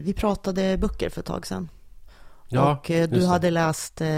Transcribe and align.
vi 0.00 0.12
pratade 0.12 0.78
böcker 0.78 1.10
för 1.10 1.20
ett 1.20 1.26
tag 1.26 1.46
sedan. 1.46 1.68
Ja, 2.48 2.72
och 2.72 2.90
eh, 2.90 3.08
du 3.08 3.20
det. 3.20 3.26
hade 3.26 3.50
läst 3.50 4.00
eh, 4.00 4.08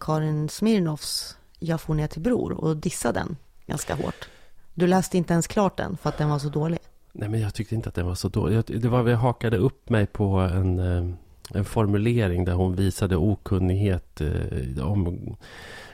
Karin 0.00 0.48
Smirnoffs 0.48 1.36
Jag 1.58 1.80
får 1.80 1.94
ner 1.94 2.06
till 2.06 2.22
bror 2.22 2.52
och 2.52 2.76
dissade 2.76 3.20
den 3.20 3.36
ganska 3.66 3.94
hårt. 3.94 4.28
Du 4.74 4.86
läste 4.86 5.18
inte 5.18 5.32
ens 5.32 5.46
klart 5.46 5.76
den 5.76 5.96
för 5.96 6.08
att 6.08 6.18
den 6.18 6.28
var 6.28 6.38
så 6.38 6.48
dålig. 6.48 6.78
Nej, 7.12 7.28
men 7.28 7.40
jag 7.40 7.54
tyckte 7.54 7.74
inte 7.74 7.88
att 7.88 7.94
den 7.94 8.06
var 8.06 8.14
så 8.14 8.28
dålig. 8.28 8.80
Det 8.82 8.88
var, 8.88 9.08
jag 9.08 9.18
hakade 9.18 9.56
upp 9.56 9.90
mig 9.90 10.06
på 10.06 10.24
en, 10.38 10.78
eh, 10.78 11.14
en 11.54 11.64
formulering 11.64 12.44
där 12.44 12.52
hon 12.52 12.74
visade 12.76 13.16
okunnighet 13.16 14.20
eh, 14.20 14.88
om... 14.90 15.36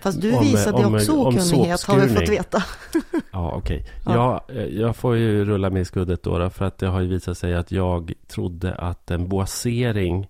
Fast 0.01 0.21
du 0.21 0.33
Om- 0.33 0.43
visade 0.45 0.85
om- 0.87 0.95
också 0.95 1.13
om 1.13 1.27
okunnighet 1.27 1.83
har 1.83 2.01
vi 2.01 2.09
fått 2.15 2.29
veta. 2.29 2.63
Ja, 3.33 3.53
okej. 3.57 3.85
Ja. 4.07 4.45
Ja. 4.49 4.63
jag 4.63 4.97
får 4.97 5.17
ju 5.17 5.45
rulla 5.45 5.71
med 5.71 5.83
i 5.83 5.85
skuddet 5.85 6.23
då, 6.23 6.51
för 6.51 6.65
att 6.65 6.79
det 6.79 6.87
har 6.87 7.01
ju 7.01 7.07
visat 7.09 7.39
sig 7.39 7.55
att 7.55 7.73
jag 7.73 8.13
trodde 8.29 8.75
att 8.75 9.11
en 9.11 9.29
boasering 9.29 10.29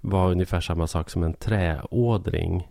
var 0.00 0.30
ungefär 0.30 0.60
samma 0.60 0.86
sak 0.86 1.10
som 1.10 1.22
en 1.22 1.34
träådring. 1.34 2.68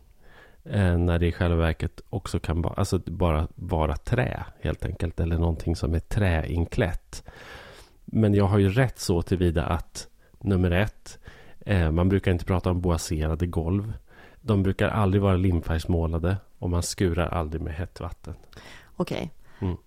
Eh, 0.69 0.97
när 0.97 1.19
det 1.19 1.27
i 1.27 1.31
själva 1.31 1.55
verket 1.55 2.01
också 2.09 2.39
kan 2.39 2.61
ba- 2.61 2.73
alltså 2.77 2.99
bara 3.05 3.47
vara 3.55 3.95
trä 3.95 4.43
helt 4.61 4.85
enkelt. 4.85 5.19
Eller 5.19 5.37
någonting 5.37 5.75
som 5.75 5.93
är 5.93 5.99
träinklätt. 5.99 7.23
Men 8.05 8.33
jag 8.33 8.45
har 8.45 8.57
ju 8.57 8.69
rätt 8.69 8.99
så 8.99 9.21
tillvida 9.21 9.63
att 9.65 10.07
nummer 10.41 10.71
ett, 10.71 11.19
eh, 11.25 11.31
man 11.91 12.09
brukar 12.09 12.31
inte 12.31 12.45
prata 12.45 12.71
om 12.71 12.81
boaserade 12.81 13.45
golv. 13.47 13.93
De 14.41 14.63
brukar 14.63 14.89
aldrig 14.89 15.21
vara 15.21 15.35
limfärgsmålade 15.35 16.37
och 16.59 16.69
man 16.69 16.83
skurar 16.83 17.27
aldrig 17.27 17.61
med 17.61 17.73
hett 17.73 17.99
vatten. 17.99 18.33
Okej. 18.95 19.31
Mm. 19.59 19.77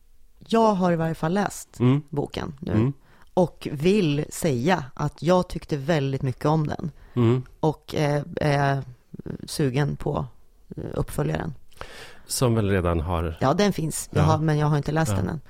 Jag 0.48 0.72
har 0.74 0.92
i 0.92 0.96
varje 0.96 1.14
fall 1.14 1.32
läst 1.34 1.80
Mm. 1.80 2.02
boken 2.08 2.54
nu. 2.60 2.72
Mm. 2.72 2.92
Och 3.34 3.68
vill 3.72 4.24
säga 4.30 4.84
att 4.94 5.22
jag 5.22 5.48
tyckte 5.48 5.76
väldigt 5.76 6.22
mycket 6.22 6.44
om 6.46 6.66
den. 6.66 6.90
Mm. 7.14 7.42
Och 7.60 7.94
eh, 7.94 8.22
är 8.36 8.82
sugen 9.46 9.96
på 9.96 10.26
eh, 10.76 10.84
uppföljaren. 10.94 11.54
Som 12.26 12.54
väl 12.54 12.70
redan 12.70 13.00
har... 13.00 13.36
Ja, 13.40 13.54
den 13.54 13.72
finns. 13.72 14.08
Jag 14.12 14.22
Ja. 14.22 14.26
har, 14.26 14.38
men 14.38 14.58
jag 14.58 14.66
har 14.66 14.76
inte 14.76 14.92
läst 14.92 15.10
Ja. 15.12 15.16
den 15.16 15.28
än. 15.28 15.40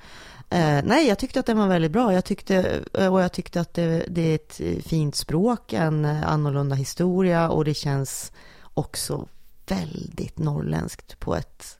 Eh, 0.49 0.81
nej, 0.83 1.07
jag 1.07 1.19
tyckte 1.19 1.39
att 1.39 1.45
den 1.45 1.57
var 1.57 1.67
väldigt 1.67 1.91
bra. 1.91 2.13
Jag 2.13 2.25
tyckte, 2.25 2.83
eh, 2.93 3.13
och 3.13 3.21
jag 3.21 3.31
tyckte 3.31 3.61
att 3.61 3.73
det, 3.73 4.05
det 4.07 4.21
är 4.21 4.35
ett 4.35 4.85
fint 4.87 5.15
språk, 5.15 5.73
en 5.73 6.05
eh, 6.05 6.29
annorlunda 6.29 6.75
historia 6.75 7.49
och 7.49 7.65
det 7.65 7.73
känns 7.73 8.31
också 8.73 9.27
väldigt 9.67 10.37
norrländskt 10.37 11.19
på 11.19 11.35
ett 11.35 11.77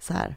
så 0.00 0.12
här. 0.12 0.36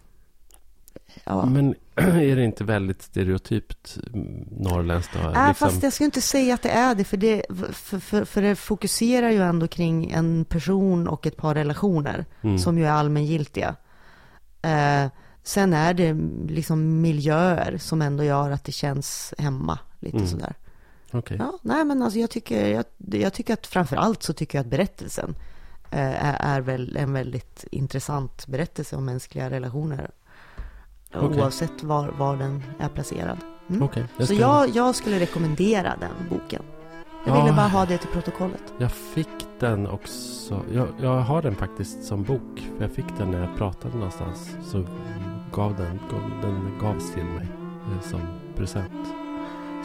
Ja. 1.23 1.45
Men 1.45 1.75
är 1.95 2.35
det 2.35 2.43
inte 2.43 2.63
väldigt 2.63 3.01
stereotypt 3.01 3.97
mm, 4.13 4.47
norrländskt? 4.51 5.13
Då? 5.13 5.19
Nej, 5.19 5.47
Liksom- 5.47 5.69
fast 5.69 5.83
jag 5.83 5.93
skulle 5.93 6.05
inte 6.05 6.21
säga 6.21 6.53
att 6.53 6.61
det 6.61 6.69
är 6.69 6.95
det, 6.95 7.03
för 7.03 7.17
det, 7.17 7.43
för, 7.73 7.99
för, 7.99 8.25
för 8.25 8.41
det 8.41 8.55
fokuserar 8.55 9.29
ju 9.29 9.41
ändå 9.41 9.67
kring 9.67 10.11
en 10.11 10.45
person 10.45 11.07
och 11.07 11.27
ett 11.27 11.37
par 11.37 11.55
relationer 11.55 12.25
Mm. 12.41 12.59
som 12.59 12.77
ju 12.77 12.85
är 12.85 12.91
allmängiltiga. 12.91 13.75
Eh, 14.61 15.05
sen 15.43 15.73
är 15.73 15.93
det 15.93 16.13
liksom 16.53 17.01
miljöer 17.01 17.77
som 17.77 18.01
ändå 18.01 18.23
gör 18.23 18.51
att 18.51 18.63
det 18.63 18.71
känns 18.71 19.33
hemma, 19.37 19.79
lite 19.99 20.17
Mm. 20.17 20.27
sådär. 20.29 20.53
Okej. 21.11 21.37
Ja, 21.39 21.57
nej 21.61 21.85
men 21.85 22.01
alltså 22.01 22.19
jag 22.19 22.29
tycker, 22.29 22.67
jag, 22.69 22.85
jag 22.97 23.33
tycker 23.33 23.53
att 23.53 23.67
framför 23.67 23.95
allt 23.95 24.23
så 24.23 24.33
tycker 24.33 24.57
jag 24.57 24.63
att 24.65 24.71
berättelsen 24.71 25.35
eh, 25.91 26.25
är, 26.25 26.57
är 26.57 26.61
väl 26.61 26.97
en 26.97 27.13
väldigt 27.13 27.65
intressant 27.71 28.47
berättelse 28.47 28.95
om 28.95 29.05
mänskliga 29.05 29.49
relationer. 29.49 30.11
Okej. 31.15 31.41
Oavsett 31.41 31.83
var, 31.83 32.07
var 32.07 32.37
den 32.37 32.63
är 32.79 32.89
placerad. 32.89 33.37
Mm. 33.69 33.83
Okej, 33.83 34.05
Så 34.17 34.25
ska- 34.25 34.35
jag, 34.35 34.69
jag 34.75 34.95
skulle 34.95 35.19
rekommendera 35.19 35.93
den 35.99 36.29
boken. 36.29 36.61
Jag 37.25 37.37
Ja. 37.37 37.43
ville 37.43 37.55
bara 37.55 37.67
ha 37.67 37.85
det 37.85 37.97
till 37.97 38.09
protokollet. 38.09 38.63
Jag 38.77 38.91
fick 38.91 39.27
den 39.59 39.87
också. 39.87 40.61
Jag, 40.73 40.87
jag 41.01 41.19
har 41.21 41.41
den 41.41 41.55
faktiskt 41.55 42.03
som 42.03 42.23
bok. 42.23 42.69
För 42.77 42.83
jag 42.83 42.91
fick 42.91 43.05
den 43.17 43.31
när 43.31 43.39
jag 43.41 43.55
pratade 43.57 43.95
någonstans. 43.97 44.49
Så 44.65 44.85
gav 45.51 45.75
den, 45.75 45.99
gav, 46.11 46.41
den 46.41 46.79
gavs 46.81 47.13
till 47.13 47.23
mig 47.23 47.47
eh, 47.91 48.01
som 48.01 48.21
present. 48.55 49.15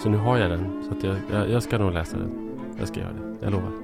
Så 0.03 0.09
nu 0.09 0.17
har 0.17 0.39
jag 0.39 0.51
den. 0.51 0.83
Så 0.89 0.97
att 0.97 1.05
jag, 1.05 1.17
jag, 1.31 1.51
jag 1.51 1.63
ska 1.63 1.79
nog 1.79 1.93
läsa 1.93 2.17
den. 2.17 2.59
Jag 2.79 2.89
ska 2.89 3.01
göra 3.01 3.13
det. 3.13 3.37
Jag 3.45 3.53
lovar. 3.53 3.84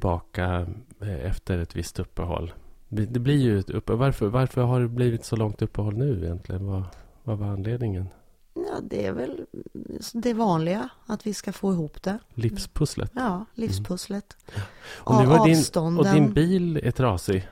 Tillbaka 0.00 0.66
eh, 1.00 1.26
efter 1.26 1.58
ett 1.58 1.76
visst 1.76 1.98
uppehåll. 1.98 2.52
Det 2.88 3.06
blir 3.20 3.36
ju 3.36 3.58
ett 3.58 3.70
uppehåll. 3.70 3.98
Varför, 3.98 4.26
varför 4.26 4.62
har 4.62 4.80
det 4.80 4.88
blivit 4.88 5.24
så 5.24 5.36
långt 5.36 5.62
uppehåll 5.62 5.96
nu 5.96 6.24
egentligen? 6.24 6.66
Vad, 6.66 6.82
vad 7.24 7.38
var 7.38 7.46
anledningen? 7.46 8.08
Ja, 8.54 8.80
det 8.82 9.06
är 9.06 9.12
väl 9.12 9.46
det 10.12 10.34
vanliga, 10.34 10.88
att 11.06 11.26
vi 11.26 11.34
ska 11.34 11.52
få 11.52 11.72
ihop 11.72 12.02
det. 12.02 12.18
Livspusslet? 12.34 13.10
Ja, 13.14 13.44
livspusslet. 13.54 14.36
Och, 14.94 15.20
nu 15.20 15.26
var 15.26 15.46
din, 15.46 15.98
och 15.98 16.04
din 16.04 16.32
bil 16.32 16.76
är 16.82 16.90
trasig? 16.90 17.48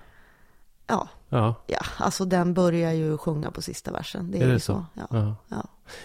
Ja, 0.87 1.09
Ja, 1.29 1.55
ja, 1.67 1.79
alltså 1.99 2.25
den 2.25 2.55
börjar 2.55 2.93
ju 2.93 3.19
sjunga 3.19 3.51
på 3.51 3.63
sista 3.63 3.93
versen. 3.93 4.31
Det 4.31 4.39
är, 4.39 4.43
Är 4.43 4.47
det 4.47 4.53
ju 4.53 4.59
så? 4.61 4.73
så. 4.73 4.87
Ja. 4.95 5.07
ja. 5.11 5.37
Ja. 5.49 5.65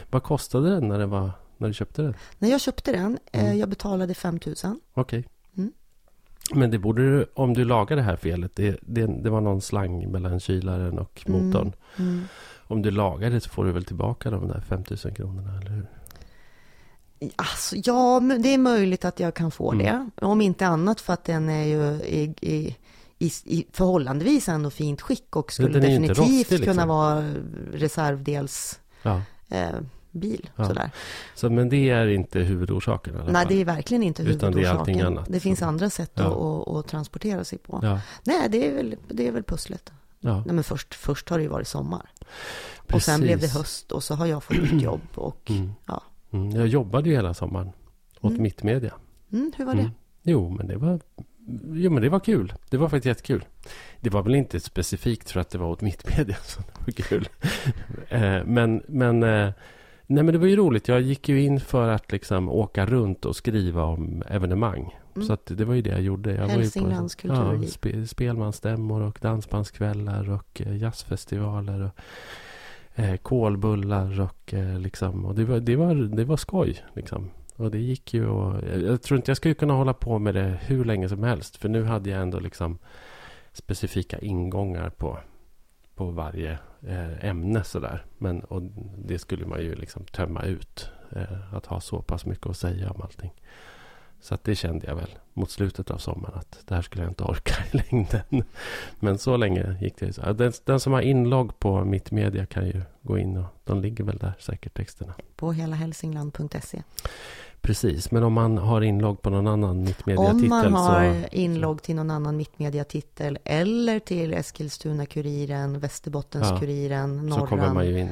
Vad 0.10 0.24
kostade 0.24 0.70
den 0.70 0.88
när, 0.88 1.00
det 1.00 1.06
var, 1.06 1.32
när 1.58 1.68
du 1.68 1.74
köpte 1.74 2.02
den? 2.02 2.16
När 2.40 2.50
jag 2.50 2.62
köpte 2.62 2.92
den, 2.92 3.20
eh, 3.32 3.44
Mm. 3.44 3.58
jag 3.58 3.70
betalade 3.70 4.14
5 4.14 4.40
000. 4.46 4.56
Okej. 4.94 5.20
Mm. 5.20 5.30
Men 6.54 6.72
det 6.72 6.78
borde 6.78 7.02
du, 7.02 7.26
om 7.34 7.54
du 7.54 7.66
lagar 7.66 7.96
det 7.98 8.02
här 8.04 8.16
felet, 8.16 8.52
det, 8.56 8.78
det, 8.82 9.06
det 9.06 9.30
var 9.30 9.42
någon 9.42 9.62
slang 9.62 10.12
mellan 10.12 10.40
kylaren 10.40 11.00
och 11.00 11.24
Mm. 11.28 11.46
motorn. 11.48 11.74
Mm. 11.98 12.24
Om 12.68 12.82
du 12.82 12.92
lagar 12.92 13.30
det 13.30 13.42
så 13.42 13.50
får 13.50 13.66
du 13.66 13.72
väl 13.72 13.86
tillbaka 13.86 14.32
de 14.32 14.48
där 14.48 14.62
5000 14.62 15.14
kronorna, 15.14 15.58
eller 15.60 15.72
hur? 15.72 15.86
Alltså, 17.36 17.76
ja, 17.84 18.20
det 18.40 18.54
är 18.54 18.58
möjligt 18.58 19.06
att 19.06 19.20
jag 19.20 19.34
kan 19.34 19.52
få 19.52 19.72
Mm. 19.72 19.86
det. 20.16 20.26
Om 20.26 20.42
inte 20.42 20.68
annat 20.68 21.02
för 21.02 21.14
att 21.14 21.24
den 21.24 21.50
är 21.50 21.64
ju 21.66 21.84
i, 22.04 22.34
i, 22.42 22.76
i, 23.20 23.32
i 23.46 23.66
förhållandevis 23.72 24.50
ändå 24.50 24.70
fint 24.70 25.02
skick 25.02 25.36
och 25.36 25.52
skulle 25.54 25.80
definitivt 25.80 26.18
rostig, 26.18 26.38
liksom. 26.50 26.60
kunna 26.66 26.86
vara 26.86 27.24
reservdels 27.74 28.80
Ja. 29.04 29.22
eh, 29.50 29.70
bil. 30.12 30.50
Ja. 30.56 30.68
Sådär. 30.68 30.92
Så, 31.36 31.50
men 31.50 31.70
det 31.70 31.90
är 31.90 32.08
inte 32.08 32.40
huvudorsaken 32.40 33.14
Nej, 33.26 33.34
fall? 33.34 33.46
det 33.50 33.62
är 33.62 33.66
verkligen 33.66 34.04
inte 34.04 34.22
Utan 34.24 34.38
det 34.38 34.44
är 34.44 34.48
huvudorsaken. 34.50 34.80
allting 34.80 35.02
annat 35.02 35.26
Det 35.30 35.40
finns 35.40 35.62
andra 35.62 35.90
sätt 35.90 36.12
Ja. 36.14 36.24
att, 36.24 36.68
att, 36.68 36.76
att 36.76 36.88
transportera 36.88 37.44
sig 37.44 37.58
på. 37.60 37.80
Ja, 37.84 38.00
Nej, 38.24 38.50
det 38.50 38.68
är 38.68 38.76
väl, 38.76 38.96
det 39.08 39.28
är 39.28 39.32
väl 39.32 39.44
pusslet. 39.44 39.92
ja. 40.20 40.44
Nej, 40.46 40.56
men 40.56 40.64
först, 40.64 40.96
först 40.96 41.30
har 41.30 41.38
det 41.38 41.44
ju 41.44 41.50
varit 41.50 41.68
sommar. 41.68 42.10
Och 42.78 42.88
Precis. 42.88 43.06
sen 43.06 43.22
blev 43.22 43.40
det 43.40 43.48
höst 43.54 43.92
och 43.92 44.04
så 44.04 44.16
har 44.16 44.26
jag 44.26 44.44
fått 44.44 44.58
nytt 44.62 44.82
jobb. 44.82 45.02
Och, 45.16 45.50
Mm. 45.52 45.72
ja. 45.86 46.04
Mm. 46.32 46.52
Jag 46.52 46.68
jobbade 46.68 47.10
ju 47.10 47.16
hela 47.16 47.34
sommaren 47.34 47.72
åt 48.22 48.32
Mm. 48.32 48.44
Mittmedia. 48.44 48.94
mm, 49.32 49.52
hur 49.58 49.66
var 49.66 49.74
det? 49.74 49.80
Mm. 49.82 49.92
Jo, 50.24 50.50
men 50.50 50.68
det 50.68 50.78
var 50.78 51.00
Jo, 51.74 51.92
men 51.92 52.04
det 52.04 52.10
var 52.10 52.20
kul. 52.20 52.54
Det 52.70 52.78
var 52.78 52.90
faktiskt 52.90 53.06
jättekul. 53.06 53.46
Det 54.02 54.10
var 54.10 54.24
väl 54.24 54.36
inte 54.36 54.60
specifikt 54.60 55.32
för 55.32 55.40
att 55.40 55.50
det 55.50 55.58
var 55.58 55.68
åt 55.68 55.82
Mittmedia 55.82 56.36
som 56.44 56.64
det 56.68 56.82
var 56.86 56.92
kul. 56.92 57.30
Eh, 58.10 58.44
men, 58.46 58.84
men, 58.88 59.24
eh, 59.24 59.52
nej, 60.10 60.24
men 60.24 60.34
det 60.34 60.38
var 60.38 60.48
ju 60.48 60.56
roligt. 60.56 60.88
Jag 60.88 61.02
gick 61.02 61.30
ju 61.30 61.42
in 61.42 61.60
för 61.60 61.90
att 61.90 62.12
liksom 62.12 62.50
åka 62.50 62.86
runt 62.86 63.26
och 63.26 63.36
skriva 63.36 63.84
om 63.84 64.24
evenemang. 64.28 65.00
Mm. 65.16 65.28
Så 65.28 65.38
det 65.46 65.66
var 65.66 65.74
ju 65.74 65.82
det 65.82 65.90
jag 65.90 66.02
gjorde. 66.02 66.34
Jag 66.34 66.48
Hälsinglands 66.48 67.24
var 67.24 67.30
ju 67.30 67.36
på, 67.36 67.44
kulturliv. 67.44 67.64
ja, 67.64 67.70
spe, 67.70 68.08
spelmansstämmor 68.08 69.02
och 69.02 69.20
dansbandskvällar 69.22 70.30
och 70.30 70.62
eh, 70.66 70.78
jazzfestivaler 70.78 71.82
och 71.82 71.92
eh, 73.00 73.16
kolbullar 73.16 74.22
och 74.22 74.54
eh, 74.54 74.80
liksom. 74.80 75.26
Och 75.26 75.36
det 75.36 75.46
var, 75.46 75.60
det 75.60 75.76
var, 75.76 75.96
det 75.96 76.24
var 76.24 76.38
skoj 76.38 76.84
liksom. 76.94 77.30
Och 77.56 77.72
det 77.72 77.80
gick 77.80 78.14
ju 78.14 78.28
och, 78.28 78.64
jag, 78.70 78.82
jag 78.82 79.02
tror 79.02 79.18
inte 79.18 79.30
jag 79.30 79.38
skulle 79.38 79.54
kunna 79.54 79.74
hålla 79.74 79.94
på 79.94 80.20
med 80.20 80.36
det 80.36 80.60
hur 80.62 80.86
länge 80.86 81.10
som 81.10 81.24
helst. 81.24 81.58
För 81.58 81.70
nu 81.70 81.84
hade 81.84 82.10
jag 82.10 82.22
ändå 82.22 82.40
liksom 82.40 82.78
specifika 83.54 84.20
ingångar 84.20 84.90
på, 84.90 85.20
på 85.96 86.06
varje 86.06 86.52
eh, 86.52 86.58
Eh, 86.88 87.26
ämne 87.26 87.64
sådär. 87.64 88.06
Men 88.18 88.40
och 88.40 88.62
det 88.98 89.20
skulle 89.20 89.46
man 89.46 89.62
ju 89.62 89.76
liksom 89.76 90.06
tömma 90.06 90.44
ut. 90.44 90.90
Eh, 91.12 91.54
att 91.54 91.66
ha 91.66 91.82
så 91.82 92.02
pass 92.02 92.26
mycket 92.26 92.48
att 92.48 92.58
säga 92.58 92.92
om 92.92 93.02
allting. 93.02 93.32
Så 94.22 94.34
att 94.34 94.44
det 94.44 94.56
kände 94.56 94.88
jag 94.88 94.96
väl 94.96 95.10
mot 95.34 95.52
slutet 95.52 95.92
av 95.92 95.98
sommaren 95.98 96.40
att 96.40 96.60
det 96.66 96.76
här 96.76 96.82
skulle 96.82 97.04
jag 97.04 97.12
inte 97.12 97.24
orka 97.24 97.54
i 97.72 97.78
längden. 97.78 98.44
Men 99.00 99.18
så 99.18 99.38
länge 99.38 99.78
gick 99.82 99.98
det. 99.98 100.14
Så. 100.14 100.34
Den, 100.34 100.54
den 100.66 100.80
som 100.80 100.94
har 100.94 101.02
inlogg 101.02 101.60
på 101.60 101.86
Mittmedia 101.86 102.46
kan 102.46 102.68
ju 102.68 102.82
gå 103.02 103.18
in 103.18 103.38
och 103.38 103.46
de 103.64 103.82
ligger 103.82 104.04
väl 104.04 104.18
där 104.18 104.34
säkert 104.40 104.74
texterna. 104.74 105.14
På 105.36 105.52
helahälsingland.se. 105.52 106.84
Precis, 107.62 108.12
men 108.12 108.24
om 108.24 108.34
man 108.34 108.58
har 108.58 108.82
inlogg 108.82 109.22
på 109.22 109.30
någon 109.30 109.48
annan 109.48 109.84
mittmedia-titel 109.84 110.44
Om 110.44 110.50
man 110.50 110.74
har 110.74 111.22
så... 111.22 111.28
inlogg 111.36 111.82
till 111.82 111.96
någon 111.96 112.12
annan 112.12 112.38
mittmedia-titel 112.38 113.40
eller 113.46 114.00
till 114.00 114.34
Eskilstuna-Kuriren, 114.34 115.80
Västerbottens-Kuriren, 115.80 117.16
ja, 117.16 117.22
Norran. 117.22 117.40
Så 117.40 117.48
kommer 117.48 117.74
man 117.74 117.88
ju 117.88 118.00
in. 118.00 118.10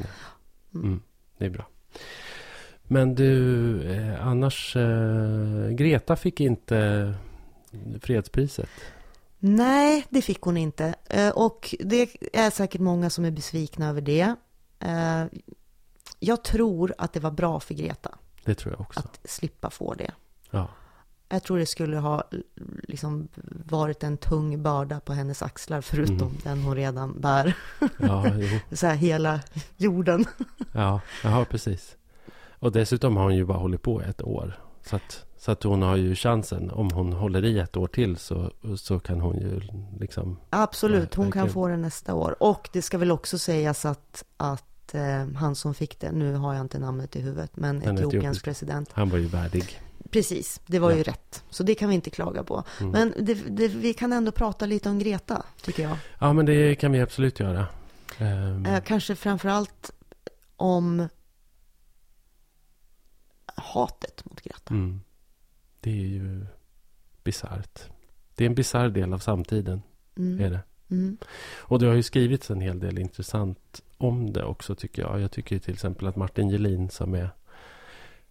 Mm, 0.73 1.01
det 1.37 1.45
är 1.45 1.49
bra. 1.49 1.67
Men 2.83 3.15
du, 3.15 3.91
eh, 3.91 4.27
annars... 4.27 4.75
Eh, 4.75 5.69
Greta 5.69 6.15
fick 6.15 6.39
inte 6.41 7.13
fredspriset. 8.01 8.69
Nej, 9.39 10.05
det 10.09 10.21
fick 10.21 10.41
hon 10.41 10.57
inte. 10.57 10.95
Eh, 11.09 11.29
och 11.29 11.75
det 11.79 12.09
är 12.33 12.49
säkert 12.49 12.81
många 12.81 13.09
som 13.09 13.25
är 13.25 13.31
besvikna 13.31 13.89
över 13.89 14.01
det. 14.01 14.35
Jag 16.19 16.43
tror 16.43 16.93
att 16.97 17.13
det 17.13 17.19
var 17.19 17.31
bra 17.31 17.59
för 17.59 17.73
Greta. 17.73 18.17
Det 18.47 18.55
tror 18.55 18.73
jag 18.73 18.81
också. 18.81 18.99
Att 18.99 19.19
slippa 19.23 19.69
få 19.69 19.93
det. 19.93 20.11
Ja. 20.51 20.67
Jag 21.29 21.43
tror 21.43 21.57
det 21.57 21.65
skulle 21.65 21.97
ha 21.97 22.23
liksom 22.83 23.27
varit 23.65 24.03
en 24.03 24.17
tung 24.17 24.63
börda 24.63 24.99
på 24.99 25.13
hennes 25.13 25.41
axlar 25.41 25.81
förutom 25.81 26.27
mm. 26.27 26.37
den 26.43 26.61
hon 26.61 26.75
redan 26.75 27.21
bär. 27.21 27.57
Ja. 27.97 28.25
Så 28.71 28.87
här 28.87 28.95
hela 28.95 29.39
jorden. 29.77 30.25
Ja, 30.71 31.01
ja, 31.23 31.45
precis. 31.49 31.97
Och 32.59 32.71
dessutom 32.71 33.17
har 33.17 33.23
hon 33.23 33.35
ju 33.35 33.45
bara 33.45 33.57
hållit 33.57 33.81
på 33.81 34.01
ett 34.01 34.21
år. 34.21 34.59
Så 34.81 34.95
att, 34.95 35.25
så 35.37 35.51
att 35.51 35.63
hon 35.63 35.81
har 35.81 35.95
ju 35.95 36.15
chansen. 36.15 36.71
Om 36.71 36.91
hon 36.91 37.13
håller 37.13 37.45
i 37.45 37.59
ett 37.59 37.77
år 37.77 37.87
till 37.87 38.17
så, 38.17 38.51
så 38.77 38.99
kan 38.99 39.21
hon 39.21 39.37
ju 39.37 39.61
liksom... 39.99 40.39
Absolut, 40.49 41.15
hon 41.15 41.31
kan 41.31 41.49
få 41.49 41.67
det 41.67 41.77
nästa 41.77 42.13
år. 42.13 42.43
Och 42.43 42.69
det 42.73 42.81
ska 42.81 42.97
väl 42.97 43.11
också 43.11 43.37
sägas 43.39 43.85
att, 43.85 44.23
att 44.37 44.76
eh, 44.95 45.25
han 45.35 45.55
som 45.55 45.73
fick 45.73 45.99
det, 45.99 46.11
nu 46.11 46.33
har 46.33 46.53
jag 46.53 46.61
inte 46.61 46.79
namnet 46.79 47.15
i 47.15 47.21
huvudet, 47.21 47.57
men 47.57 47.81
Etiopiens 47.83 48.41
president. 48.41 48.89
Han 48.93 49.09
var 49.09 49.17
ju 49.17 49.27
värdig. 49.27 49.81
Precis, 50.09 50.61
det 50.65 50.79
var 50.79 50.91
ja. 50.91 50.97
ju 50.97 51.03
rätt. 51.03 51.43
Så 51.49 51.63
det 51.63 51.75
kan 51.75 51.89
vi 51.89 51.95
inte 51.95 52.09
klaga 52.09 52.43
på. 52.43 52.63
Mm. 52.79 52.91
Men 52.91 53.25
det, 53.25 53.33
det, 53.33 53.67
vi 53.67 53.93
kan 53.93 54.13
ändå 54.13 54.31
prata 54.31 54.65
lite 54.65 54.89
om 54.89 54.99
Greta, 54.99 55.45
tycker 55.61 55.83
jag. 55.83 55.97
Ja, 56.19 56.33
men 56.33 56.45
det 56.45 56.75
kan 56.75 56.91
vi 56.91 57.01
absolut 57.01 57.39
göra. 57.39 57.67
Um... 58.19 58.65
Eh, 58.65 58.81
kanske 58.83 59.15
framför 59.15 59.49
allt 59.49 59.91
om 60.55 61.07
hatet 63.45 64.25
mot 64.25 64.41
Greta. 64.41 64.73
Mm. 64.73 65.01
Det 65.79 65.89
är 65.89 66.07
ju 66.07 66.45
bisarrt. 67.23 67.81
Det 68.35 68.43
är 68.43 68.49
en 68.49 68.55
bisarr 68.55 68.89
del 68.89 69.13
av 69.13 69.19
samtiden. 69.19 69.81
Mm. 70.17 70.45
Är 70.45 70.49
det. 70.49 70.59
Mm. 70.89 71.17
Och 71.57 71.79
det 71.79 71.87
har 71.87 71.93
ju 71.93 72.03
skrivits 72.03 72.51
en 72.51 72.61
hel 72.61 72.79
del 72.79 72.99
intressant 72.99 73.83
om 73.97 74.33
det 74.33 74.43
också 74.43 74.75
tycker 74.75 75.01
jag. 75.01 75.19
Jag 75.19 75.31
tycker 75.31 75.59
till 75.59 75.73
exempel 75.73 76.07
att 76.07 76.15
Martin 76.15 76.49
Gelin 76.49 76.89
som 76.89 77.13
är 77.13 77.29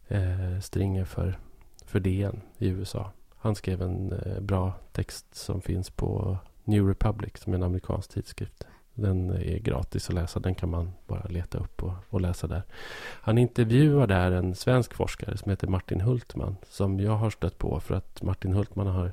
eh, 0.08 0.60
stringer 0.60 1.04
för, 1.04 1.38
för 1.84 2.00
DN 2.00 2.40
i 2.58 2.68
USA. 2.68 3.12
Han 3.36 3.54
skrev 3.54 3.82
en 3.82 4.12
eh, 4.12 4.40
bra 4.40 4.72
text 4.92 5.34
som 5.34 5.62
finns 5.62 5.90
på 5.90 6.38
New 6.64 6.88
Republic 6.88 7.32
som 7.38 7.52
är 7.52 7.56
en 7.56 7.62
amerikansk 7.62 8.10
tidskrift. 8.10 8.66
Den 8.94 9.30
är 9.30 9.58
gratis 9.58 10.08
att 10.08 10.14
läsa. 10.14 10.40
Den 10.40 10.54
kan 10.54 10.70
man 10.70 10.92
bara 11.06 11.28
leta 11.28 11.58
upp 11.58 11.82
och, 11.82 11.92
och, 12.08 12.20
läsa 12.20 12.46
där. 12.46 12.62
Han 12.98 13.38
intervjuar 13.38 14.06
där 14.06 14.32
en 14.32 14.54
svensk 14.54 14.94
forskare 14.94 15.36
som 15.36 15.50
heter 15.50 15.66
Martin 15.66 16.00
Hultman. 16.00 16.56
Som 16.68 17.00
jag 17.00 17.16
har 17.16 17.30
stött 17.30 17.58
på 17.58 17.80
för 17.80 17.94
att 17.94 18.22
Martin 18.22 18.52
Hultman 18.52 18.86
har 18.86 19.12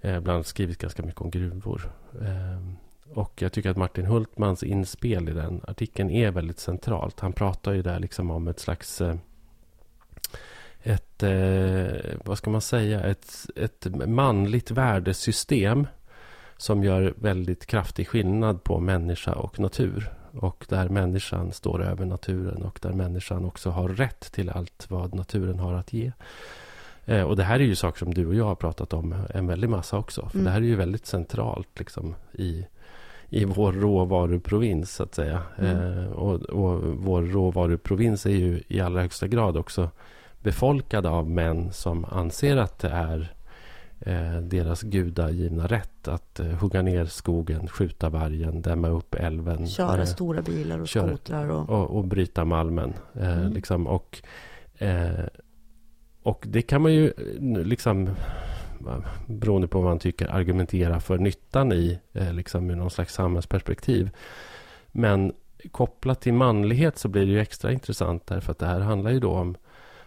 eh, 0.00 0.20
bland 0.20 0.28
annat 0.28 0.46
skrivit 0.46 0.78
ganska 0.78 1.02
mycket 1.02 1.20
om 1.20 1.30
gruvor. 1.30 1.92
Eh, 2.20 2.58
och 3.14 3.42
jag 3.42 3.52
tycker 3.52 3.70
att 3.70 3.76
Martin 3.76 4.06
Hultmans 4.06 4.62
inspel 4.62 5.28
i 5.28 5.32
den 5.32 5.60
artikeln 5.68 6.10
är 6.10 6.30
väldigt 6.30 6.58
centralt. 6.58 7.20
Han 7.20 7.32
pratar 7.32 7.72
ju 7.72 7.82
där 7.82 7.98
liksom 7.98 8.30
om 8.30 8.48
ett 8.48 8.60
slags... 8.60 9.00
Eh, 9.00 9.14
ett, 10.82 11.22
eh, 11.22 12.16
vad 12.24 12.38
ska 12.38 12.50
man 12.50 12.60
säga, 12.60 13.00
ett, 13.04 13.46
ett 13.56 13.86
manligt 14.06 14.70
värdesystem 14.70 15.86
som 16.56 16.84
gör 16.84 17.14
väldigt 17.16 17.66
kraftig 17.66 18.08
skillnad 18.08 18.64
på 18.64 18.80
människa 18.80 19.32
och 19.32 19.60
natur. 19.60 20.12
Och 20.32 20.66
där 20.68 20.88
människan 20.88 21.52
står 21.52 21.82
över 21.82 22.04
naturen 22.04 22.62
och 22.62 22.78
där 22.82 22.92
människan 22.92 23.44
också 23.44 23.70
har 23.70 23.88
rätt 23.88 24.32
till 24.32 24.50
allt 24.50 24.86
vad 24.88 25.14
naturen 25.14 25.58
har 25.58 25.74
att 25.74 25.92
ge. 25.92 26.12
Eh, 27.04 27.22
och 27.22 27.36
det 27.36 27.44
här 27.44 27.60
är 27.60 27.64
ju 27.64 27.74
saker 27.74 27.98
som 27.98 28.14
du 28.14 28.26
och 28.26 28.34
jag 28.34 28.44
har 28.44 28.54
pratat 28.54 28.92
om 28.92 29.14
en 29.34 29.46
väldig 29.46 29.70
massa 29.70 29.98
också. 29.98 30.28
För 30.28 30.34
mm. 30.38 30.44
det 30.44 30.50
här 30.50 30.60
är 30.60 30.66
ju 30.66 30.76
väldigt 30.76 31.06
centralt 31.06 31.78
liksom, 31.78 32.14
i, 32.32 32.66
i 33.32 33.44
vår 33.44 33.72
råvaruprovins 33.72 34.94
så 34.94 35.02
att 35.02 35.14
säga. 35.14 35.42
Mm. 35.58 35.76
Eh, 35.76 36.12
och, 36.12 36.42
och 36.42 36.82
vår 36.82 37.22
råvaruprovins 37.22 38.26
är 38.26 38.30
ju 38.30 38.62
i 38.68 38.80
allra 38.80 39.00
högsta 39.00 39.28
grad 39.28 39.56
också 39.56 39.90
befolkad 40.40 41.06
av 41.06 41.30
män 41.30 41.72
som 41.72 42.04
anser 42.04 42.56
att 42.56 42.78
det 42.78 42.88
är 42.88 43.34
eh, 44.00 44.40
deras 44.42 44.82
gudagivna 44.82 45.66
rätt 45.66 46.08
att 46.08 46.40
eh, 46.40 46.46
hugga 46.46 46.82
ner 46.82 47.04
skogen, 47.04 47.68
skjuta 47.68 48.08
vargen, 48.08 48.62
dämma 48.62 48.88
upp 48.88 49.14
älven. 49.14 49.66
Köra 49.66 50.00
eh, 50.00 50.04
stora 50.04 50.42
bilar 50.42 50.78
och 50.78 50.88
köra, 50.88 51.08
skotrar. 51.08 51.50
Och... 51.50 51.70
Och, 51.70 51.96
och 51.96 52.04
bryta 52.04 52.44
malmen. 52.44 52.94
Eh, 53.14 53.38
mm. 53.38 53.52
liksom, 53.52 53.86
och, 53.86 54.22
eh, 54.78 55.24
och 56.22 56.44
det 56.48 56.62
kan 56.62 56.82
man 56.82 56.94
ju 56.94 57.06
eh, 57.06 57.64
liksom 57.64 58.10
beroende 59.26 59.68
på 59.68 59.80
vad 59.80 59.88
man 59.88 59.98
tycker, 59.98 60.28
argumentera 60.28 61.00
för 61.00 61.18
nyttan 61.18 61.72
i, 61.72 61.98
eh, 62.12 62.32
liksom 62.32 62.70
ur 62.70 62.76
någon 62.76 62.90
slags 62.90 63.14
samhällsperspektiv. 63.14 64.10
Men 64.92 65.32
kopplat 65.70 66.20
till 66.20 66.34
manlighet 66.34 66.98
så 66.98 67.08
blir 67.08 67.26
det 67.26 67.32
ju 67.32 67.40
extra 67.40 67.72
intressant 67.72 68.26
därför 68.26 68.52
att 68.52 68.58
det 68.58 68.66
här 68.66 68.80
handlar 68.80 69.10
ju 69.10 69.20
då 69.20 69.30
om 69.30 69.56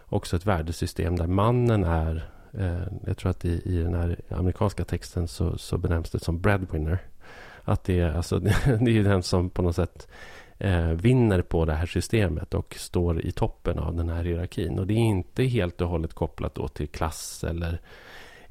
också 0.04 0.36
ett 0.36 0.46
värdesystem 0.46 1.16
där 1.16 1.26
mannen 1.26 1.84
är 1.84 2.30
Eh, 2.58 2.86
jag 3.06 3.16
tror 3.16 3.30
att 3.30 3.44
i, 3.44 3.62
i 3.64 3.82
den 3.82 3.94
här 3.94 4.20
amerikanska 4.28 4.84
texten 4.84 5.28
så, 5.28 5.58
så 5.58 5.78
benämns 5.78 6.10
det 6.10 6.20
som 6.20 6.40
breadwinner. 6.40 6.98
Att 7.64 7.84
det 7.84 8.00
är, 8.00 8.16
alltså, 8.16 8.38
det 8.80 8.98
är 8.98 9.02
den 9.02 9.22
som 9.22 9.50
på 9.50 9.62
något 9.62 9.76
sätt 9.76 10.08
eh, 10.58 10.88
vinner 10.88 11.42
på 11.42 11.64
det 11.64 11.74
här 11.74 11.86
systemet 11.86 12.54
och 12.54 12.74
står 12.78 13.20
i 13.20 13.32
toppen 13.32 13.78
av 13.78 13.96
den 13.96 14.08
här 14.08 14.24
hierarkin. 14.24 14.78
Och 14.78 14.86
det 14.86 14.94
är 14.94 14.98
inte 14.98 15.44
helt 15.44 15.80
och 15.80 15.88
hållet 15.88 16.14
kopplat 16.14 16.54
då 16.54 16.68
till 16.68 16.88
klass 16.88 17.44
eller 17.44 17.80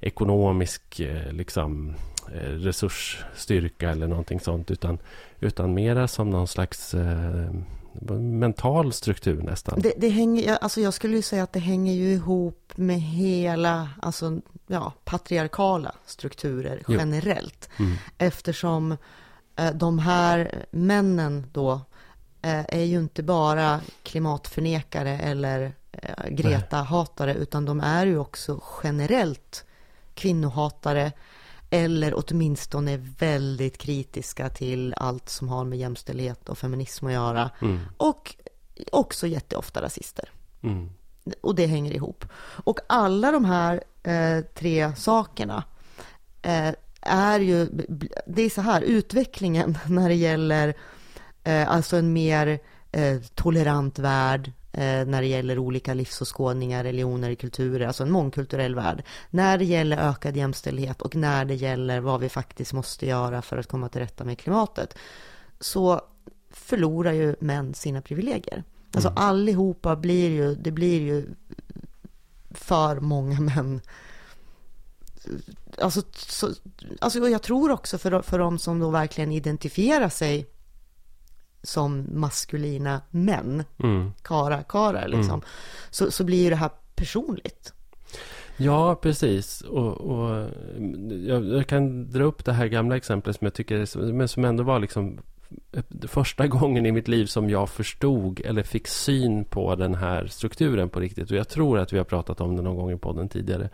ekonomisk 0.05 0.99
eh, 0.99 1.31
liksom, 1.31 1.95
eh, 2.33 2.49
resursstyrka 2.49 3.89
eller 3.89 4.07
någonting 4.07 4.39
sånt. 4.39 4.71
Utan, 4.71 4.99
utan 5.39 5.73
mera 5.73 6.07
som 6.07 6.29
någon 6.29 6.47
slags 6.47 6.93
eh, 6.93 7.51
mental 8.19 8.93
struktur 8.93 9.41
nästan. 9.41 9.81
Det, 9.81 9.93
det, 9.97 10.09
hänger, 10.09 10.57
alltså 10.57 10.81
jag 10.81 10.93
skulle 10.93 11.15
ju 11.15 11.21
säga 11.21 11.43
att 11.43 11.53
det 11.53 11.59
hänger 11.59 11.93
ju 11.93 12.13
ihop 12.13 12.73
med 12.75 13.01
hela, 13.01 13.89
alltså 14.01 14.41
ja, 14.67 14.93
patriarkala 15.03 15.95
strukturer 16.05 16.83
generellt. 16.87 17.69
Mm. 17.77 17.95
Eftersom 18.17 18.97
eh, 19.55 19.71
de 19.71 19.99
här 19.99 20.65
männen 20.71 21.45
då 21.51 21.71
eh, 22.41 22.65
är 22.67 22.83
ju 22.83 22.99
inte 22.99 23.23
bara 23.23 23.81
klimatförnekare 24.03 25.19
eller 25.19 25.73
eh, 25.91 26.29
Greta-hatare, 26.29 27.33
utan 27.33 27.65
de 27.65 27.79
är 27.79 28.05
ju 28.05 28.17
också 28.17 28.63
generellt 28.83 29.64
kvinnohatare 30.15 31.11
eller 31.69 32.13
åtminstone 32.15 32.97
väldigt 32.97 33.77
kritiska 33.77 34.49
till 34.49 34.93
allt 34.97 35.29
som 35.29 35.49
har 35.49 35.63
med 35.65 35.79
jämställdhet 35.79 36.49
och 36.49 36.57
feminism 36.57 37.05
att 37.05 37.13
göra. 37.13 37.49
Mm. 37.61 37.79
Och 37.97 38.35
också 38.91 39.27
jätteofta 39.27 39.81
rasister. 39.81 40.29
Mm. 40.61 40.89
Och 41.41 41.55
det 41.55 41.65
hänger 41.65 41.91
ihop. 41.91 42.25
Och 42.63 42.79
alla 42.87 43.31
de 43.31 43.45
här 43.45 43.83
eh, 44.03 44.45
tre 44.53 44.95
sakerna 44.95 45.63
eh, 46.41 46.73
är 47.01 47.39
ju, 47.39 47.69
det 48.27 48.41
är 48.41 48.49
så 48.49 48.61
här, 48.61 48.81
utvecklingen 48.81 49.77
när 49.87 50.09
det 50.09 50.15
gäller 50.15 50.73
eh, 51.43 51.69
alltså 51.69 51.97
en 51.97 52.13
mer 52.13 52.59
eh, 52.91 53.19
tolerant 53.35 53.99
värld, 53.99 54.51
när 54.77 55.21
det 55.21 55.27
gäller 55.27 55.59
olika 55.59 55.93
livsåskådningar, 55.93 56.83
religioner, 56.83 57.35
kulturer, 57.35 57.87
alltså 57.87 58.03
en 58.03 58.11
mångkulturell 58.11 58.75
värld. 58.75 59.03
När 59.29 59.57
det 59.57 59.65
gäller 59.65 59.97
ökad 59.97 60.37
jämställdhet 60.37 61.01
och 61.01 61.15
när 61.15 61.45
det 61.45 61.55
gäller 61.55 61.99
vad 61.99 62.19
vi 62.19 62.29
faktiskt 62.29 62.73
måste 62.73 63.05
göra 63.05 63.41
för 63.41 63.57
att 63.57 63.67
komma 63.67 63.89
till 63.89 64.01
rätta 64.01 64.23
med 64.23 64.39
klimatet, 64.39 64.97
så 65.59 66.01
förlorar 66.51 67.11
ju 67.11 67.35
män 67.39 67.73
sina 67.73 68.01
privilegier. 68.01 68.63
Alltså 68.93 69.09
mm. 69.09 69.23
allihopa 69.23 69.95
blir 69.95 70.29
ju, 70.29 70.55
det 70.55 70.71
blir 70.71 71.01
ju 71.01 71.25
för 72.51 72.99
många 72.99 73.39
män 73.39 73.81
Alltså, 75.81 76.01
så, 76.15 76.49
alltså 76.99 77.29
jag 77.29 77.41
tror 77.41 77.71
också 77.71 77.97
för, 77.97 78.21
för 78.21 78.39
de 78.39 78.59
som 78.59 78.79
då 78.79 78.89
verkligen 78.89 79.31
identifierar 79.31 80.09
sig 80.09 80.47
som 81.65 82.05
maskulina 82.13 83.01
män, 83.09 83.63
Mm. 83.83 84.11
kara, 84.21 84.63
kara 84.63 85.05
liksom, 85.07 85.29
Mm. 85.33 85.41
så, 85.89 86.11
så 86.11 86.23
blir 86.23 86.43
ju 86.43 86.49
det 86.49 86.55
här 86.55 86.69
personligt. 86.95 87.73
Ja, 88.57 88.95
precis. 88.95 89.61
Och, 89.61 89.93
och 90.01 90.49
jag, 91.27 91.45
jag 91.45 91.67
kan 91.67 92.11
dra 92.11 92.23
upp 92.23 92.45
det 92.45 92.53
här 92.53 92.67
gamla 92.67 92.95
exemplet 92.97 93.35
som 93.35 93.45
jag 93.45 93.53
tycker 93.53 94.11
men 94.13 94.27
som 94.27 94.45
ändå 94.45 94.63
var 94.63 94.79
liksom 94.79 95.17
första 96.07 96.47
gången 96.57 96.85
i 96.85 96.91
mitt 96.91 97.07
liv 97.07 97.25
som 97.25 97.49
jag 97.49 97.69
förstod 97.69 98.39
eller 98.45 98.63
fick 98.63 98.87
syn 98.87 99.45
på 99.45 99.75
den 99.75 99.95
här 99.95 100.27
strukturen 100.27 100.89
på 100.89 100.99
riktigt. 100.99 101.31
Och 101.31 101.37
jag 101.37 101.49
tror 101.49 101.79
att 101.79 101.93
vi 101.93 101.97
har 101.97 102.05
pratat 102.05 102.41
om 102.41 102.55
det 102.55 102.61
någon 102.61 102.75
gång 102.75 102.91
i 102.91 102.97
podden 102.97 103.29
tidigare. 103.29 103.69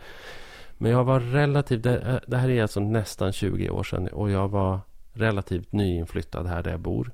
Men 0.77 0.91
jag 0.91 1.03
var 1.03 1.19
relativt, 1.19 1.83
det, 1.83 2.21
det 2.27 2.37
här 2.37 2.49
är 2.49 2.61
alltså 2.61 2.79
nästan 2.79 3.31
20 3.33 3.69
år 3.69 3.83
sedan 3.83 4.07
och 4.07 4.31
jag 4.31 4.47
var 4.47 4.79
relativt 5.13 5.71
nyinflyttad 5.71 6.47
här 6.47 6.63
där 6.63 6.71
jag 6.71 6.79
bor. 6.79 7.11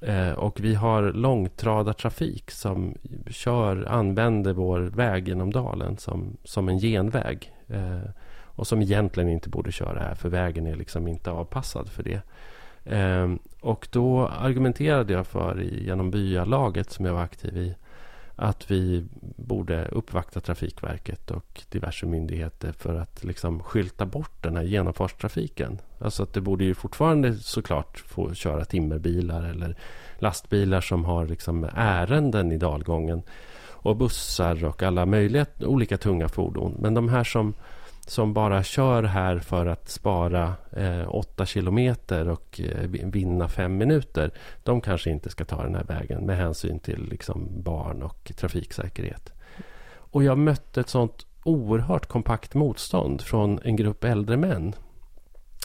Eh, 0.00 0.32
och 0.32 0.60
vi 0.60 0.74
har 0.74 1.02
långtradartrafik 1.12 2.50
som 2.50 2.94
kör, 3.26 3.84
använder 3.88 4.52
vår 4.52 4.80
väg 4.80 5.28
genom 5.28 5.52
dalen 5.52 5.96
som, 5.96 6.36
som 6.44 6.68
en 6.68 6.78
genväg. 6.78 7.52
Eh, 7.68 8.10
och 8.56 8.66
som 8.66 8.82
egentligen 8.82 9.28
inte 9.28 9.48
borde 9.48 9.72
köra 9.72 10.00
här 10.00 10.14
för 10.14 10.28
vägen 10.28 10.66
är 10.66 10.76
liksom 10.76 11.08
inte 11.08 11.30
avpassad 11.30 11.88
för 11.88 12.02
det. 12.02 12.20
Eh, 12.84 13.34
och 13.60 13.88
då 13.90 14.26
argumenterade 14.26 15.12
jag 15.12 15.26
för 15.26 15.60
genom 15.60 16.10
byalaget 16.10 16.90
som 16.90 17.04
jag 17.04 17.14
var 17.14 17.22
aktiv 17.22 17.56
i 17.56 17.74
att 18.36 18.70
vi 18.70 19.04
borde 19.36 19.88
uppvakta 19.88 20.40
Trafikverket 20.40 21.30
och 21.30 21.62
diverse 21.68 22.06
myndigheter 22.06 22.72
för 22.72 22.94
att 22.94 23.24
liksom 23.24 23.62
skylta 23.62 24.06
bort 24.06 24.42
den 24.42 24.56
här 24.56 24.62
genomfartstrafiken. 24.62 25.78
Alltså 25.98 26.22
att 26.22 26.32
det 26.32 26.40
borde 26.40 26.64
ju 26.64 26.74
fortfarande 26.74 27.34
såklart 27.34 27.98
få 27.98 28.34
köra 28.34 28.64
timmerbilar 28.64 29.42
eller 29.42 29.76
lastbilar 30.18 30.80
som 30.80 31.04
har 31.04 31.26
liksom 31.26 31.68
ärenden 31.74 32.52
i 32.52 32.58
dalgången 32.58 33.22
och 33.84 33.96
bussar 33.96 34.64
och 34.64 34.82
alla 34.82 35.06
möjliga 35.06 35.46
olika 35.60 35.96
tunga 35.96 36.28
fordon. 36.28 36.76
Men 36.78 36.94
de 36.94 37.08
här 37.08 37.24
som, 37.24 37.54
som 38.10 38.34
bara 38.34 38.62
kör 38.62 39.02
här 39.02 39.38
för 39.38 39.66
att 39.66 39.88
spara 39.88 40.54
eh, 40.72 41.08
8 41.08 41.46
kilometer 41.46 42.28
och 42.28 42.60
eh, 42.60 42.88
vinna 42.90 43.48
fem 43.48 43.76
minuter. 43.76 44.30
De 44.62 44.80
kanske 44.80 45.10
inte 45.10 45.30
ska 45.30 45.44
ta 45.44 45.62
den 45.62 45.74
här 45.74 45.84
vägen 45.84 46.26
med 46.26 46.36
hänsyn 46.36 46.78
till 46.78 47.08
liksom, 47.10 47.62
barn 47.62 48.02
och 48.02 48.32
trafiksäkerhet. 48.36 49.32
Och 49.86 50.24
jag 50.24 50.38
mötte 50.38 50.80
ett 50.80 50.88
sånt 50.88 51.26
oerhört 51.44 52.06
kompakt 52.06 52.54
motstånd 52.54 53.22
från 53.22 53.60
en 53.64 53.76
grupp 53.76 54.04
äldre 54.04 54.36
män. 54.36 54.74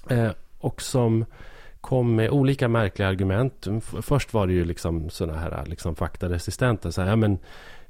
Eh, 0.10 0.32
och 0.60 0.82
som 0.82 1.26
kom 1.82 2.16
med 2.16 2.30
olika 2.30 2.68
märkliga 2.68 3.08
argument. 3.08 3.68
Först 4.02 4.34
var 4.34 4.48
det 4.48 4.54
ju 4.54 4.66
liksom 4.66 5.10
sådana 5.10 5.40
här 5.40 5.66
liksom 5.66 5.96
faktaresistenta. 5.96 6.92
Så 6.92 7.02
här, 7.02 7.10
ja, 7.10 7.16
men, 7.16 7.38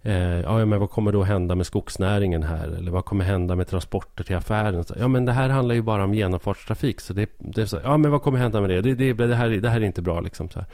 eh, 0.03 0.39
ja, 0.41 0.65
men 0.65 0.79
vad 0.79 0.89
kommer 0.89 1.11
då 1.11 1.23
hända 1.23 1.55
med 1.55 1.65
skogsnäringen 1.65 2.43
här? 2.43 2.67
Eller 2.67 2.91
vad 2.91 3.05
kommer 3.05 3.25
hända 3.25 3.55
med 3.55 3.67
transporter 3.67 4.23
till 4.23 4.35
affären? 4.35 4.83
Så, 4.83 4.95
ja, 4.99 5.07
men 5.07 5.25
det 5.25 5.31
här 5.31 5.49
handlar 5.49 5.75
ju 5.75 5.81
bara 5.81 6.03
om 6.03 6.13
genomfartstrafik. 6.13 7.01
Så 7.01 7.13
det, 7.13 7.29
det 7.37 7.61
är 7.61 7.65
så, 7.65 7.79
ja, 7.83 7.97
men 7.97 8.11
vad 8.11 8.21
kommer 8.21 8.39
hända 8.39 8.61
med 8.61 8.69
det? 8.69 8.81
Det, 8.81 8.95
det, 8.95 9.13
det, 9.27 9.35
här, 9.35 9.49
det 9.49 9.69
här 9.69 9.81
är 9.81 9.85
inte 9.85 10.01
bra 10.01 10.21
liksom. 10.21 10.49
Så 10.49 10.59
här. 10.59 10.67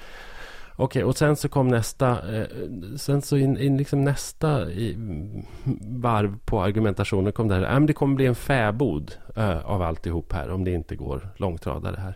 Okej, 0.77 1.03
och 1.03 1.17
sen 1.17 1.35
så 1.35 1.49
kom 1.49 1.67
nästa, 1.67 2.37
eh, 2.37 2.47
sen 2.97 3.21
så 3.21 3.37
in, 3.37 3.57
in 3.57 3.77
liksom 3.77 4.03
nästa 4.03 4.71
i, 4.71 4.95
varv 5.81 6.37
på 6.45 6.63
argumentationen 6.63 7.33
kom 7.33 7.47
det 7.47 7.55
här, 7.55 7.61
ja, 7.61 7.73
men 7.73 7.85
det 7.85 7.93
kommer 7.93 8.15
bli 8.15 8.25
en 8.25 8.35
fäbod 8.35 9.11
eh, 9.35 9.65
av 9.65 9.81
alltihop 9.81 10.33
här 10.33 10.51
om 10.51 10.63
det 10.63 10.71
inte 10.71 10.95
går 10.95 11.29
långtradare 11.37 11.95
här. 11.99 12.15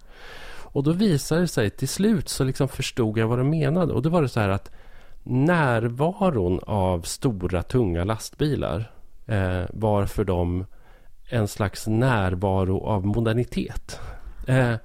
Och 0.71 0.83
då 0.83 0.91
visade 0.91 1.41
det 1.41 1.47
sig, 1.47 1.69
till 1.69 1.87
slut 1.87 2.29
så 2.29 2.43
liksom 2.43 2.67
förstod 2.67 3.17
jag 3.17 3.27
vad 3.27 3.37
de 3.37 3.49
menade. 3.49 3.93
Och 3.93 4.01
då 4.01 4.09
var 4.09 4.21
det 4.21 4.29
så 4.29 4.39
här 4.39 4.49
att 4.49 4.71
närvaron 5.29 6.59
av 6.63 7.01
stora 7.01 7.63
tunga 7.63 8.03
lastbilar 8.03 8.91
eh, 9.25 9.63
var 9.73 10.05
för 10.05 10.23
dem 10.23 10.65
en 11.29 11.47
slags 11.47 11.87
närvaro 11.87 12.83
av 12.83 13.05
modernitet. 13.05 13.99
Eh, 14.47 14.75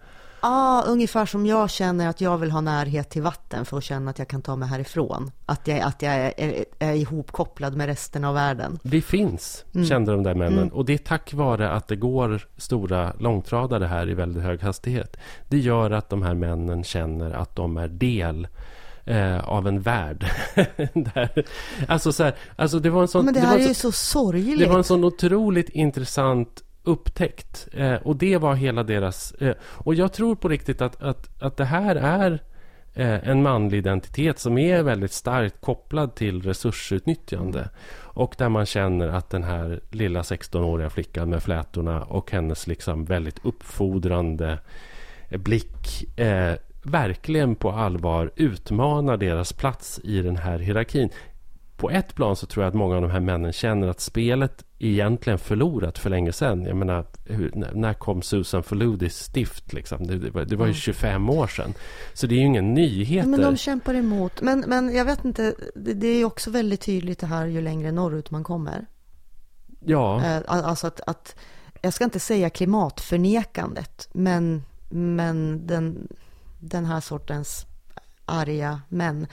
Ja, 0.45 0.85
ungefär 0.87 1.27
som 1.27 1.47
jag 1.47 1.71
känner 1.71 2.09
att 2.09 2.21
jag 2.21 2.39
vill 2.39 2.51
ha 2.51 2.61
närhet 2.61 3.11
till 3.11 3.23
vatten 3.23 3.65
för 3.65 3.79
att 3.79 3.85
känna 3.85 4.11
att 4.11 4.19
jag 4.19 4.29
kan 4.29 4.43
ta 4.43 4.57
mig 4.57 4.69
härifrån. 4.69 5.31
Att 5.47 5.69
jag, 5.69 5.81
att 5.81 6.03
jag 6.03 6.15
är, 6.15 6.33
är, 6.37 6.65
är 6.79 6.95
ihopkopplad 6.95 7.77
med 7.77 7.87
resten 7.87 8.25
av 8.25 8.35
världen. 8.35 8.79
Det 8.83 9.01
finns, 9.01 9.65
kände 9.89 10.13
de 10.13 10.23
där 10.23 10.35
männen. 10.35 10.73
Och 10.73 10.85
det 10.85 10.95
är 10.95 10.99
tack 10.99 11.35
vare 11.35 11.71
att 11.71 11.89
det 11.89 11.97
går 11.97 12.47
stora 12.57 13.13
långtradare 13.19 13.85
här 13.85 14.09
i 14.09 14.15
väldigt 14.15 14.43
hög 14.43 14.61
hastighet. 14.61 15.17
Det 15.49 15.59
gör 15.59 15.91
att 15.91 16.11
de 16.11 16.23
här 16.23 16.35
männen 16.35 16.85
känner 16.85 17.31
att 17.31 17.57
de 17.57 17.77
är 17.77 17.89
del 17.89 18.49
eh, 19.05 19.49
av 19.49 19.69
en 19.69 19.81
värld. 19.81 20.27
Där, 20.95 21.45
alltså, 21.89 22.13
så 22.13 22.25
här, 22.25 22.35
alltså 22.57 22.79
det 22.79 22.91
var 22.91 23.03
en 23.03 23.09
sån... 23.09 23.25
Men 23.25 23.35
det 23.35 23.41
var 23.41 23.47
här 23.47 23.55
en 23.55 23.61
är 23.61 23.65
sån- 23.65 23.69
ju 23.69 23.75
så 23.75 23.93
sorgligt. 23.93 24.59
det 24.59 24.67
var 24.67 24.79
en 24.79 24.85
sån 24.85 25.05
otroligt 25.05 25.69
intressant 25.69 26.65
upptäckt. 26.83 27.69
Eh, 27.73 27.95
och 27.95 28.17
det 28.17 28.37
var 28.39 28.55
hela 28.55 28.83
deras... 28.83 29.33
Eh, 29.33 29.55
och 29.63 29.95
jag 29.95 30.13
tror 30.13 30.35
på 30.35 30.49
riktigt 30.49 30.81
att, 30.83 31.03
att, 31.03 31.43
att 31.43 31.57
det 31.57 31.65
här 31.65 31.97
är 31.97 32.33
eh, 32.95 33.29
en 33.29 33.43
manlig 33.43 33.79
identitet 33.79 34.39
som 34.39 34.59
är 34.59 34.83
väldigt 34.83 35.13
starkt 35.13 35.61
kopplad 35.61 36.15
till 36.15 36.43
resursutnyttjande. 36.43 37.69
Och 37.97 38.35
där 38.39 38.49
man 38.49 38.67
känner 38.67 39.09
att 39.09 39.31
den 39.31 39.43
här 39.45 39.81
lilla 39.91 40.23
16-åriga 40.23 40.91
flickan 40.91 41.31
med 41.31 41.43
flätorna 41.43 42.03
och 42.03 42.31
hennes 42.31 42.67
liksom 42.67 43.05
väldigt 43.05 43.45
uppfordrande 43.45 44.59
blick 45.31 46.19
eh, 46.19 46.55
verkligen 46.87 47.55
på 47.57 47.71
allvar 47.71 48.31
utmanar 48.37 49.17
deras 49.17 49.53
plats 49.53 50.01
i 50.05 50.23
den 50.23 50.37
här 50.37 50.59
hierarkin. 50.59 51.11
På 51.77 51.91
ett 51.91 52.15
plan 52.15 52.37
så 52.37 52.47
tror 52.47 52.65
jag 52.65 52.69
att 52.69 52.75
många 52.75 52.97
av 52.97 53.03
de 53.03 53.11
här 53.11 53.21
männen 53.21 53.53
känner 53.53 53.89
att 53.89 54.01
spelet 54.01 54.65
egentligen 54.79 55.39
förlorat 55.39 55.99
för 55.99 56.11
länge 56.11 56.33
sedan. 56.33 56.65
Jag 56.65 56.77
menar, 56.77 57.07
hur, 57.25 57.53
när, 57.75 57.95
kom 57.95 58.23
Susan 58.23 58.63
Faludis 58.63 59.17
stift? 59.19 59.73
Liksom? 59.73 60.07
Det, 60.07 60.19
det, 60.19 60.31
var, 60.31 60.45
det 60.45 60.57
var 60.57 60.67
ju 60.67 60.71
Mm. 60.71 60.75
25 60.75 61.31
år 61.31 61.47
sedan. 61.47 61.75
Så 62.15 62.27
det 62.27 62.35
är 62.35 62.39
ju 62.39 62.45
ingen 62.47 62.75
nyheter. 62.75 63.29
Men 63.29 63.41
de 63.41 63.57
kämpar 63.57 63.95
emot. 63.95 64.43
Men, 64.43 64.65
men 64.67 64.95
jag 64.95 65.05
vet 65.05 65.25
inte, 65.25 65.55
det, 65.75 65.95
det 65.95 66.07
är 66.07 66.25
också 66.25 66.51
väldigt 66.51 66.81
tydligt 66.81 67.19
det 67.19 67.27
här 67.27 67.47
ju 67.47 67.61
längre 67.61 67.93
norrut 67.93 68.31
man 68.31 68.45
kommer. 68.45 68.87
Ja, 69.81 70.25
Eh, 70.25 70.43
Alltså 70.47 70.87
att, 70.87 71.01
att, 71.07 71.37
jag 71.83 71.93
ska 71.93 72.05
inte 72.05 72.21
säga 72.21 72.51
klimatförnekandet, 72.51 74.09
men, 74.13 74.63
men 74.89 75.67
den, 75.67 76.09
den 76.69 76.85
här 76.85 77.01
sortens 77.01 77.67
arga 78.25 78.81
män. 78.89 79.27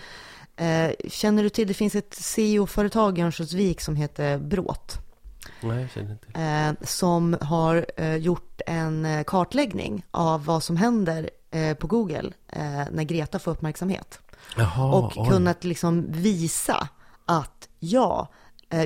Eh, 0.55 0.91
Känner 1.09 1.43
du 1.43 1.49
till, 1.49 1.67
det 1.67 1.73
finns 1.73 1.95
ett 1.95 2.13
CEO-företag 2.13 3.19
i 3.19 3.21
Örnsköldsvik 3.21 3.81
som 3.81 3.95
heter 3.95 4.37
Bråt. 4.37 4.97
nej, 5.61 5.81
jag 5.81 5.89
känner 5.91 6.11
inte. 6.11 6.39
eh, 6.81 6.87
som 6.87 7.37
har 7.41 7.85
eh, 7.97 8.15
gjort 8.15 8.61
en 8.67 9.05
eh, 9.05 9.23
kartläggning 9.23 10.05
av 10.11 10.45
vad 10.45 10.63
som 10.63 10.77
händer 10.77 11.29
eh, 11.51 11.73
på 11.77 11.87
Google 11.87 12.31
eh, 12.47 12.83
när 12.91 13.03
Greta 13.03 13.39
får 13.39 13.51
uppmärksamhet. 13.51 14.19
Jaha, 14.57 14.93
och 14.93 15.17
oj. 15.17 15.29
kunnat 15.29 15.63
liksom 15.63 16.05
visa 16.09 16.87
att 17.25 17.69
ja, 17.79 18.27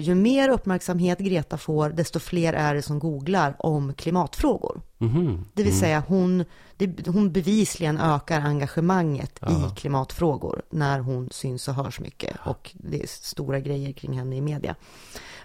ju 0.01 0.15
mer 0.15 0.49
uppmärksamhet 0.49 1.19
Greta 1.19 1.57
får, 1.57 1.89
desto 1.89 2.19
fler 2.19 2.53
är 2.53 2.75
det 2.75 2.81
som 2.81 2.99
googlar 2.99 3.55
om 3.59 3.93
klimatfrågor. 3.93 4.81
Mhm, 4.97 5.45
Det 5.53 5.63
vill 5.63 5.71
mm. 5.71 5.81
säga 5.81 6.03
hon, 6.07 6.45
det, 6.77 7.07
hon 7.07 7.31
bevisligen 7.31 7.97
ökar 7.97 8.41
engagemanget 8.41 9.39
Ja. 9.41 9.49
i 9.49 9.75
klimatfrågor 9.75 10.61
när 10.69 10.99
hon 10.99 11.29
syns 11.31 11.67
och 11.67 11.73
hörs 11.73 11.99
mycket 11.99 12.37
och 12.45 12.71
det 12.73 13.03
är 13.03 13.07
stora 13.07 13.59
grejer 13.59 13.91
kring 13.93 14.17
henne 14.17 14.35
i 14.35 14.41
media. 14.41 14.75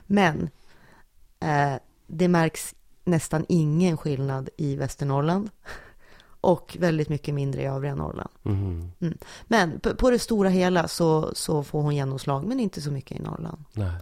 Men 0.07 0.51
eh, 1.41 1.75
det 2.07 2.29
märks 2.29 2.75
nästan 3.05 3.45
ingen 3.49 3.97
skillnad 3.97 4.49
i 4.57 4.77
Västernorrland 4.77 5.51
och 6.41 6.77
väldigt 6.81 7.09
mycket 7.09 7.35
mindre 7.35 7.63
i 7.63 7.67
övriga 7.67 7.95
Norrland. 7.95 8.31
Mhm, 8.43 8.93
Men 9.45 9.81
på, 9.81 9.95
på 9.95 10.11
det 10.11 10.19
stora 10.19 10.49
hela 10.49 10.89
så, 10.89 11.31
så 11.35 11.63
får 11.63 11.83
hon 11.83 11.97
genomslag, 11.97 12.45
men 12.45 12.61
inte 12.61 12.81
så 12.81 12.91
mycket 12.91 13.21
i 13.21 13.23
Norrland. 13.23 13.65
nej. 13.73 13.93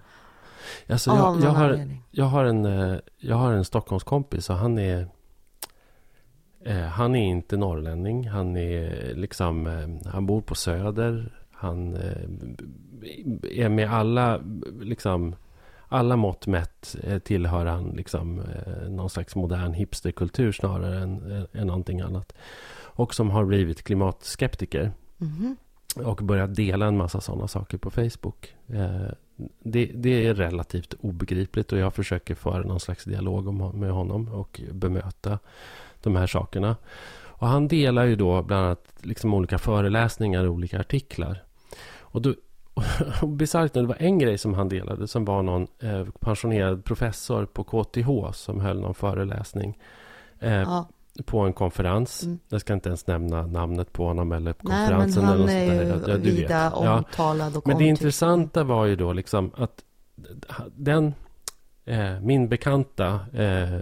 Alltså, 0.89 1.11
jag, 1.11 1.41
jag, 1.41 1.51
har, 1.51 1.89
jag, 2.11 2.25
har 2.25 2.45
en, 2.45 2.65
eh, 2.65 2.99
jag 3.19 3.37
har 3.37 3.53
en 3.53 3.65
Stockholmskompis 3.65 4.51
och 4.51 4.57
han 4.57 4.79
är 4.79 5.09
eh, 6.65 6.81
Han 6.81 7.17
är 7.17 7.27
inte 7.27 7.57
norrlänning. 7.57 8.29
Han 8.29 8.57
är 8.57 9.15
liksom 9.15 9.67
eh, 9.67 10.11
Han 10.13 10.27
bor 10.27 10.41
på 10.41 10.55
Söder. 10.55 11.33
Han 11.51 11.95
eh, 11.95 13.65
är 13.65 13.69
med 13.69 13.93
alla 13.93 14.41
liksom 14.81 15.35
alla 15.89 16.17
mått 16.17 16.47
mätt 16.47 16.97
eh, 17.03 17.19
tillhör 17.19 17.67
han 17.67 17.89
liksom 17.91 18.39
eh, 18.41 18.89
någon 18.89 19.11
slags 19.11 19.37
modern 19.37 19.73
hipsterkultur 19.73 20.53
snarare 20.53 20.99
än, 20.99 21.47
än, 21.53 21.67
någonting 21.67 22.01
annat. 22.01 22.33
Och 22.71 23.15
som 23.15 23.31
har 23.31 23.45
blivit 23.45 23.83
klimatskeptiker. 23.83 24.93
Mhm. 25.17 25.57
Och 26.05 26.17
börjat 26.17 26.55
dela 26.55 26.87
en 26.87 26.97
massa 26.97 27.21
sådana 27.21 27.49
saker 27.49 27.79
på 27.79 27.91
Facebook. 27.91 28.55
Eh, 28.67 29.13
det, 29.59 29.91
det 29.95 30.27
är 30.27 30.35
relativt 30.35 30.95
obegripligt 31.01 31.73
och 31.73 31.79
jag 31.79 31.95
försöker 31.95 32.35
föra 32.35 32.63
någon 32.63 32.81
slags 32.81 33.05
dialog 33.05 33.49
om, 33.49 33.81
med 33.81 33.91
honom 33.91 34.29
och 34.29 34.61
bemöta 34.73 35.39
de 36.03 36.17
här 36.17 36.27
sakerna. 36.27 36.77
Och 37.39 37.49
han 37.49 37.69
delar 37.69 38.05
ju 38.05 38.17
då 38.17 38.43
bland 38.43 38.67
annat 38.67 38.85
liksom 39.01 39.35
olika 39.35 39.59
föreläsningar 39.59 40.45
och 40.45 40.55
olika 40.55 40.81
artiklar. 40.81 41.43
Och, 41.99 42.23
då, 42.23 42.35
och 43.23 43.29
bisarrt 43.29 43.73
det 43.73 43.83
var 43.83 43.97
en 43.99 44.19
grej 44.19 44.39
som 44.39 44.55
han 44.55 44.69
delade 44.69 45.09
som 45.09 45.25
var 45.25 45.43
någon 45.43 45.67
eh, 45.79 46.05
pensionerad 46.21 46.85
professor 46.85 47.47
på 47.47 47.65
KTH 47.65 48.33
som 48.33 48.61
höll 48.61 48.81
någon 48.81 48.95
föreläsning. 48.95 49.79
Eh, 50.39 50.53
ja. 50.53 50.89
På 51.25 51.41
en 51.41 51.53
konferens. 51.53 52.23
Mm. 52.23 52.39
Jag 52.49 52.61
ska 52.61 52.75
inte 52.75 52.89
ens 52.89 53.07
nämna 53.07 53.47
namnet 53.47 53.93
på 53.93 54.07
honom 54.07 54.33
eller 54.33 54.53
konferensen. 54.53 55.25
Nej, 55.25 55.39
men 55.39 55.41
han 55.41 55.49
är 55.49 55.83
ju 55.83 56.13
ja, 56.13 56.17
vida 56.17 56.71
omtalad 56.71 57.57
och 57.57 57.67
Men 57.67 57.79
det 57.79 57.85
intressanta 57.85 58.65
var 58.65 58.87
ju 58.87 58.97
då 58.97 59.13
liksom 59.13 59.51
att 59.57 59.85
den 60.77 61.15
Eh, 61.89 62.21
min 62.21 62.49
bekanta 62.49 63.21
eh, 63.33 63.79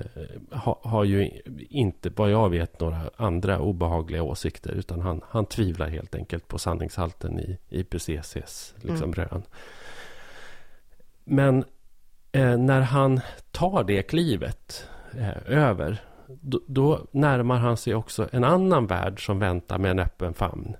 ha, 0.51 0.81
har 0.85 1.05
ju 1.05 1.31
inte, 1.71 2.11
vad 2.17 2.31
jag 2.31 2.51
vet, 2.51 2.81
några 2.81 3.11
andra 3.17 3.59
obehagliga 3.59 4.23
åsikter. 4.23 4.73
Utan 4.73 5.01
han, 5.01 5.21
han 5.29 5.47
tvivlar 5.47 5.89
helt 5.89 6.15
enkelt 6.15 6.49
på 6.49 6.59
sanningshalten 6.59 7.41
i 7.41 7.59
IPCCs 7.69 8.75
liksom, 8.77 9.13
mm. 9.13 9.15
rön. 9.15 9.43
Men 11.25 11.65
eh, 12.33 12.57
när 12.59 12.81
han 12.81 13.21
tar 13.51 13.85
det 13.85 14.03
klivet 14.03 14.89
eh, 15.19 15.37
över, 15.47 16.03
då, 16.41 16.61
då, 16.67 17.07
närmar 17.11 17.57
han 17.57 17.77
sig 17.77 17.95
också 17.95 18.29
en 18.33 18.45
annan 18.45 18.87
värld 18.87 19.27
som 19.27 19.39
väntar 19.39 19.79
med 19.79 19.91
en 19.91 19.99
öppen 19.99 20.35
famn. 20.35 20.77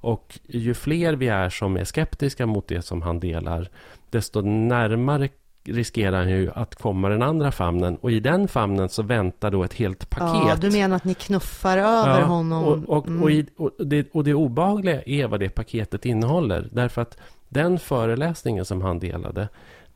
Och 0.00 0.38
ju 0.46 0.74
fler 0.74 1.12
vi 1.12 1.28
är 1.28 1.48
som 1.48 1.76
är 1.76 1.84
skeptiska 1.84 2.46
mot 2.46 2.68
det 2.68 2.82
som 2.82 3.02
han 3.02 3.20
delar, 3.20 3.68
desto 4.10 4.40
närmare 4.40 5.28
riskerar 5.64 6.18
han 6.18 6.30
ju 6.30 6.50
att 6.54 6.74
komma 6.74 7.08
den 7.08 7.22
andra 7.22 7.52
famnen. 7.52 7.96
Och 7.96 8.10
i 8.10 8.20
den 8.20 8.48
famnen 8.48 8.88
så 8.88 9.02
väntar 9.02 9.50
då 9.50 9.64
ett 9.64 9.74
helt 9.74 10.10
paket. 10.10 10.48
Ja, 10.48 10.56
du 10.56 10.70
menar 10.70 10.96
att 10.96 11.04
ni 11.04 11.14
knuffar 11.14 11.78
över 11.78 12.20
ja, 12.20 12.26
honom? 12.26 12.64
Och, 12.64 12.96
och, 12.96 13.06
mm. 13.06 13.22
och, 13.22 13.30
i, 13.30 13.46
och, 13.56 13.70
det, 13.78 14.08
och 14.12 14.24
det 14.24 14.34
obehagliga 14.34 15.02
är 15.02 15.26
vad 15.26 15.40
det 15.40 15.48
paketet 15.48 16.06
innehåller. 16.06 16.68
Därför 16.72 17.02
att 17.02 17.18
den 17.48 17.78
föreläsningen 17.78 18.64
som 18.64 18.82
han 18.82 18.98
delade, 18.98 19.48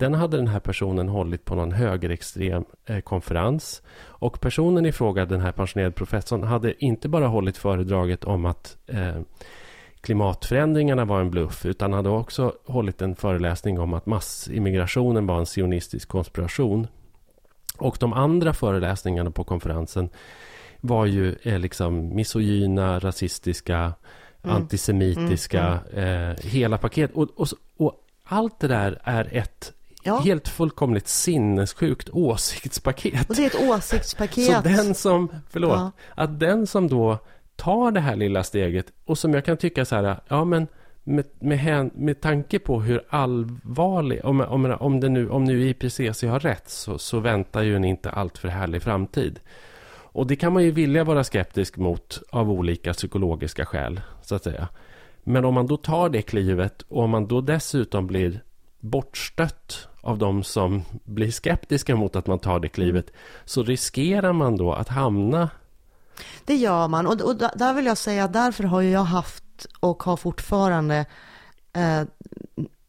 den 0.03 0.15
hade 0.15 0.37
den 0.37 0.49
här 0.49 0.61
personen 0.61 1.09
hållit 1.09 1.45
på 1.45 1.55
någon 1.55 1.73
högerextrem 1.73 2.65
eh, 2.87 3.01
konferens. 3.01 3.83
Och 4.01 4.41
personen 4.41 4.87
i 4.87 4.93
fråga, 4.93 5.25
den 5.25 5.41
här 5.41 5.53
pensionerade 5.53 5.93
professorn, 5.93 6.43
hade 6.43 6.85
inte 6.85 7.09
bara 7.09 7.27
hållit 7.27 7.57
föredraget 7.57 8.25
om 8.25 8.45
att 8.47 8.77
eh, 8.87 9.21
klimatförändringarna 10.01 11.05
var 11.05 11.21
en 11.21 11.31
bluff 11.31 11.67
utan 11.67 11.93
hade 11.93 12.09
också 12.09 12.53
hållit 12.67 13.03
en 13.03 13.17
föreläsning 13.17 13.81
om 13.81 13.95
att 13.95 14.07
massimmigrationen 14.07 15.27
var 15.27 15.39
en 15.39 15.47
sionistisk 15.47 16.09
konspiration. 16.09 16.87
Och 17.79 17.97
de 18.01 18.13
andra 18.13 18.53
föreläsningarna 18.53 19.31
på 19.31 19.45
konferensen 19.45 20.09
var 20.81 21.07
ju 21.07 21.37
eh, 21.43 21.59
liksom 21.59 22.15
misogyna, 22.15 22.99
rasistiska, 22.99 23.79
mm. 24.43 24.57
antisemitiska, 24.57 25.63
mm, 25.63 26.05
mm. 26.05 26.31
Eh, 26.31 26.37
hela 26.45 26.79
paket. 26.79 27.11
Och, 27.15 27.29
och, 27.37 27.49
och, 27.77 27.99
allt 28.25 28.61
det 28.61 28.69
där 28.69 29.01
är 29.05 29.29
ett 29.37 29.73
ja. 30.03 30.19
helt 30.19 30.49
fullkomligt 30.49 31.09
sinnessjukt 31.09 32.11
åsiktspaket. 32.13 33.31
Och 33.31 33.37
det 33.37 33.43
är 33.43 33.47
ett 33.47 33.69
åsiktspaket. 33.69 34.47
Så 34.47 34.61
den 34.61 34.95
som, 34.95 35.29
förlåt, 35.51 35.79
ja. 35.79 35.91
att 36.15 36.41
den 36.41 36.67
som 36.67 36.89
då 36.89 37.19
tar 37.57 37.91
det 37.91 38.01
här 38.01 38.17
lilla 38.17 38.43
steget 38.43 38.87
och 39.05 39.19
som 39.19 39.35
jag 39.35 39.45
kan 39.45 39.57
tycka 39.57 39.85
så 39.85 39.97
här, 39.97 40.17
ja 40.29 40.45
men 40.45 40.67
med, 41.05 41.25
med, 41.39 41.91
med 41.95 42.21
tanke 42.21 42.59
på 42.59 42.81
hur 42.81 43.03
allvarlig, 43.09 44.25
om, 44.25 44.41
om, 44.41 44.77
om, 44.81 45.01
det 45.01 45.09
nu, 45.09 45.29
om 45.31 45.45
nu 45.45 45.69
IPCC 45.69 46.23
har 46.23 46.41
rätt 46.41 46.71
så, 46.71 46.99
så 46.99 47.21
väntar 47.21 47.63
ju 47.63 47.77
en 47.77 47.85
inte 47.85 48.11
alltför 48.11 48.49
härlig 48.49 48.83
framtid. 48.83 49.41
Och 50.15 50.27
det 50.27 50.37
kan 50.37 50.53
man 50.53 50.63
ju 50.63 50.71
vilja 50.71 51.05
vara 51.05 51.25
skeptisk 51.25 51.77
mot 51.77 52.23
av 52.31 52.51
olika 52.51 52.93
psykologiska 52.93 53.67
skäl, 53.67 54.01
så 54.23 54.35
att 54.35 54.45
säga. 54.45 54.69
Men 55.25 55.45
om 55.45 55.55
man 55.55 55.67
då 55.67 55.77
tar 55.77 56.09
det 56.09 56.23
klivet 56.23 56.83
och 56.83 57.03
om 57.03 57.11
man 57.11 57.27
då 57.27 57.41
dessutom 57.41 58.07
blir 58.07 58.43
bortstött 58.83 59.89
av 60.01 60.19
de 60.19 60.45
som 60.45 60.83
blir 61.05 61.31
skeptiska 61.31 61.97
mot 61.97 62.17
att 62.17 62.27
man 62.27 62.39
tar 62.39 62.61
det 62.61 62.69
klivet 62.69 63.11
så 63.45 63.63
riskerar 63.63 64.33
man 64.33 64.57
då 64.57 64.73
att 64.73 64.89
hamna 64.89 65.51
det 66.45 66.55
gör 66.55 66.89
man 66.89 67.07
och, 67.07 67.21
och 67.21 67.37
där 67.37 67.75
vill 67.75 67.87
jag 67.87 67.99
säga 67.99 68.29
därför 68.29 68.65
har 68.65 68.83
jag 68.83 69.05
haft 69.05 69.67
och 69.81 70.03
har 70.03 70.17
fortfarande 70.17 71.07
eh, 71.73 72.03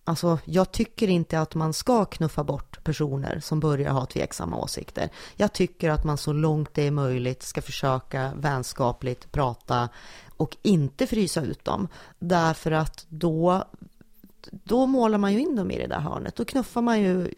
Alltså, 0.05 0.39
jag 0.45 0.71
tycker 0.71 1.07
inte 1.07 1.39
att 1.39 1.55
man 1.55 1.73
ska 1.73 2.05
knuffa 2.05 2.43
bort 2.43 2.83
personer 2.83 3.39
som 3.39 3.59
börjar 3.59 3.91
ha 3.91 4.05
tveksamma 4.05 4.57
åsikter. 4.57 5.09
Jag 5.35 5.53
tycker 5.53 5.89
att 5.89 6.03
man 6.03 6.17
så 6.17 6.33
långt 6.33 6.73
det 6.73 6.87
är 6.87 6.91
möjligt 6.91 7.43
ska 7.43 7.61
försöka 7.61 8.31
vänskapligt 8.35 9.31
prata 9.31 9.89
och 10.37 10.57
inte 10.61 11.07
frysa 11.07 11.41
ut 11.41 11.65
dem. 11.65 11.87
Därför 12.19 12.71
att 12.71 13.05
då, 13.09 13.63
då 14.51 14.85
målar 14.85 15.17
man 15.17 15.33
ju 15.33 15.39
in 15.39 15.55
dem 15.55 15.71
i 15.71 15.77
det 15.77 15.87
där 15.87 15.99
hörnet. 15.99 16.35
Då 16.35 16.45
knuffar 16.45 16.81
man 16.81 17.01
ju, 17.01 17.33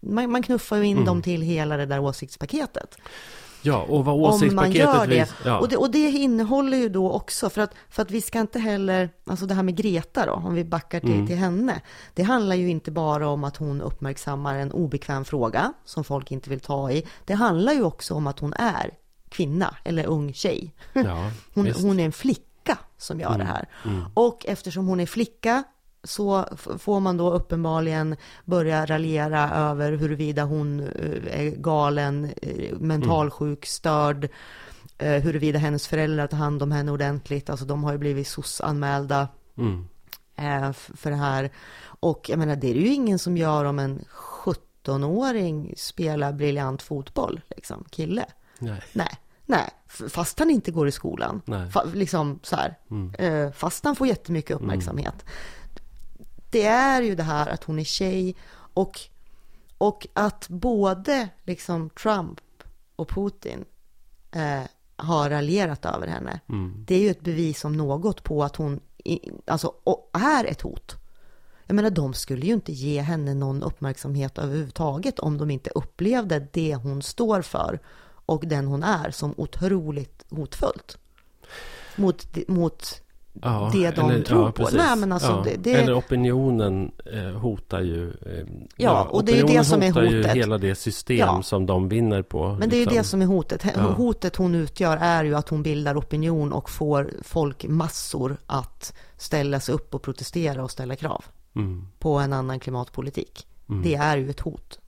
man, 0.00 0.30
man 0.30 0.42
knuffar 0.42 0.76
ju 0.76 0.84
in 0.84 0.96
mm. 0.96 1.06
dem 1.06 1.22
till 1.22 1.42
hela 1.42 1.76
det 1.76 1.86
där 1.86 2.00
åsiktspaketet. 2.00 2.96
Ja, 3.62 3.82
och 3.88 4.04
vad 4.04 4.14
åsiktspaketet... 4.14 4.88
Om 4.88 4.96
man 4.96 5.00
gör 5.00 5.06
det. 5.06 5.34
Ja. 5.44 5.58
Och 5.58 5.68
det. 5.68 5.76
Och 5.76 5.90
det 5.90 5.98
innehåller 5.98 6.78
ju 6.78 6.88
då 6.88 7.12
också, 7.12 7.50
för 7.50 7.60
att, 7.60 7.74
för 7.88 8.02
att 8.02 8.10
vi 8.10 8.20
ska 8.20 8.40
inte 8.40 8.58
heller, 8.58 9.10
alltså 9.24 9.46
det 9.46 9.54
här 9.54 9.62
med 9.62 9.76
Greta 9.76 10.26
då, 10.26 10.32
om 10.32 10.54
vi 10.54 10.64
backar 10.64 11.00
till, 11.00 11.12
mm. 11.12 11.26
till 11.26 11.36
henne. 11.36 11.80
Det 12.14 12.22
handlar 12.22 12.56
ju 12.56 12.68
inte 12.68 12.90
bara 12.90 13.28
om 13.28 13.44
att 13.44 13.56
hon 13.56 13.80
uppmärksammar 13.80 14.54
en 14.54 14.72
obekväm 14.72 15.24
fråga 15.24 15.72
som 15.84 16.04
folk 16.04 16.30
inte 16.32 16.50
vill 16.50 16.60
ta 16.60 16.90
i. 16.90 17.06
Det 17.24 17.34
handlar 17.34 17.72
ju 17.72 17.82
också 17.82 18.14
om 18.14 18.26
att 18.26 18.38
hon 18.38 18.52
är 18.52 18.90
kvinna 19.28 19.76
eller 19.84 20.06
ung 20.06 20.32
tjej. 20.32 20.74
Ja, 20.92 21.30
hon, 21.54 21.72
hon, 21.72 22.00
är 22.00 22.04
en 22.04 22.12
flicka 22.12 22.78
som 22.98 23.20
gör 23.20 23.34
mm. 23.34 23.38
det 23.38 23.44
här. 23.44 23.68
Mm. 23.84 24.04
Och 24.14 24.46
eftersom 24.46 24.86
hon 24.86 25.00
är 25.00 25.06
flicka 25.06 25.64
så 26.04 26.48
får 26.78 27.00
man 27.00 27.16
då 27.16 27.30
uppenbarligen 27.30 28.16
börja 28.44 28.86
raljera 28.86 29.50
över 29.50 29.92
huruvida 29.92 30.44
hon 30.44 30.80
eh, 30.80 31.40
är 31.40 31.50
galen, 31.50 32.32
eh, 32.42 32.78
mentalsjuk, 32.78 33.66
störd, 33.66 34.28
eh, 34.98 35.22
huruvida 35.22 35.58
hennes 35.58 35.88
föräldrar 35.88 36.26
tar 36.26 36.36
hand 36.36 36.62
om 36.62 36.72
henne 36.72 36.92
ordentligt. 36.92 37.50
Alltså 37.50 37.66
de 37.66 37.84
har 37.84 37.92
ju 37.92 37.98
blivit 37.98 38.28
SOS-anmälda 38.28 39.28
mm. 39.56 39.86
för 40.94 41.10
det 41.10 41.16
här. 41.16 41.50
Och 41.82 42.28
jag 42.28 42.38
menar, 42.38 42.56
det 42.56 42.70
är 42.70 42.74
ju 42.74 42.88
ingen 42.88 43.18
som 43.18 43.36
gör 43.36 43.64
om 43.64 43.78
en 43.78 44.04
17-åring 44.44 45.74
spelar 45.76 46.32
briljant 46.32 46.82
fotboll, 46.82 47.40
liksom, 47.48 47.84
kille. 47.90 48.24
Nej. 48.58 48.82
Nej. 48.92 49.18
Nej, 49.46 49.70
fast 50.08 50.38
han 50.38 50.50
inte 50.50 50.70
går 50.70 50.88
i 50.88 50.92
skolan. 50.92 51.42
Nej. 51.44 51.70
liksom 51.94 52.40
så 52.42 52.56
här. 52.56 52.78
Mm. 52.90 53.52
Fast 53.52 53.84
han 53.84 53.96
får 53.96 54.06
jättemycket 54.06 54.56
uppmärksamhet. 54.56 55.24
Mm 55.26 55.34
det 56.50 56.66
är 56.66 57.02
ju 57.02 57.14
det 57.14 57.22
här 57.22 57.46
att 57.46 57.64
hon 57.64 57.78
är 57.78 57.84
tjej 57.84 58.36
och, 58.74 59.00
och 59.78 60.06
att 60.12 60.48
både 60.48 61.28
liksom 61.44 61.90
Trump 61.90 62.40
och 62.96 63.08
Putin 63.08 63.64
eh, 64.30 64.62
har 64.96 65.30
raljerat 65.30 65.84
över 65.84 66.06
henne. 66.06 66.40
Mm. 66.48 66.84
Det 66.86 66.94
är 66.94 67.00
ju 67.00 67.10
ett 67.10 67.20
bevis 67.20 67.64
om 67.64 67.72
något 67.72 68.22
på 68.22 68.44
att 68.44 68.56
hon 68.56 68.80
alltså, 69.46 69.74
är 70.12 70.44
ett 70.44 70.60
hot. 70.60 70.96
Jag 71.66 71.74
menar, 71.74 71.90
de 71.90 72.14
skulle 72.14 72.46
ju 72.46 72.52
inte 72.52 72.72
ge 72.72 73.00
henne 73.00 73.34
någon 73.34 73.62
uppmärksamhet 73.62 74.38
överhuvudtaget 74.38 75.18
om 75.18 75.38
de 75.38 75.50
inte 75.50 75.70
upplevde 75.74 76.48
det 76.52 76.74
hon 76.74 77.02
står 77.02 77.42
för 77.42 77.80
och 78.26 78.46
den 78.46 78.66
hon 78.66 78.82
är 78.82 79.10
som 79.10 79.34
otroligt 79.36 80.24
hotfullt. 80.30 80.98
Mot, 81.96 82.48
mot 82.48 83.02
ja, 83.32 83.70
det 83.72 83.90
de 83.90 84.10
eller, 84.10 84.24
tror 84.24 84.44
ja, 84.44 84.52
på. 84.52 84.68
Nej, 84.72 84.96
men 84.96 85.12
alltså, 85.12 85.30
ja. 85.30 85.42
det, 85.44 85.56
det... 85.56 85.72
Eller 85.72 85.98
opinionen 85.98 86.92
eh, 87.12 87.40
hotar 87.40 87.80
ju 87.80 88.10
eh, 88.10 88.46
Ja, 88.76 89.04
och 89.10 89.24
det 89.24 89.38
är 89.38 89.46
det 89.46 89.64
som 89.64 89.82
är 89.82 89.90
hotet. 89.90 90.12
ju 90.12 90.40
hela 90.40 90.58
det 90.58 90.74
system 90.74 91.42
som 91.42 91.66
de 91.66 91.88
vinner 91.88 92.22
på. 92.22 92.56
Men 92.58 92.68
det 92.68 92.76
är 92.76 92.80
liksom. 92.80 92.96
det 92.96 93.04
som 93.04 93.22
är 93.22 93.26
hotet. 93.26 93.76
Hotet 93.76 94.36
hon 94.36 94.54
utgör 94.54 94.96
är 94.96 95.24
ju 95.24 95.34
att 95.34 95.48
hon 95.48 95.62
bildar 95.62 95.98
opinion 95.98 96.52
och 96.52 96.70
får 96.70 97.10
folkmassor 97.22 98.36
att 98.46 98.94
ställa 99.16 99.60
sig 99.60 99.74
upp 99.74 99.94
och 99.94 100.02
protestera 100.02 100.64
och 100.64 100.70
ställa 100.70 100.96
krav 100.96 101.24
mm. 101.56 101.86
på 101.98 102.18
en 102.18 102.32
annan 102.32 102.60
klimatpolitik. 102.60 103.46
Mm. 103.68 103.82
Det 103.82 103.94
är 103.94 104.16
ju 104.16 104.30
ett 104.30 104.40
hot 104.40 104.78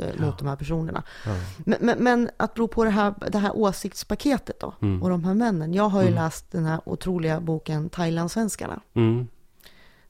eh, 0.00 0.06
mot 0.06 0.20
ja. 0.20 0.34
de 0.38 0.48
här 0.48 0.56
personerna. 0.56 1.02
Ja. 1.26 1.34
Men, 1.58 1.78
men, 1.80 1.98
men, 1.98 2.30
att 2.36 2.54
bero 2.54 2.68
på 2.68 2.84
det 2.84 2.90
här, 2.90 3.14
det 3.28 3.38
här 3.38 3.56
åsiktspaketet 3.56 4.60
då, 4.60 4.74
mm. 4.82 5.02
och 5.02 5.10
de 5.10 5.24
här 5.24 5.34
männen. 5.34 5.74
Jag 5.74 5.88
har 5.88 6.02
ju 6.02 6.08
mm. 6.08 6.24
läst 6.24 6.50
den 6.50 6.64
här 6.64 6.80
otroliga 6.84 7.40
boken 7.40 7.88
Thailandsvenskarna. 7.88 8.80
Mm. 8.94 9.28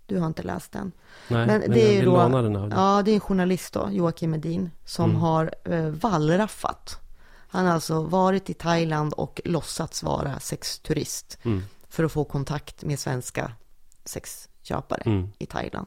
Du 0.06 0.18
har 0.18 0.26
inte 0.26 0.42
läst 0.42 0.72
den. 0.72 0.92
Nej, 1.28 1.46
men, 1.46 1.60
men 1.60 1.70
det 1.70 1.88
är 1.88 1.92
ju 1.92 2.04
då, 2.04 2.16
ja, 2.70 3.02
det 3.04 3.10
är 3.10 3.14
en 3.14 3.20
journalist 3.20 3.72
då, 3.72 3.88
Joakim 3.90 4.30
Medin, 4.30 4.70
som 4.84 5.10
mm. 5.10 5.22
har 5.22 5.54
eh, 5.64 5.88
wallraffat. 5.88 7.00
Han 7.48 7.66
har 7.66 7.72
alltså 7.72 8.02
varit 8.02 8.50
i 8.50 8.54
Thailand 8.54 9.12
och 9.12 9.40
låtsats 9.44 10.02
vara 10.02 10.40
sexturist 10.40 11.38
mm. 11.42 11.62
för 11.88 12.04
att 12.04 12.12
få 12.12 12.24
kontakt 12.24 12.84
med 12.84 12.98
svenska 12.98 13.52
sexköpare 14.04 15.02
mm. 15.06 15.32
i 15.38 15.46
Thailand. 15.46 15.86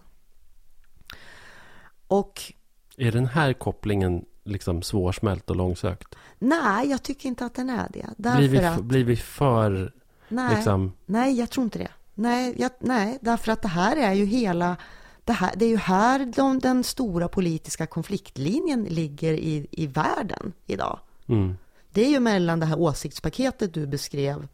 Och 2.07 2.53
är 2.97 3.11
den 3.11 3.25
här 3.25 3.53
kopplingen 3.53 4.25
liksom 4.43 4.81
svårsmält 4.81 5.49
och 5.49 5.55
långsökt? 5.55 6.15
Nej, 6.39 6.89
jag 6.89 7.03
tycker 7.03 7.29
inte 7.29 7.45
att 7.45 7.55
den 7.55 7.69
är 7.69 7.87
det. 7.93 8.09
Därför 8.17 8.37
blir, 8.37 8.49
vi, 8.49 8.65
att... 8.65 8.83
blir 8.83 9.03
vi 9.03 9.15
för 9.15 9.93
Nej, 10.27 10.55
liksom... 10.55 10.93
nej 11.05 11.39
jag 11.39 11.49
tror 11.49 11.63
inte 11.63 11.79
det. 11.79 11.91
Nej, 12.13 12.55
jag, 12.57 12.71
nej, 12.79 13.17
därför 13.21 13.51
att 13.51 13.61
det 13.61 13.67
här 13.67 13.97
är 13.97 14.13
ju 14.13 14.25
hela... 14.25 14.77
Det, 15.25 15.33
här, 15.33 15.51
det 15.55 15.65
är 15.65 15.69
ju 15.69 15.77
här 15.77 16.33
de, 16.35 16.59
den 16.59 16.83
stora 16.83 17.27
politiska 17.27 17.87
konfliktlinjen 17.87 18.83
ligger 18.83 19.33
i, 19.33 19.67
i 19.71 19.87
världen 19.87 20.53
idag. 20.65 20.99
Mm. 21.27 21.57
Det 21.91 22.05
är 22.05 22.09
ju 22.09 22.19
mellan 22.19 22.59
det 22.59 22.65
här 22.65 22.79
åsiktspaketet 22.79 23.73
du 23.73 23.87
beskrev 23.87 24.47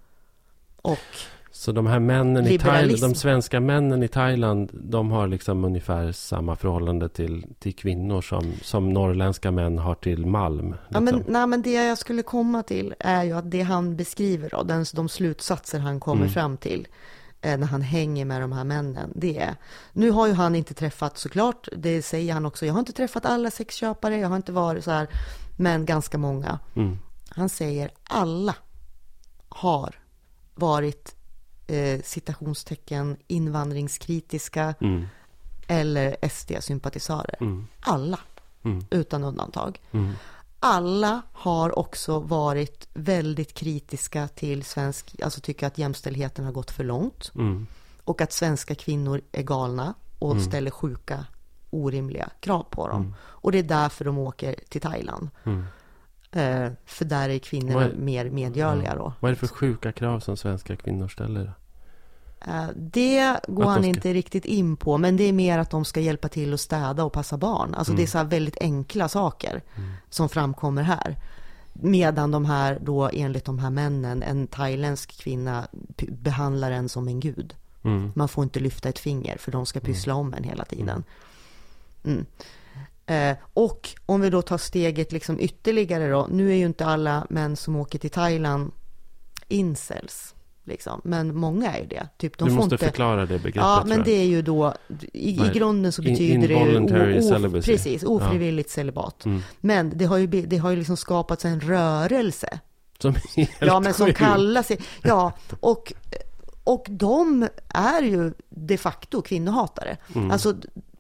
och... 0.82 1.00
Så 1.60 1.72
de 1.72 1.88
här 1.88 2.00
männen 2.00 2.48
i 2.48 2.60
Thailand, 2.60 3.02
de 3.02 3.16
svenska 3.16 3.60
männen 3.60 4.04
i 4.04 4.08
Thailand, 4.08 4.70
de 4.74 5.12
har 5.12 5.28
liksom 5.28 5.66
ungefär 5.66 6.12
samma 6.12 6.56
förhållande 6.56 7.10
till, 7.10 7.46
till 7.60 7.76
kvinnor 7.76 8.22
som, 8.22 8.54
som 8.62 8.94
norrländska 8.94 9.52
män 9.52 9.78
har 9.78 9.96
till 9.96 10.26
malm. 10.26 10.76
Ja, 10.90 11.00
men, 11.00 11.16
liksom. 11.16 11.34
nej, 11.34 11.48
men 11.48 11.62
det 11.62 11.72
jag 11.72 11.98
skulle 11.98 12.24
komma 12.24 12.64
till 12.64 12.94
är 13.00 13.24
ju 13.24 13.34
att 13.34 13.52
det 13.52 13.62
han 13.62 13.96
beskriver, 13.96 14.50
då, 14.50 14.64
den, 14.64 14.86
de 14.94 15.10
slutsatser 15.10 15.80
han 15.80 16.00
kommer 16.00 16.22
Mm. 16.22 16.34
fram 16.34 16.58
till 16.58 16.88
eh, 17.42 17.58
när 17.58 17.68
han 17.68 17.82
hänger 17.82 18.26
med 18.26 18.42
de 18.42 18.52
här 18.52 18.64
männen, 18.64 19.12
det 19.16 19.38
är... 19.38 19.56
Nu 19.94 20.12
har 20.12 20.28
ju 20.28 20.34
han 20.34 20.56
inte 20.56 20.74
träffat, 20.74 21.18
såklart, 21.18 21.68
det 21.78 22.02
säger 22.02 22.34
han 22.34 22.46
också, 22.46 22.66
jag 22.66 22.74
har 22.74 22.80
inte 22.80 22.94
träffat 22.94 23.26
alla 23.26 23.52
sexköpare, 23.52 24.18
jag 24.18 24.30
har 24.30 24.36
inte 24.36 24.52
varit 24.52 24.84
så 24.84 24.92
här, 24.92 25.08
men 25.58 25.86
ganska 25.86 26.18
många. 26.18 26.60
Mm. 26.76 26.98
Han 27.30 27.50
säger 27.50 27.92
alla 28.04 28.56
har 29.50 29.96
varit 30.56 31.16
eh, 31.70 32.02
citationstecken 32.02 33.18
invandringskritiska 33.28 34.74
Mm. 34.82 35.06
eller 35.68 36.16
SD-sympatisörer. 36.30 37.36
Mm. 37.40 37.68
Alla, 37.80 38.20
Mm. 38.64 38.86
utan 38.92 39.24
undantag. 39.24 39.82
Mm. 39.92 40.12
Alla 40.60 41.22
har 41.34 41.80
också 41.80 42.20
varit 42.20 42.88
väldigt 42.94 43.54
kritiska 43.54 44.28
till 44.28 44.64
svensk, 44.64 45.16
alltså 45.24 45.42
tycker 45.42 45.68
att 45.68 45.78
jämställdheten 45.78 46.46
har 46.46 46.52
gått 46.52 46.72
för 46.72 46.84
långt 46.84 47.32
Mm. 47.36 47.68
och 48.04 48.22
att 48.22 48.34
svenska 48.34 48.76
kvinnor 48.76 49.22
är 49.32 49.44
galna 49.44 49.94
och 50.20 50.32
Mm. 50.32 50.44
ställer 50.44 50.72
sjuka, 50.72 51.26
orimliga 51.70 52.30
krav 52.40 52.64
på 52.70 52.88
dem. 52.88 53.16
Och 53.22 53.52
det 53.52 53.60
är 53.60 53.64
därför 53.64 54.06
de 54.06 54.18
åker 54.18 54.56
till 54.70 54.82
Thailand. 54.82 55.30
Mm. 56.32 56.64
Eh, 56.64 56.72
för 56.86 57.06
där 57.06 57.30
är 57.30 57.40
kvinnorna 57.40 57.86
är- 57.86 57.94
mer 57.94 58.30
medgörliga 58.30 58.96
då. 58.96 59.14
Vad 59.20 59.30
är 59.30 59.34
det 59.36 59.40
för 59.40 59.48
sjuka 59.48 59.92
krav 59.92 60.20
som 60.20 60.38
svenska 60.38 60.76
kvinnor 60.76 61.08
ställer? 61.08 61.54
Eh, 62.48 62.66
det 62.76 63.40
går 63.48 63.64
han 63.64 63.76
ska- 63.80 63.88
inte 63.88 64.14
riktigt 64.14 64.46
in 64.46 64.78
på, 64.78 64.98
men 64.98 65.18
det 65.18 65.24
är 65.24 65.34
mer 65.34 65.60
att 65.60 65.70
de 65.70 65.86
ska 65.86 66.00
hjälpa 66.00 66.28
till 66.30 66.54
att 66.54 66.60
städa 66.60 67.04
och 67.04 67.14
passa 67.14 67.38
barn. 67.38 67.74
Alltså 67.76 67.94
det 67.94 68.04
är 68.04 68.08
så 68.08 68.18
här 68.18 68.26
väldigt 68.26 68.58
enkla 68.62 69.10
saker 69.10 69.62
som 70.10 70.30
framkommer 70.30 70.82
här. 70.84 71.16
Medan 71.74 72.32
de 72.32 72.46
här 72.46 72.80
då, 72.82 73.10
enligt 73.14 73.46
de 73.46 73.60
här 73.60 73.70
männen, 73.70 74.24
en 74.24 74.48
thailändsk 74.48 75.22
kvinna 75.22 75.68
behandlar 76.10 76.72
en 76.72 76.90
som 76.90 77.08
en 77.08 77.20
gud. 77.20 77.56
Mm. 77.84 78.12
Man 78.16 78.30
får 78.30 78.44
inte 78.44 78.60
lyfta 78.60 78.90
ett 78.90 79.00
finger 79.00 79.38
för 79.38 79.52
de 79.52 79.66
ska 79.66 79.80
pyssla 79.80 80.14
om 80.14 80.34
en 80.34 80.44
hela 80.44 80.66
tiden. 80.66 81.04
Eh, 83.10 83.38
och 83.54 83.90
om 84.06 84.22
vi 84.22 84.30
då 84.30 84.42
tar 84.42 84.58
steget 84.58 85.12
liksom 85.12 85.40
ytterligare 85.40 86.10
då. 86.10 86.28
Nu 86.32 86.52
är 86.52 86.56
ju 86.56 86.66
inte 86.66 86.86
alla 86.86 87.28
män 87.30 87.56
som 87.56 87.76
åker 87.76 88.00
till 88.00 88.10
Thailand 88.10 88.72
incels. 89.48 90.36
Liksom. 90.64 91.02
Men 91.04 91.36
många 91.36 91.74
är 91.74 91.80
ju 91.80 91.88
det. 91.88 92.08
Typ, 92.18 92.38
de 92.38 92.48
du 92.48 92.54
måste 92.54 92.76
inte... 92.76 92.86
förklara 92.86 93.22
det 93.22 93.40
begreppet. 93.40 93.56
Ja, 93.56 93.84
men 93.86 94.04
det 94.04 94.12
är 94.12 94.26
ju 94.26 94.42
då, 94.42 94.74
i, 95.14 95.30
i 95.30 95.52
grunden 95.54 95.92
så 95.92 96.02
In- 96.02 96.12
betyder 96.14 96.48
det 96.48 96.54
involuntary 96.54 97.14
ju 97.14 97.46
o, 97.46 97.58
o, 97.58 97.62
precis, 97.62 98.04
ofrivilligt 98.04 98.70
celibat. 98.70 99.26
Mm. 99.26 99.42
Men 99.60 99.98
det 99.98 100.06
har 100.06 100.18
ju, 100.18 100.28
det 100.28 100.58
har 100.58 100.70
ju 100.70 100.76
liksom 100.76 100.98
skapats 100.98 101.46
en 101.46 101.60
rörelse 101.62 102.60
Som 103.00 103.10
är 103.16 103.38
helt 103.38 103.52
Ja, 103.60 103.80
men 103.80 103.94
som 103.94 104.06
sjuk. 104.06 104.18
kallar 104.18 104.64
sig... 104.64 104.80
Ja, 105.04 105.32
och, 105.60 105.94
och 106.64 106.86
de 106.90 107.48
är 107.70 108.02
ju 108.02 108.34
de 108.50 108.78
facto 108.78 109.22
kvinnohatare. 109.22 109.98
Mm. 110.16 110.32
Alltså 110.32 110.56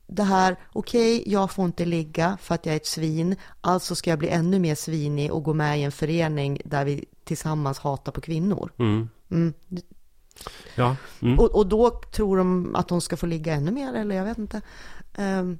det 0.10 0.24
här, 0.24 0.56
okej, 0.74 1.24
jag 1.26 1.52
får 1.52 1.65
inte 1.65 1.86
ligga 1.86 2.38
för 2.41 2.56
att 2.56 2.65
jag 2.65 2.74
är 2.74 2.78
ett 2.78 2.86
svin, 2.86 3.36
alltså 3.62 3.95
ska 3.95 4.10
jag 4.10 4.19
bli 4.19 4.30
ännu 4.30 4.60
mer 4.60 4.76
svinig 4.76 5.34
och 5.34 5.43
gå 5.43 5.54
med 5.54 5.80
i 5.80 5.84
en 5.84 5.91
förening 5.91 6.62
där 6.65 6.86
vi 6.86 7.06
tillsammans 7.24 7.80
hatar 7.80 8.12
på 8.12 8.22
kvinnor. 8.22 8.72
Mm. 8.78 9.10
Mm. 9.32 9.54
Ja. 10.76 10.95
Mm. 11.22 11.39
Och, 11.39 11.56
och 11.56 11.67
då 11.67 11.89
tror 11.89 12.38
de 12.38 12.76
att 12.76 12.88
de 12.88 13.02
ska 13.02 13.17
få 13.17 13.26
ligga 13.26 13.54
ännu 13.54 13.72
mer, 13.72 13.93
eller 13.93 14.15
jag 14.15 14.24
vet 14.24 14.38
inte. 14.38 14.62
Ehm, 15.15 15.60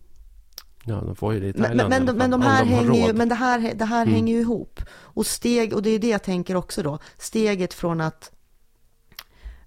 ja, 0.84 0.96
de 0.96 1.16
får 1.16 1.34
ju 1.34 1.40
det 1.40 1.48
i 1.48 1.54
men, 1.54 1.64
Thailand 1.64 1.90
men, 1.90 2.10
alla 2.10 2.14
men, 2.14 2.32
de 2.32 2.42
här 2.42 2.66
har 2.66 2.66
hänger 2.66 3.08
ju, 3.08 3.14
men 3.14 3.30
det 3.30 3.36
här, 3.36 3.74
det 3.76 3.86
här 3.86 4.02
Mm. 4.02 4.14
hänger 4.14 4.34
ju 4.34 4.40
ihop. 4.40 4.82
Och 4.92 5.26
steg, 5.26 5.74
och 5.74 5.84
det 5.84 5.90
är 5.90 6.00
det 6.00 6.10
jag 6.10 6.24
tänker 6.24 6.56
också 6.56 6.84
då, 6.84 7.00
steget 7.18 7.74
från 7.74 8.02
att 8.02 8.32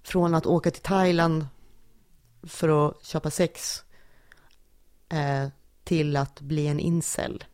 från 0.03 0.35
att 0.35 0.47
åka 0.47 0.71
till 0.71 0.83
Thailand 0.83 1.47
för 2.43 2.89
att 2.89 3.05
köpa 3.05 3.31
sex 3.31 3.83
eh, 5.13 5.49
till 5.85 6.17
att 6.17 6.41
bli 6.41 6.67
en 6.67 6.81
incel, 6.81 7.45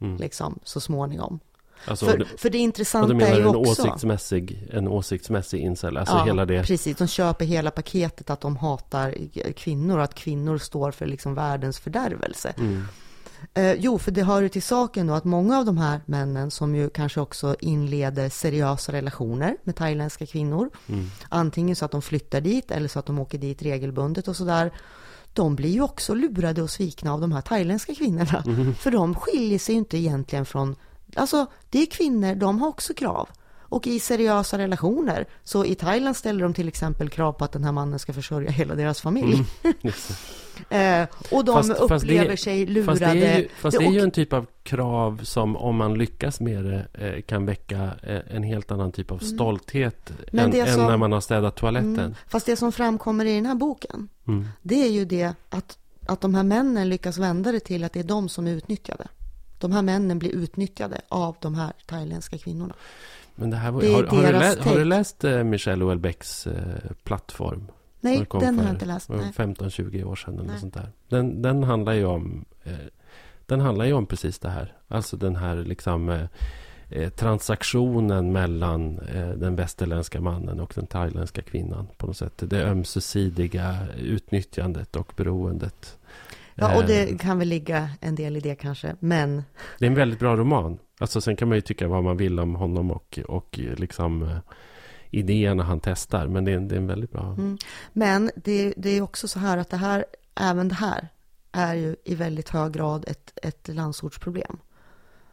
Mm. 0.00 0.16
liksom, 0.16 0.58
så 0.64 0.80
småningom. 0.80 1.40
Alltså, 1.86 2.06
för, 2.06 2.18
du- 2.18 2.24
för 2.24 2.50
det 2.50 2.58
intressanta 2.58 3.14
menar 3.14 3.32
är 3.32 3.36
ju 3.36 3.40
en 3.42 3.56
också... 3.56 3.82
åsiktsmässig, 3.82 4.68
en 4.72 4.88
åsiktsmässig 4.88 5.60
incel? 5.60 5.96
Alltså 5.96 6.14
ja, 6.16 6.24
hela 6.24 6.44
det? 6.46 6.62
precis. 6.66 6.96
De 6.96 7.08
köper 7.08 7.44
hela 7.44 7.70
paketet 7.70 8.30
att 8.30 8.40
de 8.40 8.56
hatar 8.56 9.14
kvinnor 9.52 9.98
att 10.00 10.14
kvinnor 10.14 10.58
står 10.58 10.90
för 10.90 11.06
liksom 11.06 11.34
världens 11.34 11.78
fördärvelse. 11.78 12.54
Mm. 12.58 12.84
Eh, 13.54 13.72
jo, 13.72 13.98
för 13.98 14.10
det 14.10 14.22
hör 14.22 14.42
ju 14.42 14.48
till 14.48 14.62
saken 14.62 15.06
då 15.06 15.14
att 15.14 15.24
många 15.24 15.58
av 15.58 15.64
de 15.64 15.78
här 15.78 16.00
männen 16.06 16.50
som 16.50 16.74
ju 16.74 16.90
kanske 16.90 17.20
också 17.20 17.56
inleder 17.60 18.28
seriösa 18.28 18.92
relationer 18.92 19.56
med 19.64 19.76
thailändska 19.76 20.26
kvinnor, 20.26 20.70
Mm. 20.88 21.10
antingen 21.28 21.76
så 21.76 21.84
att 21.84 21.90
de 21.90 22.02
flyttar 22.02 22.40
dit 22.40 22.70
eller 22.70 22.88
så 22.88 22.98
att 22.98 23.06
de 23.06 23.18
åker 23.18 23.38
dit 23.38 23.62
regelbundet 23.62 24.28
och 24.28 24.36
sådär, 24.36 24.70
de 25.38 25.56
blir 25.56 25.70
ju 25.70 25.82
också 25.82 26.14
lurade 26.14 26.62
och 26.62 26.70
svikna 26.70 27.12
av 27.12 27.20
de 27.20 27.32
här 27.32 27.40
thailändska 27.40 27.94
kvinnorna. 27.94 28.42
Mm. 28.46 28.74
För 28.74 28.90
de 28.90 29.14
skiljer 29.14 29.58
sig 29.58 29.74
ju 29.74 29.78
inte 29.78 29.98
egentligen 29.98 30.46
från, 30.46 30.76
alltså 31.14 31.46
det 31.70 31.82
är 31.82 31.86
kvinnor, 31.86 32.34
de 32.34 32.60
har 32.60 32.68
också 32.68 32.94
krav. 32.94 33.28
Och 33.68 33.86
i 33.86 34.00
seriösa 34.00 34.58
relationer, 34.58 35.26
så 35.44 35.64
i 35.64 35.74
Thailand 35.74 36.16
ställer 36.16 36.42
de 36.42 36.54
till 36.54 36.68
exempel 36.68 37.08
krav 37.08 37.32
på 37.32 37.44
att 37.44 37.52
den 37.52 37.64
här 37.64 37.72
mannen 37.72 37.98
ska 37.98 38.12
försörja 38.12 38.50
hela 38.50 38.74
deras 38.74 39.00
familj. 39.00 39.44
Det. 40.68 40.76
Eh, 40.76 41.08
och 41.30 41.44
de 41.44 41.54
Fast- 41.54 41.78
fast 41.88 42.04
upplever 42.04 42.28
det- 42.28 42.36
sig 42.36 42.66
lurade. 42.66 42.86
Fast 42.86 43.00
det 43.00 43.06
är 43.26 43.38
ju, 43.38 43.48
fast 43.60 43.78
det 43.78 43.84
är 43.84 43.90
ju 43.92 44.00
en 44.00 44.10
typ 44.10 44.32
av 44.32 44.46
krav 44.62 45.20
som 45.24 45.56
om 45.56 45.76
man 45.76 45.98
lyckas 45.98 46.40
med 46.40 46.64
det 46.64 46.86
eh, 46.94 47.22
kan 47.22 47.46
väcka 47.46 47.90
eh, 48.02 48.20
en 48.36 48.42
helt 48.42 48.70
annan 48.70 48.92
typ 48.92 49.10
av 49.10 49.18
stolthet 49.18 50.10
Mm. 50.32 50.44
Än, 50.44 50.50
det 50.50 50.60
än 50.60 50.74
som- 50.74 50.86
när 50.86 50.96
man 50.96 51.12
har 51.12 51.20
städat 51.20 51.56
toaletten. 51.56 51.98
Mm. 51.98 52.14
Fast 52.28 52.46
det 52.46 52.56
som 52.56 52.72
framkommer 52.72 53.24
i 53.24 53.34
den 53.34 53.46
här 53.46 53.54
boken, 53.54 54.08
Mm. 54.28 54.48
det 54.62 54.82
är 54.86 54.90
ju 54.90 55.04
det 55.04 55.32
att, 55.48 55.78
att 56.06 56.20
de 56.20 56.34
här 56.34 56.42
männen 56.42 56.88
lyckas 56.88 57.18
vända 57.18 57.52
det 57.52 57.60
till 57.60 57.84
att 57.84 57.92
det 57.92 58.00
är 58.00 58.04
de 58.04 58.28
som 58.28 58.46
är 58.46 58.50
utnyttjade. 58.52 59.06
De 59.58 59.72
här 59.72 59.82
männen 59.82 60.18
blir 60.18 60.30
utnyttjade 60.30 61.00
av 61.08 61.36
de 61.40 61.54
här 61.54 61.72
thailändska 61.86 62.38
kvinnorna. 62.38 62.74
Men 63.38 63.50
det 63.50 63.56
här 63.56 63.70
var, 63.70 63.80
Det 63.80 63.92
har, 63.92 64.04
har, 64.04 64.22
du 64.22 64.32
läst, 64.32 64.58
har 64.58 64.74
du 64.74 64.84
läst 64.84 65.24
eh, 65.24 65.44
Michelle 65.44 65.84
Houellebecqs 65.84 66.46
eh, 66.46 66.90
plattform? 67.04 67.70
Nej, 68.00 68.26
Den 68.30 68.58
har 68.58 68.64
jag 68.64 68.74
inte 68.74 68.86
läst. 68.86 69.08
det 69.08 69.14
var 69.14 69.22
Nej. 69.22 69.32
15-20 69.32 70.04
år 70.04 70.16
sedan 70.16 70.38
eller 70.38 70.56
sånt 70.56 70.74
där. 70.74 70.92
Den, 71.08 71.42
den 71.42 71.62
handlar 71.62 71.92
ju 71.92 72.04
om 72.04 72.44
eh, 72.64 72.72
Den 73.46 73.60
handlar 73.60 73.84
ju 73.84 73.92
om 73.92 74.06
precis 74.06 74.38
det 74.38 74.50
här. 74.50 74.72
Alltså 74.88 75.16
den 75.16 75.36
här 75.36 75.56
liksom 75.56 76.08
eh, 76.90 77.08
transaktionen 77.08 78.32
mellan 78.32 78.98
eh, 78.98 79.28
den 79.28 79.56
västerländska 79.56 80.20
mannen 80.20 80.60
och 80.60 80.72
den 80.74 80.86
thailändska 80.86 81.42
kvinnan 81.42 81.86
på 81.96 82.06
något 82.06 82.16
sätt. 82.16 82.32
Det 82.36 82.64
ömsesidiga 82.64 83.76
utnyttjandet 83.98 84.96
och 84.96 85.12
beroendet. 85.16 85.97
Ja, 86.58 86.76
och 86.76 86.86
det 86.86 87.20
kan 87.20 87.38
väl 87.38 87.48
ligga 87.48 87.90
en 88.00 88.14
del 88.14 88.36
i 88.36 88.40
det 88.40 88.54
kanske. 88.54 88.96
Men 89.00 89.44
det 89.78 89.84
är 89.84 89.88
en 89.90 89.94
väldigt 89.94 90.18
bra 90.18 90.36
roman. 90.36 90.78
Alltså 91.00 91.20
sen 91.20 91.36
kan 91.36 91.48
man 91.48 91.56
ju 91.56 91.62
tycka 91.62 91.88
vad 91.88 92.04
man 92.04 92.16
vill 92.16 92.40
om 92.40 92.54
honom 92.54 92.90
och, 92.90 93.18
och 93.28 93.58
liksom 93.58 94.22
eh, 94.22 94.38
idéerna 95.10 95.62
han 95.62 95.80
testar. 95.80 96.26
Men 96.26 96.44
det 96.44 96.52
är, 96.52 96.56
en- 96.56 96.68
det 96.68 96.74
är 96.74 96.78
en 96.78 96.86
väldigt 96.86 97.12
bra. 97.12 97.22
Mm. 97.26 97.58
Men 97.92 98.30
det, 98.36 98.74
det 98.76 98.90
är 98.90 99.00
också 99.02 99.28
så 99.28 99.38
här 99.38 99.58
att 99.58 99.70
det 99.70 99.76
här, 99.76 100.04
även 100.34 100.68
det 100.68 100.74
här, 100.74 101.08
är 101.52 101.74
ju 101.74 101.96
i 102.04 102.14
väldigt 102.14 102.48
hög 102.48 102.72
grad 102.72 103.04
ett, 103.08 103.38
ett 103.42 103.68
landsortsproblem. 103.68 104.58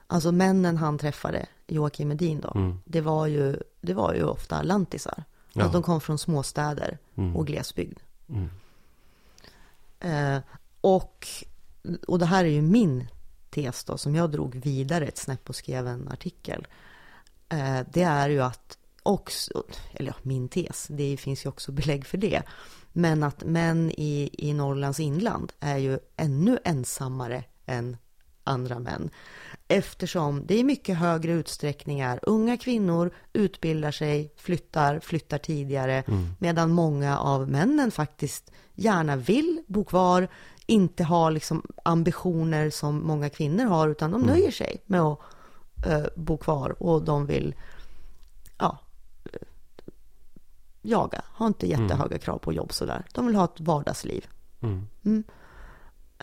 Alltså 0.08 0.32
männen 0.32 0.78
han 0.78 0.98
träffade, 0.98 1.46
Joakim 1.68 2.12
Edin 2.12 2.40
då, 2.42 2.52
Mm. 2.56 2.78
det, 2.86 3.02
var 3.02 3.28
ju, 3.28 3.56
det 3.82 3.94
var 3.94 4.14
ju 4.14 4.24
ofta 4.24 4.62
lantisar. 4.62 5.24
Ja. 5.54 5.66
Att 5.66 5.72
de 5.74 5.84
kom 5.84 6.02
från 6.02 6.18
småstäder 6.18 6.98
Mm. 7.18 7.36
och 7.36 7.48
glesbygd. 7.48 8.00
Mm. 8.30 8.50
Eh, 10.00 10.42
och, 10.86 11.28
och 12.08 12.20
det 12.20 12.26
här 12.26 12.46
är 12.46 12.50
ju 12.50 12.62
min 12.62 13.08
tes 13.50 13.84
då, 13.84 13.98
som 13.98 14.16
jag 14.16 14.32
drog 14.32 14.56
vidare 14.56 15.06
ett 15.06 15.18
snäpp 15.18 15.50
och 15.50 15.56
skrev 15.56 15.88
en 15.88 16.08
artikel. 16.08 16.68
Eh, 17.50 17.80
det 17.92 18.02
är 18.02 18.30
ju 18.30 18.42
att 18.42 18.78
också, 19.04 19.64
eller 19.94 20.12
ja, 20.12 20.16
min 20.22 20.50
tes, 20.50 20.88
det 20.90 21.18
finns 21.18 21.46
ju 21.46 21.50
också 21.50 21.72
belägg 21.72 22.06
för 22.06 22.18
det. 22.18 22.44
Men 22.94 23.24
att 23.24 23.44
män 23.44 23.92
i, 23.92 24.30
i 24.34 24.54
Norrlands 24.54 25.00
inland 25.00 25.54
är 25.60 25.78
ju 25.78 26.00
ännu 26.18 26.60
ensammare 26.64 27.44
än 27.66 27.98
andra 28.44 28.80
män. 28.80 29.10
Eftersom 29.68 30.46
det 30.46 30.60
är 30.60 30.64
mycket 30.64 30.98
högre 30.98 31.32
utsträckningar. 31.32 32.20
Unga 32.22 32.58
kvinnor 32.58 33.12
utbildar 33.34 33.92
sig, 33.92 34.34
flyttar, 34.38 35.00
flyttar 35.00 35.38
tidigare. 35.38 36.04
Mm. 36.08 36.28
Medan 36.40 36.72
många 36.72 37.20
av 37.20 37.50
männen 37.50 37.92
faktiskt 37.92 38.52
gärna 38.74 39.16
vill 39.16 39.64
bo 39.68 39.84
kvar, 39.84 40.28
inte 40.66 41.04
har 41.04 41.32
liksom 41.32 41.64
ambitioner 41.84 42.70
som 42.70 43.08
många 43.08 43.30
kvinnor 43.30 43.66
har, 43.66 43.90
utan 43.90 44.12
de 44.12 44.24
mm. 44.24 44.36
nöjer 44.36 44.52
sig 44.52 44.82
med 44.86 45.02
att 45.02 45.20
uh, 45.88 46.06
bo 46.16 46.38
kvar 46.38 46.84
och 46.84 47.04
de 47.04 47.26
vill 47.26 47.56
ja, 48.58 48.80
jaga, 50.82 51.22
har 51.28 51.48
inte 51.48 51.74
mm. 51.74 51.82
jättehöga 51.82 52.18
krav 52.18 52.38
på 52.38 52.54
jobb 52.54 52.74
sådär. 52.74 53.06
De 53.14 53.28
vill 53.28 53.36
ha 53.36 53.46
ett 53.46 53.60
vardagsliv. 53.60 54.28
Mm. 54.62 54.88
Mm. 55.06 55.24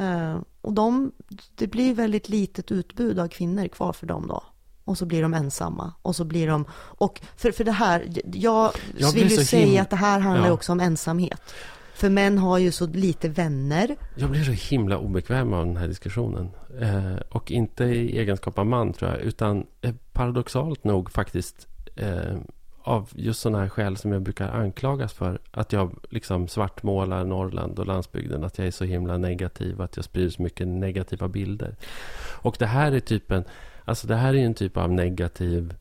Uh, 0.00 0.40
och 0.60 0.72
de, 0.72 1.12
det 1.54 1.66
blir 1.66 1.94
väldigt 1.94 2.28
litet 2.28 2.72
utbud 2.72 3.18
av 3.18 3.28
kvinnor 3.28 3.68
kvar 3.68 3.92
för 3.92 4.06
dem 4.06 4.26
då. 4.26 4.42
Och 4.84 4.98
så 4.98 5.06
blir 5.06 5.22
de 5.22 5.34
ensamma. 5.34 5.92
Och 6.02 6.16
så 6.16 6.24
blir 6.24 6.46
de, 6.46 6.64
och 6.74 7.20
för, 7.36 7.52
för 7.52 7.64
det 7.64 7.72
här, 7.72 8.12
jag, 8.32 8.72
jag 8.98 9.12
vill 9.12 9.30
ju 9.30 9.44
säga 9.44 9.82
att 9.82 9.90
det 9.90 9.96
här 9.96 10.20
handlar 10.20 10.46
ja. 10.46 10.52
också 10.52 10.72
om 10.72 10.80
ensamhet. 10.80 11.42
För 11.94 12.10
män 12.10 12.38
har 12.38 12.58
ju 12.58 12.72
så 12.72 12.86
lite 12.86 13.28
vänner. 13.28 13.96
Jag 14.14 14.30
blir 14.30 14.44
så 14.44 14.74
himla 14.74 14.98
obekväm 14.98 15.52
av 15.52 15.66
den 15.66 15.76
här 15.76 15.88
diskussionen. 15.88 16.50
Eh, 16.80 17.16
och 17.28 17.50
inte 17.50 17.84
i 17.84 18.18
egenskap 18.18 18.58
av 18.58 18.66
man 18.66 18.92
tror 18.92 19.10
jag, 19.10 19.20
utan 19.20 19.66
eh, 19.80 19.94
paradoxalt 20.12 20.84
nog 20.84 21.10
faktiskt 21.10 21.68
eh, 21.96 22.36
av 22.82 23.08
just 23.14 23.40
sådana 23.40 23.58
här 23.58 23.68
skäl 23.68 23.96
som 23.96 24.12
jag 24.12 24.22
brukar 24.22 24.48
anklagas 24.48 25.12
för. 25.12 25.38
Att 25.50 25.72
jag 25.72 25.98
liksom 26.10 26.48
svartmålar 26.48 27.24
Norrland 27.24 27.78
och 27.78 27.86
landsbygden. 27.86 28.44
Att 28.44 28.58
jag 28.58 28.66
är 28.66 28.70
så 28.70 28.84
himla 28.84 29.18
negativ. 29.18 29.80
Att 29.80 29.96
jag 29.96 30.04
sprider 30.04 30.30
så 30.30 30.42
mycket 30.42 30.68
negativa 30.68 31.28
bilder. 31.28 31.76
Och 32.42 32.56
det 32.58 32.66
här 32.66 32.92
är 32.92 33.00
typen, 33.00 33.44
alltså 33.84 34.06
det 34.06 34.16
här 34.16 34.34
är 34.34 34.38
en 34.38 34.54
typ 34.54 34.76
av 34.76 34.92
negativ 34.92 35.74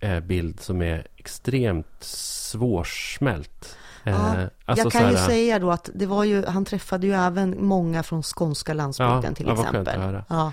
eh, 0.00 0.20
bild 0.20 0.60
som 0.60 0.82
är 0.82 1.06
extremt 1.16 2.04
svårsmält. 2.04 3.76
Ja, 4.04 4.36
eh, 4.36 4.48
alltså 4.64 4.84
jag 4.84 4.92
kan 4.92 5.10
ju 5.10 5.16
säga 5.16 5.58
då 5.58 5.70
att 5.70 5.90
det 5.94 6.06
var 6.06 6.24
ju, 6.24 6.46
han 6.46 6.64
träffade 6.64 7.06
ju 7.06 7.12
även 7.12 7.64
många 7.64 8.02
från 8.02 8.22
skånska 8.22 8.74
landsbygden 8.74 9.24
ja, 9.24 9.34
till 9.34 9.46
ja, 9.46 9.52
exempel. 9.52 10.22
Ja. 10.28 10.52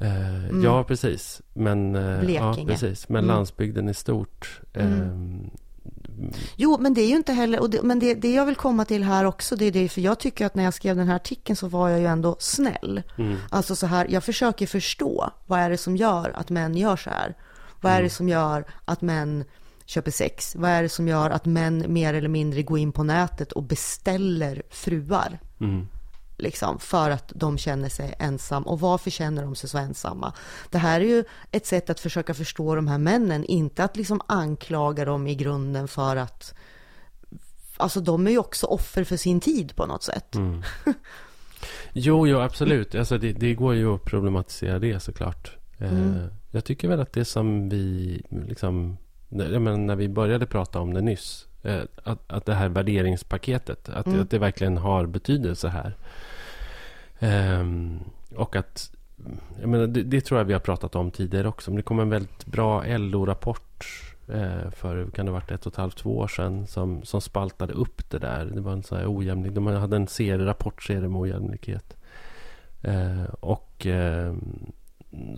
Eh, 0.00 0.44
mm. 0.44 0.64
Ja, 0.64 0.84
precis. 0.84 1.42
Men, 1.52 1.94
eh, 1.94 2.20
Blekinge. 2.20 2.56
Ja, 2.58 2.66
precis. 2.66 3.08
Men 3.08 3.24
mm. 3.24 3.36
landsbygden 3.36 3.88
i 3.88 3.94
stort. 3.94 4.60
Mm. 4.74 4.92
Eh, 4.92 5.60
Jo, 6.56 6.78
men 6.80 6.94
det 6.94 7.00
är 7.00 7.08
ju 7.08 7.16
inte 7.16 7.32
heller, 7.32 7.60
och 7.60 7.70
det, 7.70 7.82
men 7.82 7.98
det, 7.98 8.14
det 8.14 8.32
jag 8.32 8.46
vill 8.46 8.56
komma 8.56 8.84
till 8.84 9.02
här 9.02 9.24
också, 9.24 9.56
det 9.56 9.64
är 9.64 9.72
det, 9.72 9.88
för 9.88 10.00
jag 10.00 10.18
tycker 10.18 10.46
att 10.46 10.54
när 10.54 10.64
jag 10.64 10.74
skrev 10.74 10.96
den 10.96 11.08
här 11.08 11.16
artikeln 11.16 11.56
så 11.56 11.68
var 11.68 11.88
jag 11.88 12.00
ju 12.00 12.06
ändå 12.06 12.36
snäll. 12.38 13.02
Mm. 13.18 13.36
Alltså 13.50 13.76
så 13.76 13.86
här, 13.86 14.06
jag 14.10 14.24
försöker 14.24 14.66
förstå, 14.66 15.30
vad 15.46 15.60
är 15.60 15.70
det 15.70 15.78
som 15.78 15.96
gör 15.96 16.32
att 16.34 16.50
män 16.50 16.76
gör 16.76 16.96
så 16.96 17.10
här? 17.10 17.34
Vad 17.80 17.92
är 17.92 17.96
det 17.96 18.00
mm. 18.00 18.10
som 18.10 18.28
gör 18.28 18.64
att 18.84 19.02
män 19.02 19.44
köper 19.86 20.10
sex? 20.10 20.56
Vad 20.56 20.70
är 20.70 20.82
det 20.82 20.88
som 20.88 21.08
gör 21.08 21.30
att 21.30 21.44
män 21.44 21.84
mer 21.88 22.14
eller 22.14 22.28
mindre 22.28 22.62
går 22.62 22.78
in 22.78 22.92
på 22.92 23.02
nätet 23.02 23.52
och 23.52 23.62
beställer 23.62 24.62
fruar? 24.70 25.38
Mm 25.60 25.86
liksom, 26.36 26.78
för 26.78 27.10
att 27.10 27.32
de 27.34 27.58
känner 27.58 27.88
sig 27.88 28.14
ensamma. 28.18 28.66
Och 28.66 28.80
varför 28.80 29.10
känner 29.10 29.42
de 29.42 29.54
sig 29.54 29.70
så 29.70 29.78
ensamma? 29.78 30.32
Det 30.70 30.78
här 30.78 31.00
är 31.00 31.04
ju 31.04 31.24
ett 31.50 31.66
sätt 31.66 31.90
att 31.90 32.00
försöka 32.00 32.34
förstå 32.34 32.74
de 32.74 32.88
här 32.88 32.98
männen, 32.98 33.44
inte 33.44 33.84
att 33.84 33.96
liksom 33.96 34.20
anklaga 34.26 35.04
dem 35.04 35.26
i 35.26 35.34
grunden 35.34 35.88
för 35.88 36.16
att 36.16 36.54
Alltså 37.76 38.00
de 38.00 38.26
är 38.26 38.30
ju 38.30 38.38
också 38.38 38.66
offer 38.66 39.04
för 39.04 39.16
sin 39.16 39.40
tid 39.40 39.76
på 39.76 39.86
något 39.86 40.02
sätt. 40.02 40.34
Mm. 40.34 40.62
Jo, 41.92 42.26
jo, 42.26 42.38
absolut. 42.38 42.94
Alltså 42.94 43.18
det, 43.18 43.32
det, 43.32 43.54
går 43.54 43.74
ju 43.74 43.94
att 43.94 44.04
problematisera 44.04 44.78
det 44.78 45.00
såklart. 45.00 45.56
Eh, 45.78 45.92
mm. 45.92 46.16
Eh, 46.16 46.26
jag 46.50 46.64
tycker 46.64 46.88
väl 46.88 47.00
att 47.00 47.12
det 47.12 47.24
som 47.24 47.68
vi 47.68 48.22
liksom, 48.30 48.96
menar, 49.34 49.76
när 49.76 49.96
vi 49.96 50.08
började 50.08 50.46
prata 50.46 50.80
om 50.80 50.94
det 50.94 51.00
nyss, 51.00 51.46
eh, 51.62 51.82
att, 52.02 52.32
att 52.32 52.46
det 52.46 52.54
här 52.54 52.68
värderingspaketet, 52.68 53.88
att, 53.88 54.06
mm. 54.06 54.20
att 54.20 54.30
det 54.30 54.38
verkligen 54.38 54.76
har 54.76 55.06
betydelse 55.06 55.68
här. 55.68 55.96
Um, 57.60 58.00
och 58.36 58.56
att 58.56 58.90
jag 59.60 59.68
menar, 59.68 59.86
det, 59.86 60.02
det, 60.02 60.20
tror 60.20 60.40
jag 60.40 60.44
vi 60.44 60.52
har 60.52 60.60
pratat 60.60 60.96
om 60.96 61.10
tidigare 61.10 61.48
också. 61.48 61.70
Men 61.70 61.76
det 61.76 61.82
kom 61.82 62.00
en 62.00 62.10
väldigt 62.10 62.46
bra 62.46 62.84
LO-rapport 62.86 63.84
eh, 64.28 64.70
för 64.70 65.10
kan 65.10 65.26
det 65.26 65.32
varit 65.32 65.50
ett 65.50 65.66
och 65.66 65.72
ett 65.72 65.76
halvt, 65.76 65.96
två 65.96 66.18
år 66.18 66.28
sedan 66.28 66.66
som, 66.66 67.02
som 67.02 67.20
spaltade 67.20 67.72
upp 67.72 68.10
det 68.10 68.18
där. 68.18 68.44
Det 68.44 68.60
var 68.60 68.72
en 68.72 68.82
sån 68.82 68.98
här 68.98 69.16
ojämlik, 69.18 69.52
de 69.52 69.66
hade 69.66 69.96
en 69.96 70.06
serie, 70.06 70.46
rapportserie 70.46 71.08
med 71.08 71.20
ojämlikhet. 71.20 71.96
Eh, 72.82 73.24
och 73.40 73.86
eh, 73.86 74.34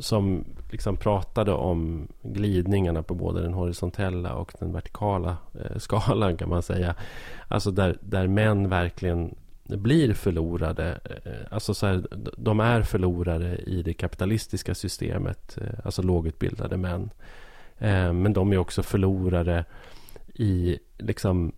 som 0.01 0.45
liksom 0.71 0.97
pratade 0.97 1.53
om 1.53 2.09
glidningarna 2.23 3.03
på 3.03 3.15
både 3.15 3.43
den 3.43 3.55
horisontella 3.55 4.35
och 4.35 4.53
den 4.59 4.73
vertikala 4.73 5.37
eh, 5.55 5.77
skalan 5.79 6.37
kan 6.37 6.49
man 6.49 6.63
säga. 6.63 6.95
Alltså 7.49 7.71
där, 7.71 7.99
där 8.01 8.27
män 8.27 8.69
verkligen 8.69 9.35
blir 9.65 10.15
förlorade. 10.15 11.01
Eh, 11.25 11.33
alltså 11.51 11.75
så 11.75 11.87
här, 11.87 12.07
de 12.37 12.61
är 12.61 12.83
förlorare 12.83 13.57
i 13.57 13.83
det 13.83 13.95
kapitalistiska 13.95 14.75
systemet. 14.75 15.59
Eh, 15.61 15.79
alltså 15.85 16.03
lågutbildade 16.03 16.77
män. 16.77 17.11
Men 18.13 18.33
de 18.33 18.53
är 18.53 18.59
också 18.59 18.83
förlorare 18.83 19.65
i, 20.35 20.79
liksom, 20.99 21.53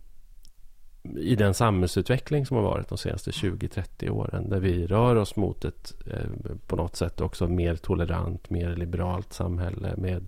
i 1.16 1.36
den 1.36 1.54
samhällsutveckling 1.54 2.46
som 2.46 2.56
har 2.56 2.64
varit 2.64 2.88
de 2.88 2.98
senaste 2.98 3.30
20-30 3.30 4.10
åren. 4.10 4.48
Där 4.48 4.60
vi 4.60 4.86
rör 4.86 5.16
oss 5.16 5.36
mot 5.36 5.64
ett 5.64 5.94
på 6.66 6.76
något 6.76 6.96
sätt 6.96 7.20
också 7.20 7.48
mer 7.48 7.76
tolerant, 7.76 8.50
mer 8.50 8.76
liberalt 8.76 9.32
samhälle. 9.32 9.94
Med 9.96 10.26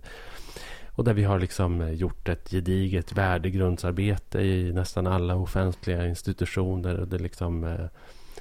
och 1.01 1.03
där 1.03 1.13
vi 1.13 1.23
har 1.23 1.39
liksom 1.39 1.93
gjort 1.93 2.29
ett 2.29 2.49
gediget 2.49 3.13
värdegrundsarbete 3.13 4.39
i 4.39 4.73
nästan 4.73 5.07
alla 5.07 5.35
offentliga 5.35 6.07
institutioner. 6.07 6.99
Och 6.99 7.07
det 7.07 7.17
liksom, 7.17 7.63
eh, 7.63 7.85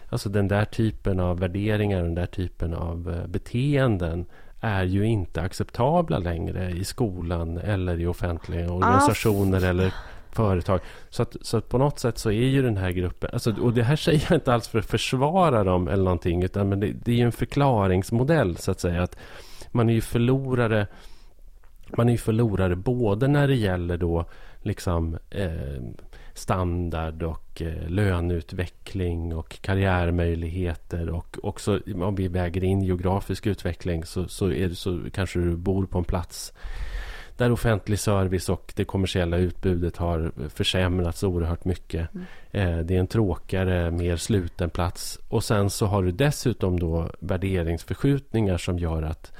alltså 0.08 0.28
den 0.28 0.48
där 0.48 0.64
typen 0.64 1.20
av 1.20 1.40
värderingar, 1.40 2.02
den 2.02 2.14
där 2.14 2.26
typen 2.26 2.74
av 2.74 3.10
eh, 3.10 3.26
beteenden 3.26 4.26
är 4.60 4.84
ju 4.84 5.04
inte 5.04 5.40
acceptabla 5.40 6.18
längre 6.18 6.70
i 6.70 6.84
skolan 6.84 7.58
eller 7.58 8.00
i 8.00 8.06
offentliga 8.06 8.72
organisationer 8.72 9.64
ah. 9.64 9.68
eller 9.68 9.94
företag. 10.32 10.80
Så 11.10 11.22
att, 11.22 11.36
så 11.40 11.56
att 11.56 11.68
på 11.68 11.78
något 11.78 11.98
sätt 11.98 12.18
så 12.18 12.30
är 12.30 12.46
ju 12.46 12.62
den 12.62 12.76
här 12.76 12.90
gruppen, 12.90 13.30
alltså, 13.32 13.54
och 13.60 13.74
det 13.74 13.82
här 13.82 13.96
säger 13.96 14.26
jag 14.28 14.36
inte 14.36 14.54
alls 14.54 14.68
för 14.68 14.78
att 14.78 14.86
försvara 14.86 15.64
dem 15.64 15.88
eller 15.88 16.04
någonting, 16.04 16.42
utan 16.42 16.68
men 16.68 16.80
det, 16.80 16.92
det 16.92 17.12
är 17.12 17.16
ju 17.16 17.24
en 17.24 17.32
förklaringsmodell 17.32 18.56
så 18.56 18.70
att 18.70 18.80
säga. 18.80 19.02
att 19.02 19.16
Man 19.72 19.90
är 19.90 19.94
ju 19.94 20.00
förlorare 20.00 20.86
man 21.96 22.08
är 22.08 22.12
ju 22.12 22.18
förlorare 22.18 22.76
både 22.76 23.28
när 23.28 23.48
det 23.48 23.54
gäller 23.54 23.96
då 23.96 24.24
liksom 24.62 25.18
eh, 25.30 25.82
standard 26.34 27.22
och 27.22 27.62
eh, 27.62 27.88
löneutveckling 27.88 29.36
och 29.36 29.58
karriärmöjligheter 29.60 31.08
och 31.08 31.36
också 31.42 31.80
om 31.94 32.14
vi 32.14 32.28
väger 32.28 32.64
in 32.64 32.82
geografisk 32.82 33.46
utveckling 33.46 34.04
så, 34.04 34.28
så, 34.28 34.52
är 34.52 34.68
det, 34.68 34.74
så 34.74 35.00
kanske 35.12 35.38
du 35.38 35.56
bor 35.56 35.86
på 35.86 35.98
en 35.98 36.04
plats 36.04 36.52
där 37.40 37.52
offentlig 37.52 37.98
service 37.98 38.48
och 38.48 38.72
det 38.76 38.84
kommersiella 38.84 39.36
utbudet 39.36 39.96
har 39.96 40.32
försämrats 40.48 41.22
oerhört 41.22 41.64
mycket. 41.64 42.08
Mm. 42.14 42.26
Eh, 42.50 42.84
det 42.84 42.96
är 42.96 43.00
en 43.00 43.06
tråkigare, 43.06 43.90
mer 43.90 44.16
sluten 44.16 44.70
plats. 44.70 45.18
Och 45.28 45.44
sen 45.44 45.70
så 45.70 45.86
har 45.86 46.02
du 46.02 46.12
dessutom 46.12 46.80
då 46.80 47.10
värderingsförskjutningar 47.20 48.58
som 48.58 48.78
gör 48.78 49.02
att 49.02 49.32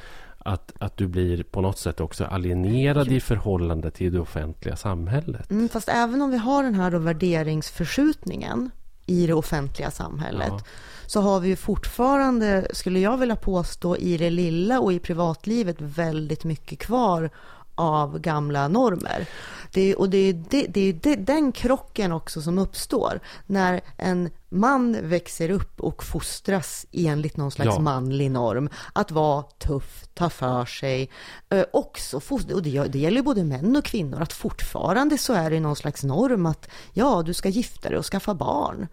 att, 0.45 0.73
att 0.79 0.97
du 0.97 1.07
blir 1.07 1.43
på 1.43 1.61
något 1.61 1.79
sätt 1.79 2.01
också 2.01 2.25
alienerad 2.25 3.13
i 3.13 3.21
förhållande 3.21 3.91
till 3.91 4.13
det 4.13 4.21
offentliga 4.21 4.77
samhället. 4.77 5.51
Mm, 5.51 5.69
fast 5.69 5.89
även 5.89 6.23
om 6.23 6.31
vi 6.31 6.37
har 6.37 6.63
den 6.63 6.75
här 6.75 6.91
då 6.91 6.99
värderingsförskjutningen 6.99 8.71
i 9.07 9.27
det 9.27 9.35
offentliga 9.35 9.91
samhället 9.91 10.49
ja. 10.49 10.61
så 11.07 11.21
har 11.21 11.41
vi 11.41 11.49
ju 11.49 11.57
fortfarande, 11.57 12.67
skulle 12.73 13.01
jag 13.01 13.17
vilja 13.17 13.37
påstå, 13.37 13.97
i 13.97 14.17
det 14.17 14.31
lilla 14.31 14.81
och 14.81 14.93
i 14.93 14.99
privatlivet 14.99 15.77
väldigt 15.79 16.45
mycket 16.45 16.79
kvar 16.79 17.31
av 17.81 18.19
gamla 18.19 18.69
normer. 18.69 19.27
Det 19.73 19.91
är, 19.91 19.99
och 19.99 20.11
det 20.11 20.19
är, 20.19 20.33
det, 20.51 20.67
det 20.67 20.81
är 20.81 20.93
det, 20.93 21.17
den 21.17 21.53
krocken 21.53 22.13
också 22.13 22.43
som 22.43 22.59
uppstår 22.59 23.21
när 23.47 23.81
en 23.97 24.31
man 24.49 25.09
växer 25.09 25.51
upp 25.51 25.81
och 25.81 26.05
fostras 26.05 26.87
enligt 26.93 27.37
någon 27.37 27.51
slags 27.51 27.75
ja. 27.75 27.81
manlig 27.81 28.31
norm. 28.31 28.69
Att 28.93 29.11
vara 29.11 29.43
tuff, 29.43 30.05
ta 30.15 30.31
för 30.31 30.65
sig. 30.65 31.11
Eh, 31.49 31.65
också, 31.73 32.21
och 32.29 32.63
det, 32.63 32.85
det 32.85 32.99
gäller 32.99 33.23
både 33.23 33.45
män 33.45 33.77
och 33.77 33.85
kvinnor, 33.85 34.21
att 34.21 34.33
fortfarande 34.33 35.19
så 35.19 35.33
är 35.33 35.51
det 35.51 35.61
någon 35.61 35.77
slags 35.77 36.05
norm 36.05 36.47
att 36.47 36.69
ja, 36.93 37.23
du 37.23 37.35
ska 37.35 37.49
gifta 37.49 37.89
dig 37.89 37.99
och 37.99 38.07
skaffa 38.07 38.35
barn. 38.35 38.87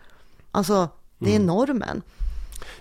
Alltså, 0.51 0.89
det 1.17 1.31
är 1.31 1.35
mm. 1.35 1.47
normen. 1.47 2.01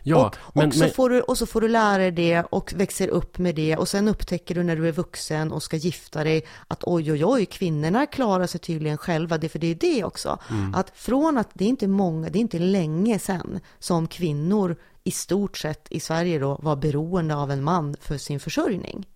Ja, 0.03 0.33
och, 0.39 0.57
men- 0.57 0.69
och, 0.69 0.75
så 0.75 0.81
men- 0.81 0.91
får 0.91 1.11
du, 1.11 1.21
och 1.21 1.39
så 1.39 1.47
får 1.47 1.61
du 1.61 1.69
lära 1.69 1.99
dig 1.99 2.11
det 2.11 2.43
och 2.51 2.73
växer 2.77 3.09
upp 3.09 3.39
med 3.39 3.55
det 3.55 3.77
och 3.77 3.89
sen 3.89 4.09
upptäcker 4.09 4.55
du 4.55 4.63
när 4.63 4.77
du 4.77 4.89
är 4.89 4.93
vuxen 4.93 5.53
och 5.53 5.63
ska 5.63 5.77
gifta 5.77 6.25
dig 6.25 6.47
att 6.69 6.85
oj, 6.85 7.13
oj, 7.13 7.25
oj, 7.25 7.47
kvinnorna 7.47 8.07
klarar 8.07 8.47
sig 8.47 8.61
tydligen 8.61 8.99
själva. 8.99 9.39
Det, 9.39 9.49
för 9.49 9.59
det 9.59 9.67
är 9.67 9.75
det 9.75 10.05
också. 10.05 10.39
Mm. 10.51 10.75
Att 10.75 10.91
från 10.95 11.39
att 11.39 11.49
det 11.55 11.65
är 11.65 11.69
inte 11.69 11.89
många, 11.89 12.29
det 12.31 12.39
är 12.39 12.41
inte 12.41 12.59
länge 12.59 13.19
sedan 13.19 13.61
som 13.79 14.07
kvinnor 14.09 14.77
i 15.05 15.11
stort 15.11 15.57
sett 15.59 15.87
i 15.91 16.01
Sverige 16.01 16.39
då 16.39 16.59
var 16.63 16.77
beroende 16.77 17.37
av 17.37 17.51
en 17.51 17.65
man 17.65 17.97
för 18.01 18.19
sin 18.19 18.41
försörjning. 18.41 19.07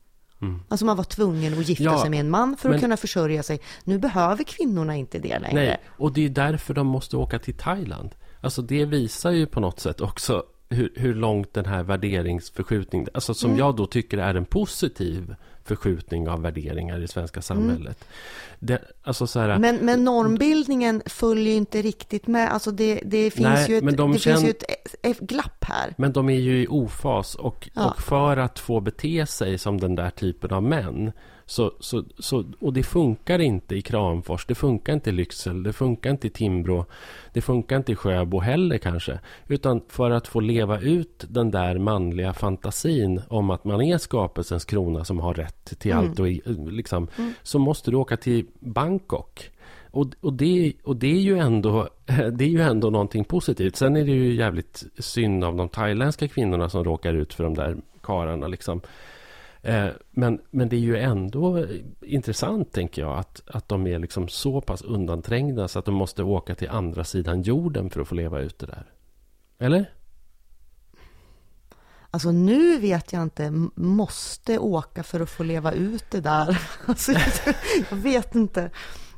Alltså 0.69 0.87
man 0.87 0.97
var 0.97 1.05
tvungen 1.05 1.59
att 1.59 1.69
gifta 1.69 1.83
Mm. 1.85 1.95
Ja, 1.95 2.01
sig 2.01 2.11
med 2.11 2.21
en 2.21 2.31
man 2.31 2.57
för 2.57 2.69
att 2.69 2.73
men- 2.73 2.81
kunna 2.81 2.97
försörja 2.97 3.43
sig. 3.43 3.61
Nu 3.85 3.99
behöver 3.99 4.45
kvinnorna 4.45 4.97
inte 4.97 5.19
det 5.19 5.39
längre. 5.39 5.55
Nej, 5.55 5.81
och 5.99 6.13
det 6.13 6.25
är 6.25 6.29
därför 6.29 6.75
de 6.75 6.87
måste 6.87 7.17
åka 7.17 7.39
till 7.39 7.55
Thailand. 7.57 8.11
Alltså 8.41 8.63
det 8.63 8.85
visar 8.85 9.31
ju 9.31 9.47
på 9.47 9.61
något 9.61 9.81
sätt 9.81 10.01
också 10.01 10.43
hur, 10.71 10.93
hur 10.97 11.15
långt 11.15 11.55
den 11.55 11.65
här 11.65 11.83
värderingsförskjutningen, 11.83 13.09
alltså 13.15 13.35
som 13.35 13.57
jag 13.57 13.77
då 13.77 13.87
tycker 13.87 14.19
är 14.19 14.35
en 14.35 14.45
positiv 14.45 15.35
förskjutning 15.65 16.29
av 16.29 16.43
värderingar 16.43 16.99
i 16.99 17.01
det 17.01 17.09
svenska 17.09 17.43
samhället. 17.43 18.05
Det, 18.59 18.83
alltså 19.03 19.27
så 19.27 19.41
här, 19.41 19.59
Men, 19.59 19.77
men 19.77 20.05
normbildningen 20.05 21.03
följer 21.07 21.45
ju 21.53 21.57
inte 21.57 21.83
riktigt 21.83 22.27
med. 22.27 22.53
Alltså 22.53 22.71
det, 22.71 23.01
det 23.05 23.31
finns 23.31 23.49
Nej, 23.49 23.71
ju 23.71 23.79
ett, 23.79 23.97
de 23.97 24.13
det 24.13 24.19
känn- 24.19 24.37
finns 24.41 24.45
ju 24.49 24.55
ett 25.11 25.19
glapp 25.21 25.65
här. 25.65 25.95
Men 25.99 26.13
de 26.13 26.29
är 26.31 26.39
ju 26.41 26.63
i 26.63 26.67
ofas 26.69 27.35
och, 27.35 27.71
Ja. 27.75 27.91
och 27.91 28.01
för 28.03 28.37
att 28.37 28.59
få 28.59 28.81
bete 28.81 29.27
sig 29.27 29.59
som 29.59 29.81
den 29.81 29.95
där 29.95 30.11
typen 30.11 30.51
av 30.51 30.63
män 30.63 31.13
så, 31.51 31.73
så, 31.81 32.05
så, 32.19 32.45
och 32.61 32.73
det 32.73 32.83
funkar 32.83 33.39
inte 33.39 33.77
i 33.77 33.83
Kramfors, 33.83 34.47
det 34.47 34.55
funkar 34.55 34.93
inte 34.93 35.11
i 35.11 35.13
Lycksele, 35.13 35.63
det 35.63 35.73
funkar 35.73 36.11
inte 36.11 36.27
i 36.27 36.31
Timbro, 36.31 36.85
det 37.33 37.41
funkar 37.41 37.77
inte 37.77 37.93
i 37.93 37.97
Sjöbo 37.97 38.41
heller 38.41 38.79
kanske. 38.79 39.19
Utan 39.49 39.81
för 39.89 40.11
att 40.11 40.29
få 40.29 40.41
leva 40.41 40.81
ut 40.81 41.25
den 41.29 41.51
där 41.51 41.79
manliga 41.79 42.33
fantasin 42.33 43.23
om 43.29 43.51
att 43.51 43.65
man 43.65 43.83
är 43.83 43.99
skapelsens 43.99 44.65
krona 44.65 45.05
som 45.05 45.21
har 45.21 45.35
rätt 45.35 45.79
till 45.79 45.93
allt 45.93 46.19
och 46.19 46.29
liksom, 46.73 47.09
så 47.43 47.59
måste 47.59 47.91
du 47.91 47.97
åka 47.97 48.17
till 48.17 48.47
Bangkok. 48.59 49.51
Och, 49.91 50.07
och, 50.21 50.33
det, 50.33 50.73
och 50.85 50.97
det, 50.97 51.13
är 51.13 51.21
ju 51.21 51.39
ändå, 51.39 51.89
det 52.33 52.45
är 52.45 52.49
ju 52.49 52.61
ändå 52.61 52.91
någonting 52.91 53.25
positivt. 53.25 53.77
Sen 53.77 53.97
är 53.97 54.05
det 54.05 54.13
ju 54.13 54.35
jävligt 54.35 54.85
synd 54.99 55.45
av 55.45 55.57
de 55.57 55.69
thailändska 55.69 56.29
kvinnorna 56.29 56.69
som 56.69 56.85
råkar 56.85 57.15
ut 57.15 57.35
för 57.35 57.45
de 57.45 57.55
där 57.55 57.77
kararna. 58.03 58.49
Liksom. 58.49 58.81
Eh, 59.63 59.89
men, 60.11 60.41
men 60.51 60.69
det 60.69 60.77
är 60.77 60.81
ju 60.81 60.97
ändå 60.99 61.67
intressant, 62.01 62.73
tänker 62.73 63.03
jag, 63.03 63.19
att, 63.19 63.43
att 63.47 63.69
de 63.69 63.87
är 63.87 63.99
liksom 63.99 64.29
så 64.29 64.61
pass 64.61 64.83
undanträngda 64.83 65.69
så 65.69 65.79
att 65.79 65.85
de 65.85 65.95
måste 65.95 66.23
åka 66.23 66.55
till 66.55 66.69
andra 66.69 67.05
sidan 67.05 67.43
jorden 67.43 67.91
för 67.91 68.01
att 68.01 68.09
få 68.09 68.15
leva 68.15 68.41
ut 68.41 68.59
det 68.59 68.67
där. 68.67 68.87
Eller? 69.59 69.93
Alltså 72.11 72.31
nu 72.33 72.79
vet 72.79 73.13
jag 73.13 73.23
inte, 73.23 73.51
måste 73.75 74.59
åka 74.59 75.03
för 75.03 75.21
att 75.21 75.31
få 75.31 75.43
leva 75.43 75.73
ut 75.73 76.05
det 76.11 76.21
där. 76.21 76.63
Alltså, 76.87 77.13
jag 77.91 77.97
vet 77.97 78.35
inte. 78.35 78.71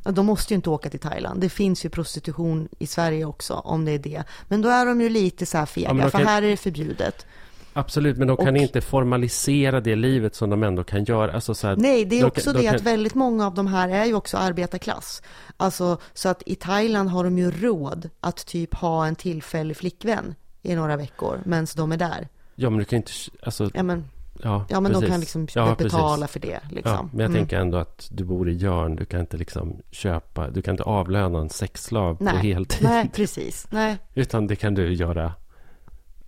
De 0.05 0.27
måste 0.27 0.55
ju 0.55 0.57
inte 0.57 0.71
åka 0.71 0.91
till 0.91 1.01
Thailand. 1.01 1.41
Det 1.41 1.49
finns 1.49 1.85
ju 1.85 1.89
prostitution 1.89 2.69
i 2.79 2.87
Sverige 2.87 3.25
också, 3.25 3.55
om 3.55 3.85
det 3.85 3.93
är 3.93 3.99
det. 3.99 4.25
Men 4.49 4.63
då 4.63 4.69
är 4.69 4.87
de 4.87 5.01
ju 5.01 5.09
lite 5.09 5.47
så 5.47 5.59
här 5.59 5.67
fega, 5.67 5.89
Ja, 5.89 5.95
de 5.95 6.11
för 6.11 6.19
kan- 6.19 6.27
här 6.27 6.43
är 6.43 6.47
det 6.51 6.57
förbjudet. 6.57 7.27
Absolut, 7.73 8.17
men 8.19 8.29
de 8.29 8.37
kan 8.37 8.49
Och- 8.57 8.63
inte 8.63 8.81
formalisera 8.81 9.81
det 9.81 9.97
livet 9.97 10.35
som 10.35 10.51
de 10.51 10.63
ändå 10.63 10.85
kan 10.85 11.05
göra. 11.05 11.33
Alltså 11.33 11.55
så 11.55 11.67
här, 11.67 11.77
Nej, 11.77 12.05
det 12.05 12.17
är 12.17 12.21
de 12.21 12.27
också 12.27 12.53
de 12.53 12.59
det 12.59 12.65
kan- 12.67 12.77
att 12.77 12.83
väldigt 12.83 13.15
många 13.15 13.47
av 13.47 13.55
de 13.55 13.67
här 13.67 13.89
är 13.89 14.05
ju 14.05 14.15
också 14.15 14.37
arbetarklass. 14.37 15.23
Alltså, 15.57 15.99
så 16.15 16.29
att 16.29 16.43
i 16.47 16.55
Thailand 16.55 17.09
har 17.11 17.25
de 17.25 17.39
ju 17.39 17.51
råd 17.51 18.11
att 18.21 18.47
typ 18.47 18.75
ha 18.75 19.07
en 19.07 19.15
tillfällig 19.17 19.77
flickvän 19.77 20.35
i 20.63 20.75
några 20.75 20.97
veckor 20.97 21.41
medan 21.45 21.67
de 21.77 21.93
är 21.93 21.97
där. 21.97 22.29
Ja, 22.55 22.71
men 22.71 22.79
du 22.79 22.85
kan 22.85 22.97
inte... 22.97 23.13
Alltså, 23.43 23.71
Ja, 23.75 23.83
men, 23.83 24.05
ja, 24.43 24.67
ja, 24.69 24.81
men 24.81 24.93
de 24.93 24.99
precis. 24.99 25.11
kan 25.13 25.21
liksom 25.21 25.47
Ja, 25.55 25.75
betala 25.79 26.27
precis. 26.27 26.33
för 26.33 26.41
det. 26.41 26.61
Liksom. 26.71 26.93
Ja, 26.93 27.09
men 27.13 27.21
jag 27.21 27.31
Mm. 27.31 27.39
tänker 27.41 27.57
ändå 27.59 27.79
att 27.79 28.09
du 28.11 28.25
bor 28.25 28.49
i 28.49 28.53
Jörn, 28.53 28.97
du 28.97 29.05
kan 29.05 29.21
inte 29.21 29.37
liksom 29.37 29.77
köpa, 29.91 30.51
du 30.51 30.63
kan 30.63 30.75
inte 30.75 30.83
avlöna 30.83 31.39
en 31.39 31.51
sexslav 31.51 32.15
på 32.15 32.25
heltid. 32.25 32.89
Nej, 32.89 33.11
precis. 33.15 33.67
Nej, 33.71 33.99
Utan 34.15 34.47
det 34.47 34.57
kan 34.57 34.75
du 34.75 34.93
göra, 34.95 35.33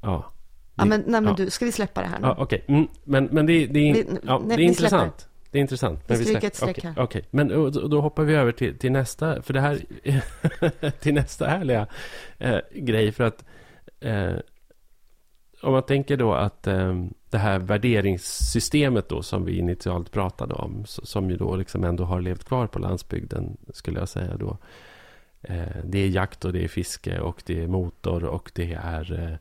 ja. 0.01 0.31
Ja, 0.75 0.85
men, 0.85 1.01
nej, 1.07 1.21
men 1.21 1.25
ja. 1.25 1.35
du, 1.37 1.51
ska 1.51 1.65
vi 1.65 1.73
släppa 1.73 2.01
det 2.01 2.07
här 2.07 2.19
nu? 2.21 2.27
Ja, 2.27 2.37
okej. 2.39 2.65
Mm, 2.69 2.89
men, 3.05 3.25
men 3.25 3.47
det, 3.47 3.67
det, 3.67 3.91
är, 3.91 3.95
Vi- 3.95 4.07
ja, 4.23 4.43
nej, 4.47 4.57
det 4.57 4.63
är 4.63 4.67
intressant. 4.67 5.29
Det 5.51 5.59
är 5.59 5.63
intressant. 5.63 6.01
Vi 6.01 6.05
men 6.09 6.17
stryker 6.17 6.41
släpper- 6.41 6.47
ett 6.47 6.57
streck 6.57 6.79
okej, 6.79 6.93
här. 6.97 7.03
Okej, 7.03 7.25
men 7.31 7.53
och, 7.53 7.77
och 7.77 7.91
då 7.91 8.01
hoppar 8.01 8.25
vi 8.25 8.35
över 8.35 8.53
till, 8.53 8.79
till 8.79 8.93
nästa, 8.93 9.43
för 9.43 9.53
det 9.55 9.61
här, 9.61 9.81
till 11.01 11.15
nästa 11.15 11.47
härliga 11.47 11.87
eh, 12.39 12.59
grej. 12.75 13.13
För 13.13 13.25
att 13.25 13.45
eh, 14.01 14.33
om 15.63 15.73
man 15.73 15.83
tänker 15.83 16.17
då 16.17 16.33
att 16.33 16.67
eh, 16.67 16.95
det 17.31 17.39
här 17.39 17.59
värderingssystemet 17.59 19.09
då 19.09 19.23
som 19.23 19.45
vi 19.45 19.59
initialt 19.59 20.11
pratade 20.11 20.55
om, 20.55 20.85
som 20.87 21.31
ju 21.31 21.37
då 21.37 21.57
liksom 21.57 21.85
ändå 21.85 22.05
har 22.05 22.21
levt 22.21 22.45
kvar 22.45 22.67
på 22.67 22.79
landsbygden, 22.79 23.57
skulle 23.73 23.99
jag 23.99 24.09
säga 24.09 24.37
då. 24.37 24.59
Eh, 25.43 25.77
det 25.85 25.99
är 25.99 26.09
jakt 26.09 26.45
och 26.45 26.53
det 26.53 26.65
är 26.65 26.69
fiske 26.69 27.21
och 27.21 27.43
det 27.47 27.63
är 27.63 27.67
motor 27.67 28.25
och 28.25 28.51
det 28.55 28.73
är 28.83 29.23
eh, 29.23 29.37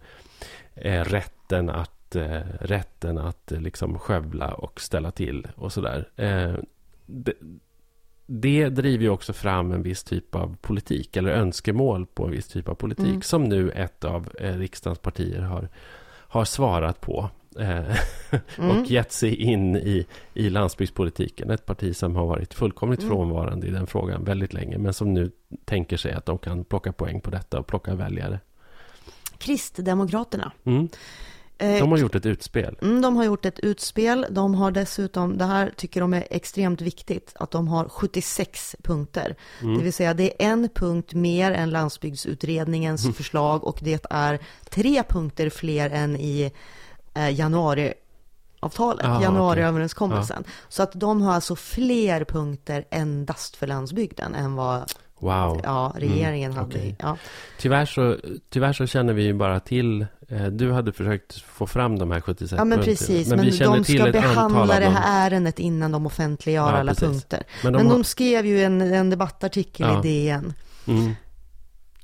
rätten 0.76 1.70
att, 1.70 2.16
eh, 2.16 2.42
rätten 2.60 3.18
att 3.18 3.52
eh, 3.52 3.62
liksom 3.62 4.00
skövla 4.00 4.54
och 4.54 4.82
ställa 4.82 5.12
till 5.12 5.48
och 5.56 5.74
sådär. 5.74 6.10
Eh, 6.16 6.54
det, 7.06 7.34
det 8.26 8.70
driver 8.70 9.04
ju 9.04 9.10
också 9.10 9.34
fram 9.34 9.72
en 9.72 9.84
viss 9.84 10.04
typ 10.04 10.36
av 10.36 10.56
politik, 10.62 11.18
eller 11.18 11.30
önskemål 11.32 12.06
på 12.06 12.26
en 12.26 12.32
viss 12.32 12.48
typ 12.48 12.70
av 12.70 12.76
politik, 12.76 13.08
Mm. 13.08 13.22
som 13.22 13.44
nu 13.44 13.72
ett 13.72 14.04
av 14.04 14.30
eh, 14.40 14.58
riksdagens 14.58 15.00
partier 15.00 15.42
har, 15.42 15.70
har 16.06 16.46
svarat 16.46 17.02
på. 17.02 17.30
Eh, 17.60 17.96
Mm. 18.58 18.70
och 18.78 18.92
gett 18.92 19.12
sig 19.12 19.36
in 19.36 19.76
i, 19.76 20.06
i 20.34 20.50
landsbygdspolitiken. 20.50 21.50
Ett 21.50 21.66
parti 21.66 21.96
som 21.96 22.16
har 22.16 22.26
varit 22.26 22.54
fullkomligt 22.54 23.00
Mm. 23.00 23.10
frånvarande 23.10 23.68
i 23.68 23.72
den 23.72 23.88
frågan 23.88 24.24
väldigt 24.24 24.54
länge, 24.54 24.78
men 24.78 24.94
som 24.94 25.14
nu 25.14 25.32
tänker 25.66 25.98
sig 25.98 26.12
att 26.14 26.26
de 26.26 26.38
kan 26.38 26.64
plocka 26.64 26.92
poäng 26.92 27.22
på 27.22 27.30
detta 27.30 27.60
och 27.60 27.68
plocka 27.68 27.96
väljare. 27.96 28.40
Kristdemokraterna. 29.44 30.52
Mm. 30.66 30.90
Eh, 31.58 31.80
De 31.80 31.92
har 31.92 31.98
gjort 31.98 32.16
ett 32.16 32.26
utspel. 32.26 32.78
Mm, 32.82 33.02
de 33.02 33.16
har 33.16 33.24
gjort 33.24 33.46
ett 33.46 33.60
utspel. 33.60 34.26
De 34.30 34.56
har 34.56 34.72
dessutom, 34.72 35.38
det 35.38 35.46
här 35.46 35.74
tycker 35.78 36.02
de 36.02 36.14
är 36.14 36.28
extremt 36.30 36.82
viktigt, 36.82 37.32
att 37.36 37.52
de 37.52 37.68
har 37.68 37.90
76 37.90 38.76
punkter. 38.84 39.36
Mm. 39.62 39.78
Det 39.78 39.84
vill 39.84 39.94
säga 39.94 40.14
det 40.14 40.44
är 40.44 40.52
en 40.52 40.70
punkt 40.70 41.14
mer 41.14 41.52
än 41.52 41.70
landsbygdsutredningens 41.70 43.04
Mm. 43.04 43.14
förslag 43.14 43.64
och 43.64 43.78
det 43.82 44.06
är 44.10 44.40
tre 44.70 45.04
punkter 45.10 45.50
fler 45.50 45.90
än 45.90 46.16
i 46.16 46.52
eh, 47.14 47.30
januariavtalet, 47.40 49.06
Ah, 49.06 49.22
januariöverenskommelsen. 49.22 50.44
Så 50.70 50.84
att 50.84 50.92
de 50.94 51.22
har 51.22 51.34
alltså 51.34 51.56
fler 51.56 52.24
punkter 52.26 52.86
endast 52.92 53.56
för 53.56 53.68
landsbygden 53.68 54.36
än 54.36 54.56
vad 54.56 54.92
Wow. 55.24 55.62
ja, 55.64 55.94
regeringen 55.98 56.52
Mm, 56.52 56.64
hade. 56.64 56.78
okej. 56.78 56.96
Ja. 57.00 57.18
Tyvärr, 57.60 57.86
så, 57.86 58.18
tyvärr 58.50 58.74
så 58.74 58.88
känner 58.88 59.14
vi 59.14 59.24
ju 59.24 59.34
bara 59.34 59.60
till... 59.60 60.06
Eh, 60.30 60.46
du 60.46 60.72
hade 60.72 60.94
försökt 60.94 61.42
få 61.42 61.68
fram 61.68 62.00
de 62.00 62.12
här 62.12 62.22
76 62.22 62.52
ja, 62.58 62.66
men 62.66 62.78
punkterna, 62.78 62.96
precis. 62.98 63.28
Men, 63.28 63.38
Men, 63.38 63.46
vi 63.46 63.52
känner 63.52 63.78
de 63.78 63.84
till 63.84 64.00
ska 64.00 64.08
ett 64.10 64.16
antal 64.16 64.52
behandla 64.52 64.80
det 64.80 64.86
här 64.90 65.28
ärendet 65.28 65.60
innan 65.60 65.92
de 65.92 66.06
offentliggör 66.06 66.72
Ja, 66.72 66.78
alla 66.80 66.92
precis. 66.92 67.08
punkter. 67.10 67.44
Men 67.64 67.74
de 67.74 67.78
Men 67.78 67.88
har- 67.88 67.94
de 67.98 68.04
skrev 68.04 68.46
ju 68.46 68.64
en, 68.64 68.82
en 68.82 69.10
debattartikel 69.10 69.88
Ja. 69.88 70.00
i 70.06 70.26
DN. 70.26 70.54
Mm. 70.88 71.12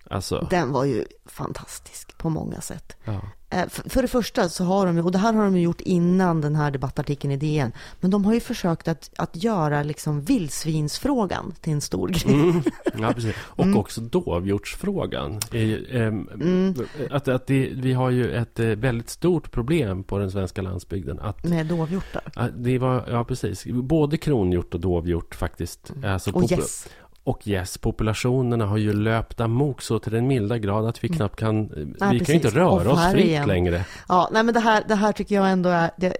Alltså, 0.09 0.47
Den 0.49 0.71
var 0.71 0.85
ju 0.85 1.05
fantastisk 1.25 2.17
på 2.17 2.29
många 2.29 2.61
sätt. 2.61 2.97
ja. 3.05 3.21
Eh, 3.51 3.67
För 3.69 4.01
det 4.01 4.07
första 4.07 4.49
så 4.49 4.63
har 4.63 4.85
de 4.85 4.97
och 4.99 5.11
det 5.11 5.17
här 5.17 5.33
har 5.33 5.43
de 5.43 5.57
gjort 5.59 5.81
innan 5.81 6.41
den 6.41 6.55
här 6.55 6.71
debattartikeln 6.71 7.31
i 7.33 7.37
DN, 7.37 7.71
men 7.99 8.11
de 8.11 8.25
har 8.25 8.33
ju 8.33 8.39
försökt 8.39 8.87
att, 8.87 9.09
att 9.17 9.43
göra 9.43 9.83
liksom 9.83 10.21
vildsvinsfrågan 10.21 11.53
till 11.61 11.73
en 11.73 11.81
stor 11.81 12.07
grej. 12.07 12.33
Mm. 12.33 12.61
ja, 12.99 13.13
precis. 13.15 13.35
Och 13.41 13.63
Mm. 13.65 13.77
också 13.77 14.01
dovhjortsfrågan. 14.01 15.39
Ehm, 15.53 16.75
Att, 17.11 17.27
att 17.27 17.47
det, 17.47 17.69
vi 17.73 17.93
har 17.93 18.09
ju 18.09 18.31
ett 18.33 18.59
eh, 18.59 18.65
väldigt 18.67 19.09
stort 19.09 19.51
problem 19.51 20.03
på 20.03 20.17
den 20.17 20.31
svenska 20.31 20.61
landsbygden. 20.61 21.19
Att, 21.19 21.43
Med 21.43 21.65
dovhjortar. 21.65 22.21
att 22.35 22.51
det 22.63 22.77
var, 22.77 23.05
ja, 23.11 23.23
precis. 23.23 23.65
Både 23.65 24.17
kronhjort 24.17 24.73
och 24.73 24.79
dovhjort 24.79 25.35
faktiskt. 25.35 25.93
Alltså, 26.05 26.31
Och 26.31 26.43
gäss. 26.51 26.87
Och 27.29 27.47
yes, 27.47 27.77
populationerna 27.77 28.65
har 28.65 28.77
ju 28.77 28.93
löpt 28.93 29.39
amok 29.39 29.81
så 29.81 29.99
till 29.99 30.11
den 30.11 30.27
milda 30.27 30.57
grad 30.57 30.85
att 30.85 31.03
vi 31.03 31.09
knappt 31.09 31.35
kan... 31.39 31.67
vi 31.67 31.73
kan 31.73 31.83
ju 31.83 31.93
Mm. 32.01 32.19
precis. 32.19 32.35
inte 32.35 32.49
röra 32.49 32.91
oss 32.91 33.11
fritt 33.11 33.25
färgen. 33.25 33.47
längre. 33.47 33.85
Ja, 34.07 34.29
nej 34.31 34.43
men 34.43 34.53
det 34.53 34.59
här, 34.59 34.83
det 34.87 34.95
här 34.95 35.11
tycker 35.11 35.35
jag 35.35 35.51
ändå 35.51 35.69
är, 35.69 35.91
det, 35.97 36.15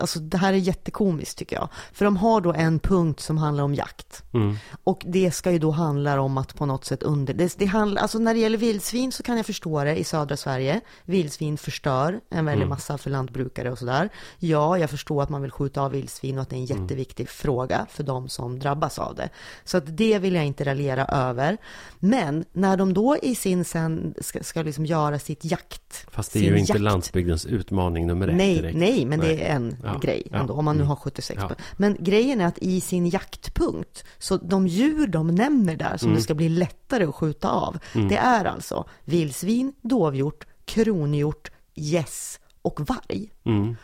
alltså 0.00 0.18
det 0.18 0.36
här 0.38 0.52
är 0.52 0.56
jättekomiskt 0.56 1.38
tycker 1.38 1.56
jag. 1.56 1.68
För 1.92 2.04
de 2.04 2.16
har 2.16 2.40
då 2.40 2.52
en 2.52 2.78
punkt 2.78 3.20
som 3.20 3.38
handlar 3.38 3.64
om 3.64 3.74
jakt. 3.74 4.22
Mm. 4.34 4.56
Och 4.84 5.02
det 5.06 5.30
ska 5.30 5.50
ju 5.50 5.58
då 5.58 5.70
handla 5.70 6.20
om 6.20 6.38
att 6.38 6.54
på 6.54 6.66
något 6.66 6.84
sätt 6.84 7.02
under... 7.02 7.34
Det, 7.34 7.58
det 7.58 7.66
handlar, 7.66 8.02
alltså 8.02 8.18
när 8.18 8.34
det 8.34 8.40
gäller 8.40 8.58
vildsvin 8.58 9.12
så 9.12 9.22
kan 9.22 9.36
jag 9.36 9.46
förstå 9.46 9.84
det 9.84 9.96
i 9.96 10.04
södra 10.04 10.36
Sverige. 10.36 10.80
Vildsvin 11.04 11.58
förstör 11.58 12.20
en 12.30 12.44
väldig 12.44 12.66
massa 12.68 12.98
för 12.98 13.10
lantbrukare 13.10 13.70
och 13.70 13.78
sådär. 13.78 14.08
Ja, 14.38 14.78
jag 14.78 14.90
förstår 14.90 15.22
att 15.22 15.28
man 15.28 15.42
vill 15.42 15.50
skjuta 15.50 15.82
av 15.82 15.90
vildsvin 15.90 16.38
och 16.38 16.42
att 16.42 16.50
det 16.50 16.56
är 16.56 16.58
en 16.58 16.64
jätteviktig 16.64 17.28
fråga 17.28 17.86
för 17.90 18.02
de 18.02 18.28
som 18.28 18.58
drabbas 18.58 18.98
av 18.98 19.14
det. 19.14 19.28
Så 19.64 19.76
att 19.76 19.84
det 19.96 20.18
vill 20.18 20.34
jag 20.34 20.44
inte 20.44 20.51
raljera 20.60 21.04
över. 21.04 21.56
Men 21.98 22.44
när 22.52 22.76
de 22.76 22.94
då 22.94 23.16
i 23.22 23.34
sin 23.34 23.64
sen 23.64 24.14
ska, 24.20 24.42
ska 24.42 24.62
liksom 24.62 24.86
göra 24.86 25.18
sitt 25.18 25.44
jakt... 25.44 26.06
Fast 26.10 26.32
det 26.32 26.38
är 26.38 26.42
ju 26.42 26.58
inte 26.58 26.72
jakt- 26.72 26.80
landsbygdens 26.82 27.46
utmaning 27.46 28.06
nummer 28.06 28.28
ett 28.28 28.36
Nej, 28.36 28.54
direkt. 28.54 28.78
nej, 28.78 29.04
men 29.06 29.18
Nej. 29.18 29.36
det 29.36 29.44
är 29.48 29.54
en 29.56 29.76
Ja, 29.84 29.98
grej 30.02 30.22
ja, 30.30 30.38
ändå, 30.38 30.54
om 30.54 30.64
man 30.64 30.76
nu 30.76 30.80
mm. 30.82 30.88
har 30.88 30.96
76 30.96 31.42
Ja. 31.48 31.54
Men 31.76 31.96
grejen 32.00 32.40
är 32.40 32.46
att 32.46 32.58
i 32.58 32.80
sin 32.80 33.06
jaktpunkt, 33.06 34.04
så 34.18 34.36
de 34.36 34.66
djur 34.66 35.06
de 35.06 35.26
nämner 35.34 35.76
där 35.76 35.96
som 35.96 36.06
Mm. 36.08 36.16
det 36.16 36.22
ska 36.22 36.34
bli 36.34 36.48
lättare 36.48 37.04
att 37.04 37.14
skjuta 37.14 37.48
av, 37.48 37.78
det 37.92 38.16
är 38.16 38.44
alltså 38.44 38.84
vildsvin, 39.04 39.72
dovhjort, 39.82 40.46
kronhjort, 40.64 41.50
gäss 41.74 42.40
och 42.62 42.80
varg. 42.80 43.30
Mm. 43.44 43.76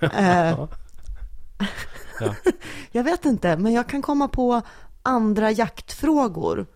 Eh, 0.00 0.58
Ja. 2.20 2.34
jag 2.92 3.04
vet 3.04 3.24
inte, 3.24 3.56
men 3.56 3.72
jag 3.72 3.88
kan 3.88 4.02
komma 4.02 4.28
på 4.28 4.62
andra 5.06 5.50
jaktfrågor 5.50 6.66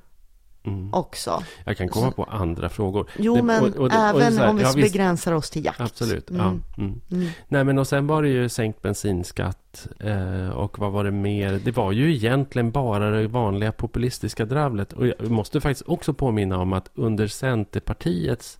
Mm. 0.62 0.94
också. 0.94 1.42
Jag 1.64 1.76
kan 1.76 1.88
komma 1.88 2.10
på 2.10 2.24
andra 2.24 2.68
frågor. 2.68 3.10
Jo, 3.18 3.36
Det- 3.36 3.42
men 3.42 3.62
och- 3.62 3.68
och 3.68 3.84
och 3.86 3.92
även 3.92 4.32
så 4.32 4.40
här, 4.40 4.48
om 4.50 4.56
vi 4.56 4.62
ja, 4.62 4.72
visst, 4.76 4.92
begränsar 4.92 5.32
oss 5.32 5.50
till 5.50 5.64
jakt. 5.64 5.80
Absolut, 5.80 6.30
Mm. 6.30 6.42
ja. 6.76 6.82
Mm. 6.82 7.28
Nej, 7.48 7.64
men 7.64 7.78
och 7.78 7.86
sen 7.86 8.06
var 8.06 8.22
det 8.22 8.28
ju 8.28 8.48
sänkt 8.48 8.82
bensinskatt 8.82 9.86
eh, 10.00 10.48
och 10.48 10.78
vad 10.78 10.92
var 10.92 11.04
det 11.04 11.10
mer? 11.10 11.60
Det 11.64 11.76
var 11.76 11.92
ju 11.92 12.14
egentligen 12.14 12.70
bara 12.70 13.10
det 13.10 13.26
vanliga 13.28 13.72
populistiska 13.72 14.44
dravlet. 14.44 14.92
Och 14.92 15.06
jag 15.06 15.30
måste 15.30 15.60
faktiskt 15.60 15.88
också 15.88 16.14
påminna 16.14 16.58
om 16.58 16.72
att 16.72 16.90
under 16.94 17.26
Centerpartiets 17.26 18.58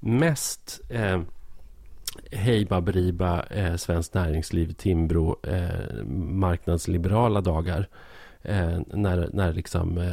mest 0.00 0.80
eh, 0.88 1.20
hej 2.32 2.64
baberiba 2.64 3.42
eh, 3.42 3.76
Svenskt 3.76 4.14
Näringsliv, 4.14 4.72
Timbro, 4.72 5.36
eh, 5.46 6.04
marknadsliberala 6.16 7.40
dagar. 7.40 7.88
Eh, 8.44 8.78
när, 8.86 9.28
när 9.32 9.52
liksom 9.52 9.98
eh, 9.98 10.12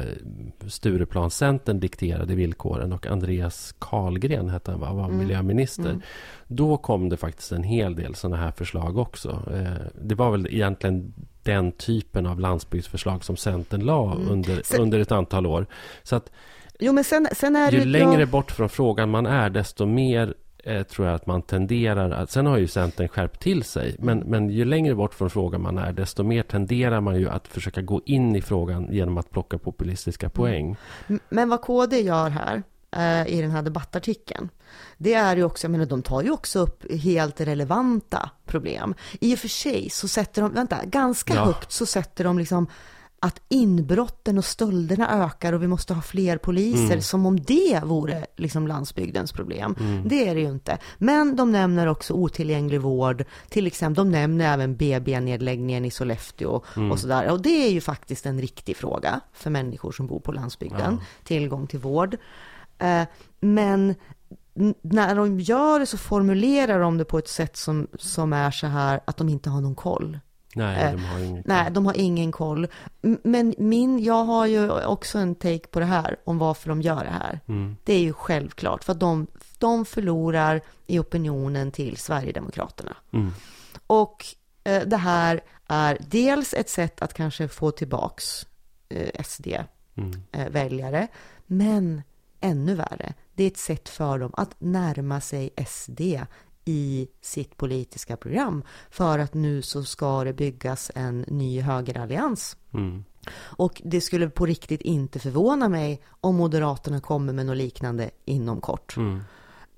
Stureplanscentern 0.67 1.79
dikterade 1.79 2.35
villkoren 2.35 2.93
och 2.93 3.07
Andreas 3.07 3.75
Karlgren 3.79 4.49
hette 4.49 4.71
han 4.71 4.79
va, 4.79 4.93
var 4.93 5.09
miljöminister. 5.09 5.89
Mm. 5.89 6.01
Då 6.47 6.77
kom 6.77 7.09
det 7.09 7.17
faktiskt 7.17 7.51
en 7.51 7.63
hel 7.63 7.95
del 7.95 8.15
sådana 8.15 8.37
här 8.37 8.51
förslag 8.51 8.97
också. 8.97 9.43
Eh, 9.53 9.87
det 10.01 10.15
var 10.15 10.31
väl 10.31 10.47
egentligen 10.51 11.13
den 11.43 11.71
typen 11.71 12.25
av 12.25 12.39
landsbygdsförslag 12.39 13.23
som 13.23 13.37
Centern 13.37 13.81
la 13.81 14.15
under, 14.29 14.51
Mm. 14.51 14.63
Sen- 14.63 14.81
under 14.81 14.99
ett 14.99 15.11
antal 15.11 15.45
år. 15.45 15.65
Så 16.03 16.15
att 16.15 16.31
Jo, 16.79 16.93
men 16.93 17.03
sen, 17.03 17.27
sen 17.35 17.55
är 17.55 17.71
ju 17.71 17.85
längre 17.85 18.25
bort 18.25 18.51
från 18.51 18.69
frågan 18.69 19.09
man 19.09 19.25
är, 19.25 19.49
desto 19.49 19.85
mer 19.85 20.33
eh, 20.63 20.83
tror 20.83 21.07
jag 21.07 21.15
att 21.15 21.25
man 21.25 21.41
tenderar 21.41 22.11
att... 22.11 22.31
Sen 22.31 22.45
har 22.45 22.57
ju 22.57 22.67
Centern 22.67 23.07
skärpt 23.07 23.39
till 23.41 23.63
sig, 23.63 23.95
men, 23.99 24.19
men 24.19 24.49
ju 24.49 24.65
längre 24.65 24.95
bort 24.95 25.13
från 25.13 25.29
frågan 25.29 25.61
man 25.61 25.77
är, 25.77 25.93
desto 25.93 26.23
mer 26.23 26.43
tenderar 26.43 27.01
man 27.01 27.19
ju 27.19 27.29
att 27.29 27.47
försöka 27.47 27.81
gå 27.81 28.01
in 28.05 28.35
i 28.35 28.41
frågan 28.41 28.87
genom 28.93 29.17
att 29.17 29.31
plocka 29.31 29.57
populistiska 29.57 30.29
poäng. 30.29 30.75
Men 31.29 31.49
vad 31.49 31.61
KD 31.61 32.01
gör 32.01 32.29
här 32.29 32.63
eh, 32.91 33.33
i 33.33 33.41
den 33.41 33.51
här 33.51 33.61
debattartikeln, 33.61 34.49
det 34.97 35.13
är 35.13 35.35
ju 35.35 35.43
också, 35.43 35.65
jag 35.65 35.71
menar 35.71 35.85
de 35.85 36.01
tar 36.01 36.21
ju 36.21 36.31
också 36.31 36.59
upp 36.59 36.91
helt 36.91 37.41
relevanta 37.41 38.29
problem. 38.45 38.95
I 39.21 39.35
och 39.35 39.39
för 39.39 39.47
sig 39.47 39.89
så 39.89 40.07
sätter 40.07 40.41
de, 40.41 40.53
vänta, 40.53 40.85
ganska 40.85 41.33
Ja. 41.33 41.45
högt 41.45 41.71
så 41.71 41.85
sätter 41.85 42.23
de 42.23 42.39
liksom 42.39 42.67
att 43.21 43.41
inbrotten 43.49 44.37
och 44.37 44.45
stölderna 44.45 45.25
ökar 45.25 45.53
och 45.53 45.63
vi 45.63 45.67
måste 45.67 45.93
ha 45.93 46.01
fler 46.01 46.37
poliser, 46.37 46.85
Mm. 46.85 47.01
som 47.01 47.25
om 47.25 47.39
det 47.39 47.81
vore 47.83 48.25
liksom 48.35 48.67
landsbygdens 48.67 49.31
problem. 49.31 49.75
Det 50.05 50.27
är 50.27 50.35
det 50.35 50.41
ju 50.41 50.49
inte. 50.49 50.77
Men 50.97 51.35
de 51.35 51.51
nämner 51.51 51.87
också 51.87 52.13
otillgänglig 52.13 52.81
vård, 52.81 53.25
till 53.49 53.67
exempel, 53.67 53.95
de 54.05 54.11
nämner 54.11 54.53
även 54.53 54.75
BB-nedläggningen 54.75 55.85
i 55.85 55.91
Sollefteå 55.91 56.61
Mm. 56.75 56.91
och 56.91 56.99
sådär. 56.99 57.31
Och 57.31 57.41
det 57.41 57.67
är 57.67 57.71
ju 57.71 57.81
faktiskt 57.81 58.25
en 58.25 58.41
riktig 58.41 58.77
fråga 58.77 59.19
för 59.33 59.49
människor 59.49 59.91
som 59.91 60.07
bor 60.07 60.19
på 60.19 60.31
landsbygden, 60.31 60.97
tillgång 61.23 61.67
till 61.67 61.79
vård. 61.79 62.17
Eh, 62.77 63.03
Men 63.39 63.95
när 64.81 65.15
de 65.15 65.39
gör 65.39 65.79
det 65.79 65.85
så 65.85 65.97
formulerar 65.97 66.79
de 66.79 66.97
det 66.97 67.05
på 67.05 67.17
ett 67.17 67.27
sätt 67.27 67.57
som, 67.57 67.87
som 67.97 68.33
är 68.33 68.51
så 68.51 68.67
här 68.67 68.99
att 69.05 69.17
de 69.17 69.29
inte 69.29 69.49
har 69.49 69.61
någon 69.61 69.75
koll. 69.75 70.19
Nej, 70.55 70.83
Eh, 70.85 70.91
de 70.91 71.05
har 71.05 71.19
inget... 71.19 71.47
Nej, 71.47 71.71
de 71.71 71.85
har 71.85 71.93
ingen 71.97 72.31
koll. 72.31 72.67
Men 73.23 73.55
min, 73.57 74.03
jag 74.03 74.23
har 74.23 74.45
ju 74.45 74.71
också 74.85 75.17
en 75.17 75.35
take 75.35 75.67
på 75.67 75.79
det 75.79 75.85
här, 75.85 76.15
om 76.23 76.37
varför 76.37 76.69
de 76.69 76.81
gör 76.81 77.03
det 77.03 77.09
här. 77.09 77.39
Mm. 77.47 77.77
Det 77.83 77.93
är 77.93 77.99
ju 77.99 78.13
självklart, 78.13 78.83
för 78.83 78.93
att 78.93 78.99
de, 78.99 79.27
de 79.57 79.85
förlorar 79.85 80.61
i 80.87 80.99
opinionen 80.99 81.71
till 81.71 81.97
Sverigedemokraterna. 81.97 82.97
Mm. 83.13 83.31
Och 83.87 84.25
eh, 84.63 84.83
det 84.85 84.97
här 84.97 85.41
är 85.67 85.97
dels 86.07 86.53
ett 86.53 86.69
sätt 86.69 87.01
att 87.01 87.13
kanske 87.13 87.47
få 87.47 87.71
tillbaks 87.71 88.45
eh, 88.89 89.23
SD-väljare, 89.23 90.97
Mm. 90.97 91.09
men 91.45 92.01
ännu 92.41 92.75
värre, 92.75 93.13
det 93.33 93.43
är 93.43 93.47
ett 93.47 93.57
sätt 93.57 93.89
för 93.89 94.19
dem 94.19 94.31
att 94.37 94.55
närma 94.59 95.21
sig 95.21 95.49
SD 95.67 96.01
i 96.65 97.07
sitt 97.21 97.57
politiska 97.57 98.17
program 98.17 98.63
för 98.89 99.19
att 99.19 99.33
nu 99.33 99.61
så 99.61 99.83
ska 99.83 100.23
det 100.23 100.33
byggas 100.33 100.91
en 100.95 101.21
ny 101.27 101.61
högerallians. 101.61 102.57
Mm. 102.73 103.03
Och 103.37 103.81
det 103.85 104.01
skulle 104.01 104.29
på 104.29 104.45
riktigt 104.45 104.81
inte 104.81 105.19
förvåna 105.19 105.69
mig 105.69 106.01
om 106.21 106.35
Moderaterna 106.35 107.01
kommer 107.01 107.33
med 107.33 107.45
något 107.45 107.57
liknande 107.57 108.09
inom 108.25 108.61
kort. 108.61 108.97
Mm. 108.97 109.21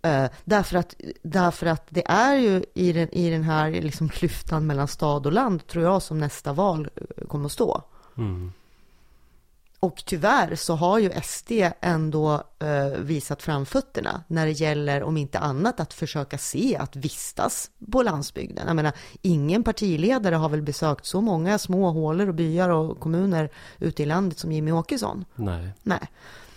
Eh, 0.01 0.29
därför, 0.43 0.77
att, 0.77 0.95
därför 1.21 1.65
att 1.65 1.86
det 1.89 2.03
är 2.07 2.36
ju 2.36 2.63
i 2.73 2.93
den, 2.93 3.09
i 3.09 3.29
den 3.29 3.43
här 3.43 3.71
liksom 3.71 4.09
klyftan 4.09 4.67
mellan 4.67 4.88
stad 4.88 5.25
och 5.25 5.32
land, 5.32 5.67
tror 5.67 5.84
jag, 5.84 6.01
som 6.01 6.19
nästa 6.19 6.53
val 6.53 6.89
eh, 6.95 7.27
kommer 7.27 7.45
att 7.45 7.51
stå. 7.51 7.84
Mm. 8.17 8.51
Och 9.82 10.03
tyvärr 10.05 10.55
så 10.55 10.75
har 10.75 10.99
ju 10.99 11.11
SD 11.23 11.51
ändå 11.82 12.43
eh, 12.59 12.86
visat 12.99 13.41
framfötterna 13.41 14.23
när 14.27 14.45
det 14.45 14.51
gäller, 14.51 15.03
om 15.03 15.17
inte 15.17 15.39
annat, 15.39 15.79
att 15.79 15.93
försöka 15.93 16.38
se 16.38 16.77
att 16.77 16.95
vistas 16.95 17.71
på 17.91 18.03
landsbygden. 18.03 18.67
Jag 18.67 18.75
menar, 18.75 18.93
ingen 19.21 19.63
partiledare 19.63 20.36
har 20.36 20.49
väl 20.49 20.61
besökt 20.61 21.05
så 21.05 21.21
många 21.21 21.57
små 21.57 21.91
hålor 21.91 22.27
och 22.27 22.34
byar 22.36 22.69
och 22.69 22.99
kommuner 22.99 23.49
ute 23.79 24.03
i 24.03 24.05
landet 24.05 24.39
som 24.39 24.51
Jimmy 24.51 24.71
Åkesson. 24.71 25.25
Nej. 25.36 25.69
Nej. 25.84 26.09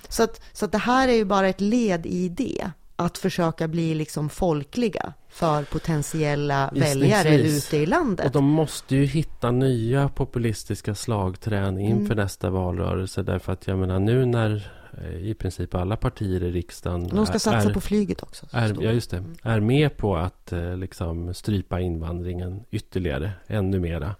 Så 0.08 0.22
att, 0.22 0.40
så 0.52 0.64
att 0.64 0.72
det 0.72 0.78
här 0.78 1.08
är 1.08 1.12
ju 1.12 1.24
bara 1.24 1.48
ett 1.48 1.60
led 1.60 2.06
i 2.06 2.28
det. 2.28 2.70
Att 2.96 3.18
försöka 3.18 3.68
bli 3.68 3.94
liksom 3.94 4.28
folkliga 4.28 5.12
för 5.28 5.62
potentiella 5.62 6.70
väljare 6.74 7.36
ute 7.36 7.76
i 7.76 7.86
landet. 7.86 8.26
Och 8.26 8.32
de 8.32 8.44
måste 8.44 8.96
ju 8.96 9.04
hitta 9.04 9.50
nya 9.50 10.08
populistiska 10.08 10.94
slagträn 10.94 11.78
inför 11.78 12.14
Mm. 12.14 12.24
nästa 12.24 12.50
valrörelse. 12.50 13.22
Därför 13.22 13.52
att 13.52 13.66
jag 13.66 13.78
menar 13.78 13.98
nu 13.98 14.26
när 14.26 14.70
eh, 15.02 15.16
i 15.16 15.34
princip 15.34 15.74
alla 15.74 15.96
partier 15.96 16.42
i 16.42 16.50
riksdagen 16.50 17.08
De 17.08 17.26
ska 17.26 17.38
satsa 17.38 17.70
är, 17.70 17.74
på 17.74 17.80
flyget 17.80 18.22
också. 18.22 18.46
är, 18.50 18.76
ja, 18.80 18.90
just 18.92 19.10
det, 19.10 19.24
är 19.42 19.60
med 19.60 19.96
på 19.96 20.16
att 20.16 20.52
eh, 20.52 20.76
liksom 20.76 21.34
strypa 21.34 21.80
invandringen 21.80 22.64
ytterligare, 22.70 23.32
ännu 23.46 23.80
mera. 23.80 24.14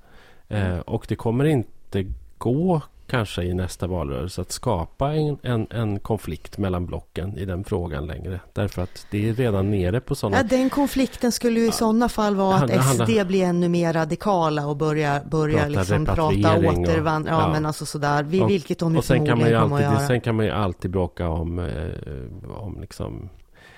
Mm. 0.48 0.72
Eh, 0.72 0.78
och 0.78 1.06
det 1.08 1.16
kommer 1.16 1.44
inte 1.44 2.06
gå 2.38 2.82
kanske 3.06 3.42
i 3.42 3.54
nästa 3.54 3.86
valrörelse 3.86 4.40
att 4.40 4.52
skapa 4.52 5.12
en, 5.14 5.38
en, 5.42 5.66
en 5.70 5.98
konflikt 6.00 6.58
mellan 6.58 6.86
blocken 6.86 7.38
i 7.38 7.44
den 7.44 7.64
frågan 7.64 8.06
längre. 8.06 8.40
Därför 8.52 8.82
att 8.82 9.06
det 9.10 9.28
är 9.28 9.34
redan 9.34 9.70
nere 9.70 10.00
på 10.00 10.14
sådana... 10.14 10.36
Ja, 10.36 10.42
den 10.42 10.70
konflikten 10.70 11.32
skulle 11.32 11.60
ju 11.60 11.68
i 11.68 11.72
sådana 11.72 12.08
fall 12.08 12.34
vara 12.36 12.66
Det 12.66 12.74
att 12.74 12.84
handlar- 12.84 13.06
SD 13.06 13.26
blir 13.26 13.44
ännu 13.44 13.68
mer 13.68 13.92
radikala 13.92 14.66
och 14.66 14.76
börjar, 14.76 15.24
börjar 15.30 15.56
Prata 15.58 15.68
liksom 15.68 16.04
prata 16.04 16.22
återvandring. 16.58 17.34
Ja, 17.34 17.40
ja. 17.40 17.52
men 17.52 17.66
alltså 17.66 17.86
sådär. 17.86 18.22
Vi, 18.22 18.40
Och- 18.42 18.50
vilket 18.50 18.78
de 18.78 18.96
Och 18.96 19.04
sen 19.04 19.26
kan, 19.26 19.38
man 19.38 19.48
ju 19.48 19.54
alltid, 19.54 19.80
göra. 19.80 20.06
sen 20.06 20.20
kan 20.20 20.34
man 20.36 20.44
ju 20.46 20.50
alltid 20.52 20.90
bråka 20.90 21.28
om, 21.28 21.58
eh, 21.58 22.56
om 22.58 22.78
liksom 22.80 23.28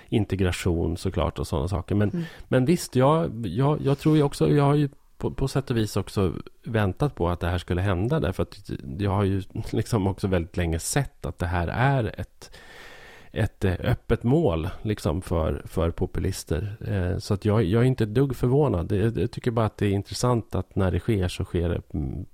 integration 0.09 0.97
såklart 0.97 1.39
och 1.39 1.47
sådana 1.47 1.69
saker. 1.69 1.95
Men, 1.95 2.11
Mm. 2.11 2.25
men 2.49 2.65
visst, 2.65 2.97
jag, 2.97 3.47
jag, 3.47 3.81
jag 3.81 3.99
tror 3.99 4.17
ju 4.17 4.23
också, 4.23 4.49
jag 4.51 4.65
har 4.65 4.75
ju 4.75 4.89
på, 5.19 5.31
på 5.31 5.49
sätt 5.49 5.71
och 5.71 5.77
vis 5.77 5.97
också 5.97 6.33
väntat 6.65 7.15
på 7.15 7.29
att 7.29 7.41
det 7.41 7.49
här 7.49 7.59
skulle 7.59 7.81
hända. 7.81 8.21
Därför 8.21 8.43
att 8.43 8.71
jag 8.99 9.11
har 9.11 9.25
ju 9.25 9.43
liksom 9.71 10.07
också 10.07 10.27
väldigt 10.27 10.57
länge 10.57 10.79
sett 10.79 11.27
att 11.27 11.39
det 11.39 11.47
här 11.47 11.69
är 11.69 12.21
ett, 12.21 12.57
ett 13.33 13.65
eh, 13.65 13.75
öppet 13.81 14.23
mål 14.23 14.69
liksom 14.83 15.23
för, 15.23 15.63
för 15.65 15.91
populister. 15.91 16.77
Eh, 16.89 17.19
Så 17.19 17.35
att 17.35 17.45
jag, 17.45 17.65
jag 17.65 17.83
är 17.83 17.87
inte 17.87 18.05
ett 18.05 18.15
dugg 18.15 18.37
förvånad. 18.37 18.93
Jag, 18.93 19.31
tycker 19.31 19.51
bara 19.51 19.67
att 19.67 19.77
det 19.77 19.87
är 19.87 19.91
intressant 19.91 20.55
att 20.55 20.77
när 20.77 20.91
det 20.91 21.01
sker 21.01 21.29
så 21.29 21.45
sker 21.45 21.69
det 21.69 21.83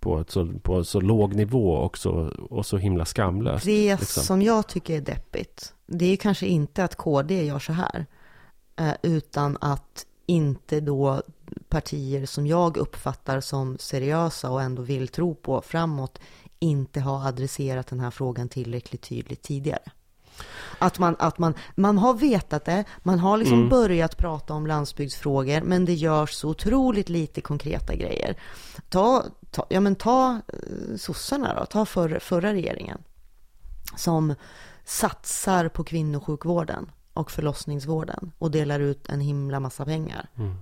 på, 0.00 0.24
så, 0.28 0.52
på 0.62 0.84
så 0.84 1.00
låg 1.00 1.34
nivå 1.34 1.72
och 1.72 1.98
så, 1.98 2.12
och 2.50 2.66
så 2.66 2.76
himla 2.76 3.04
skamlöst. 3.04 3.64
Det 3.64 3.90
liksom. 3.90 4.22
som 4.22 4.42
jag 4.42 4.68
tycker 4.68 4.96
är 4.96 5.00
deppigt, 5.00 5.74
det 5.86 6.04
är 6.04 6.10
ju 6.10 6.16
kanske 6.16 6.46
inte 6.46 6.84
att 6.84 6.96
KD 6.96 7.44
gör 7.44 7.58
så 7.58 7.72
här, 7.72 8.06
eh, 8.76 8.94
utan 9.02 9.58
att 9.60 10.06
inte 10.26 10.80
då 10.80 11.22
partier 11.68 12.26
som 12.26 12.46
jag 12.46 12.76
uppfattar 12.76 13.40
som 13.40 13.78
seriösa 13.78 14.50
och 14.50 14.62
ändå 14.62 14.82
vill 14.82 15.08
tro 15.08 15.34
på 15.34 15.62
framåt, 15.62 16.18
inte 16.58 17.00
har 17.00 17.28
adresserat 17.28 17.86
den 17.86 18.00
här 18.00 18.10
frågan 18.10 18.48
tillräckligt 18.48 19.02
tydligt 19.02 19.42
tidigare. 19.42 19.90
Att 20.78 20.98
man, 20.98 21.16
att 21.18 21.38
man, 21.38 21.54
man 21.74 21.98
har 21.98 22.14
vetat 22.14 22.64
det, 22.64 22.84
man 22.98 23.18
har 23.18 23.36
liksom 23.36 23.58
Mm. 23.58 23.68
börjat 23.68 24.16
prata 24.16 24.54
om 24.54 24.66
landsbygdsfrågor, 24.66 25.60
men 25.60 25.84
det 25.84 25.94
görs 25.94 26.32
så 26.32 26.48
otroligt 26.48 27.08
lite 27.08 27.40
konkreta 27.40 27.94
grejer. 27.94 28.36
Ta, 28.88 29.24
ta, 29.50 29.66
ja 29.68 29.80
men 29.80 29.94
ta 29.94 30.40
eh, 30.48 30.96
sossarna 30.96 31.54
då, 31.54 31.66
ta 31.66 31.84
för, 31.86 32.18
förra 32.18 32.52
regeringen 32.52 33.02
som 33.96 34.34
satsar 34.84 35.68
på 35.68 35.84
kvinnosjukvården 35.84 36.90
och 37.14 37.30
förlossningsvården 37.30 38.32
och 38.38 38.50
delar 38.50 38.80
ut 38.80 39.08
en 39.08 39.20
himla 39.20 39.60
massa 39.60 39.84
pengar. 39.84 40.28
Mm. 40.38 40.54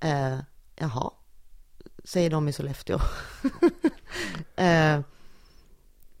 Eh, 0.00 0.38
jaha, 0.76 1.10
säger 2.04 2.30
de 2.30 2.48
i 2.48 2.52
Sollefteå. 2.52 2.96
eh, 4.56 5.00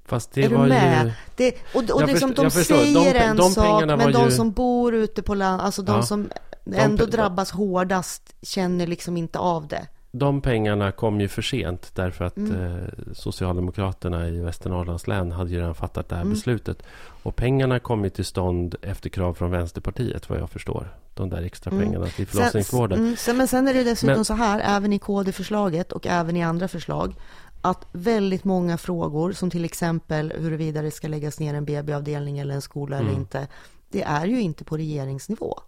Fast 0.04 0.32
det 0.32 0.44
är 0.44 0.48
var 0.48 0.62
du 0.62 0.68
med? 0.68 1.06
ju... 1.06 1.12
Det, 1.36 1.54
och 1.74 1.82
och 1.90 2.02
Jag 2.02 2.08
liksom, 2.10 2.28
förstår- 2.28 2.44
de 2.44 2.50
förstår. 2.50 2.76
säger 2.76 3.14
De 3.14 3.18
en 3.20 3.36
de 3.36 3.50
sak, 3.50 3.84
men 3.86 4.12
de 4.12 4.24
ju- 4.24 4.30
som 4.30 4.52
bor 4.52 4.94
ute 4.94 5.22
på 5.22 5.34
land, 5.34 5.62
alltså 5.62 5.82
de 5.82 5.96
Ja. 5.96 6.02
som 6.02 6.30
ändå 6.74 7.04
pe- 7.04 7.10
drabbas 7.10 7.50
hårdast 7.50 8.34
känner 8.42 8.86
liksom 8.86 9.16
inte 9.16 9.38
av 9.38 9.66
det. 9.68 9.86
De 10.18 10.40
pengarna 10.40 10.92
kom 10.92 11.20
ju 11.20 11.28
för 11.28 11.42
sent 11.42 11.90
därför 11.94 12.24
att 12.24 12.36
Mm. 12.36 12.76
eh, 12.76 12.88
Socialdemokraterna 13.14 14.28
i 14.28 14.40
Västernorrlands 14.40 15.06
län 15.06 15.32
hade 15.32 15.50
ju 15.50 15.58
redan 15.58 15.74
fattat 15.74 16.08
det 16.08 16.14
här 16.14 16.22
Mm. 16.22 16.34
beslutet. 16.34 16.82
Och 17.22 17.36
pengarna 17.36 17.78
kom 17.78 18.04
ju 18.04 18.10
till 18.10 18.24
stånd 18.24 18.74
efter 18.82 19.08
krav 19.10 19.34
från 19.34 19.50
Vänsterpartiet 19.50 20.28
vad 20.30 20.38
jag 20.38 20.50
förstår. 20.50 20.88
De 21.14 21.30
där 21.30 21.42
extra 21.42 21.70
Mm. 21.70 21.84
pengarna 21.84 22.06
till 22.06 22.26
förlossningsvården. 22.26 22.96
Sen, 22.98 23.04
mm, 23.06 23.16
sen, 23.16 23.36
men 23.36 23.48
sen 23.48 23.68
är 23.68 23.74
det 23.74 23.84
dessutom 23.84 24.14
Men- 24.14 24.24
så 24.24 24.34
här, 24.34 24.60
även 24.64 24.92
i 24.92 24.98
KD-förslaget 24.98 25.92
och 25.92 26.06
även 26.06 26.36
i 26.36 26.42
andra 26.42 26.68
förslag, 26.68 27.14
att 27.60 27.86
väldigt 27.92 28.44
många 28.44 28.78
frågor, 28.78 29.32
som 29.32 29.50
till 29.50 29.64
exempel 29.64 30.32
huruvida 30.38 30.82
det 30.82 30.90
ska 30.90 31.08
läggas 31.08 31.40
ner 31.40 31.54
en 31.54 31.64
BB-avdelning 31.64 32.38
eller 32.38 32.54
en 32.54 32.62
skola 32.62 32.96
eller 32.96 33.08
Mm. 33.08 33.20
inte, 33.20 33.46
det 33.90 34.02
är 34.02 34.26
ju 34.26 34.40
inte 34.40 34.64
på 34.64 34.76
regeringsnivå. 34.76 35.58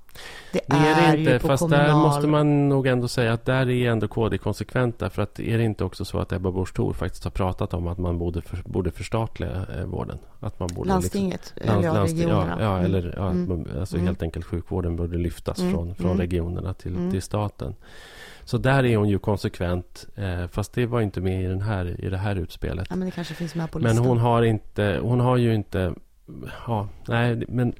Det, 0.53 0.61
Det 0.66 0.77
är 0.77 1.12
det 1.12 1.19
ju 1.19 1.35
inte, 1.35 1.47
fast 1.47 1.61
kommunal... 1.61 1.87
där 1.87 1.95
måste 1.95 2.27
man 2.27 2.69
nog 2.69 2.87
ändå 2.87 3.09
säga 3.09 3.33
att 3.33 3.45
där 3.45 3.71
är 3.71 3.91
ändå 3.91 4.09
KD 4.09 4.39
konsekventa. 4.39 5.11
För 5.11 5.23
att 5.23 5.41
är 5.41 5.59
det 5.59 5.64
inte 5.64 5.85
också 5.85 6.05
så 6.05 6.19
att 6.19 6.33
Ebba 6.33 6.51
Busch 6.51 6.75
Thor 6.75 6.93
faktiskt 6.93 7.25
har 7.25 7.31
pratat 7.31 7.75
om 7.75 7.87
att 7.87 7.99
man 7.99 8.19
borde, 8.19 8.43
för, 8.43 8.59
borde 8.64 8.91
förstatliga 8.91 9.66
eh, 9.79 9.85
vården? 9.85 10.19
Att 10.41 10.61
man 10.61 10.69
borde 10.75 10.89
Landstinget, 10.89 11.53
Liksom, 11.57 11.75
eller 11.79 11.87
ja, 11.89 11.95
landsting, 11.95 12.21
regionerna. 12.23 12.57
ja, 12.61 12.79
ja, 12.79 12.85
eller 12.85 13.14
ja, 13.16 13.31
Mm. 13.31 13.66
alltså 13.81 13.97
Mm. 13.97 14.07
helt 14.07 14.23
enkelt 14.23 14.45
sjukvården 14.47 14.97
borde 14.97 15.19
lyftas 15.19 15.59
Mm. 15.61 15.73
från, 15.73 15.95
från 15.95 16.07
Mm. 16.07 16.19
regionerna 16.21 16.75
till, 16.75 16.95
Mm. 16.97 17.11
till 17.11 17.23
staten. 17.23 17.75
Så 18.45 18.59
där 18.59 18.85
är 18.85 18.97
hon 18.97 19.09
ju 19.09 19.19
konsekvent. 19.19 20.07
Eh, 20.16 20.47
fast 20.47 20.73
det 20.73 20.87
var 20.87 21.01
inte 21.01 21.21
med 21.21 21.45
i, 21.45 21.47
den 21.47 21.62
här, 21.62 22.05
i 22.05 22.09
det 22.11 22.19
här 22.19 22.37
utspelet. 22.37 22.87
Ja, 22.91 22.97
men 22.97 23.11
det 23.11 23.81
Men 23.81 23.99
hon 23.99 24.19
har 24.19 24.43
inte, 24.43 24.99
hon 25.03 25.21
har 25.21 25.37
ju 25.37 25.55
inte 25.55 25.95
Ja, 26.66 26.89
nej, 27.09 27.45
men, 27.49 27.72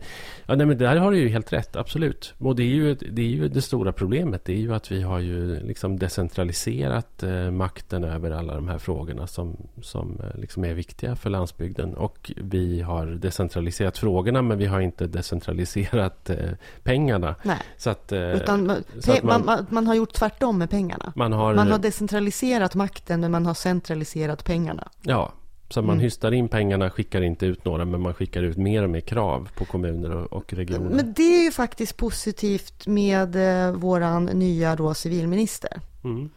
ja, 0.47 0.55
nej, 0.55 0.67
men 0.67 0.79
där 0.79 0.97
har 0.97 1.11
du 1.11 1.19
ju 1.19 1.29
helt 1.29 1.53
rätt, 1.53 1.77
absolut. 1.77 2.35
Och 2.39 2.57
det 2.57 2.63
är, 2.63 2.67
ju, 2.75 2.95
det 2.95 3.23
är 3.23 3.27
ju 3.27 3.49
det 3.49 3.63
stora 3.63 3.93
problemet. 3.93 4.45
Det 4.45 4.53
är 4.53 4.57
ju 4.57 4.75
att 4.75 4.93
vi 4.93 5.03
har 5.03 5.19
ju 5.19 5.61
liksom 5.61 5.99
decentraliserat 5.99 7.23
eh, 7.23 7.51
makten 7.51 8.05
över 8.05 8.31
alla 8.31 8.55
de 8.55 8.69
här 8.69 8.79
frågorna 8.79 9.27
som, 9.27 9.57
som 9.83 10.21
eh, 10.21 10.41
liksom 10.41 10.65
är 10.65 10.75
viktiga 10.75 11.17
för 11.17 11.31
landsbygden. 11.31 11.95
Och 11.95 12.33
vi 12.37 12.81
har 12.81 13.07
decentraliserat 13.07 13.99
frågorna, 13.99 14.43
men 14.43 14.59
vi 14.59 14.67
har 14.67 14.81
inte 14.81 15.07
decentraliserat 15.07 16.31
eh, 16.31 16.37
pengarna. 16.83 17.35
Nej, 17.43 17.59
Så 17.77 17.91
att, 17.91 18.13
eh, 18.13 18.21
utan 18.31 18.67
man, 18.67 18.85
så 19.01 19.13
att 19.13 19.23
man, 19.23 19.41
man- 19.41 19.47
man, 19.47 19.67
man 19.71 19.87
har 19.87 19.95
gjort 19.95 20.13
tvärtom 20.13 20.59
med 20.59 20.71
pengarna. 20.71 21.13
man 21.17 21.33
har... 21.33 21.55
Man 21.55 21.71
har 21.71 21.79
decentraliserat 21.79 22.75
makten, 22.75 23.21
men 23.21 23.31
man 23.31 23.47
har 23.47 23.55
centraliserat 23.55 24.45
pengarna. 24.45 24.89
Ja, 25.03 25.33
så 25.71 25.83
man 25.83 25.91
Mm. 25.91 26.03
hystar 26.03 26.33
in 26.33 26.49
pengarna, 26.49 26.91
skickar 26.91 27.23
inte 27.23 27.47
ut 27.47 27.65
några, 27.65 27.85
men 27.85 28.01
man 28.01 28.15
skickar 28.15 28.43
ut 28.43 28.57
mer 28.57 28.83
och 28.83 28.91
mer 28.91 29.01
krav 29.01 29.49
på 29.57 29.65
kommuner 29.65 30.11
och, 30.17 30.33
och 30.33 30.53
regioner. 30.53 30.91
Men 30.97 31.13
det 31.13 31.23
är 31.23 31.45
ju 31.45 31.51
faktiskt 31.51 31.97
positivt 31.97 32.87
med 32.87 33.37
eh, 33.67 33.73
våran 33.73 34.25
nya 34.25 34.77
då 34.77 34.95
civilminister. 34.95 35.81
Mm. 36.05 36.31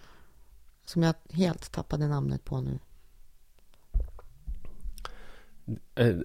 Som 0.86 1.04
jag 1.04 1.14
helt 1.32 1.72
tappade 1.72 2.08
namnet 2.08 2.46
på 2.46 2.62
nu. 2.62 2.80
Eh, 5.96 6.16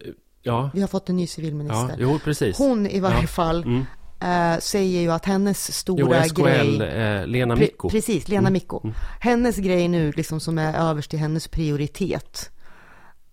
ja, 0.43 0.71
Vi 0.75 0.81
har 0.81 0.89
fått 0.89 1.09
en 1.09 1.17
ny 1.17 1.23
ja, 1.23 1.27
civilminister. 1.27 1.97
jo 1.99 2.19
precis. 2.25 2.59
Hon 2.59 2.87
i 2.87 3.01
varje 3.01 3.21
Ja. 3.21 3.27
fall 3.27 3.63
Mm. 3.65 3.85
eh, 4.55 4.61
säger 4.61 5.01
ju 5.01 5.11
att 5.13 5.25
hennes 5.25 5.69
Jo, 5.69 5.73
stora 5.97 6.23
SKL, 6.25 6.43
grej... 6.43 6.83
eh, 6.83 7.27
Lena 7.27 7.55
Pre- 7.55 7.59
Micko. 7.61 7.91
Precis, 7.91 8.29
Lena 8.29 8.41
Mm. 8.41 8.53
Micko. 8.53 8.81
Mm. 8.85 8.95
Hennes 9.21 9.57
grej 9.57 9.89
nu, 9.89 10.13
liksom 10.13 10.41
som 10.41 10.59
är 10.59 10.75
överst 10.91 11.15
i 11.15 11.17
hennes 11.17 11.49
prioritet, 11.49 12.51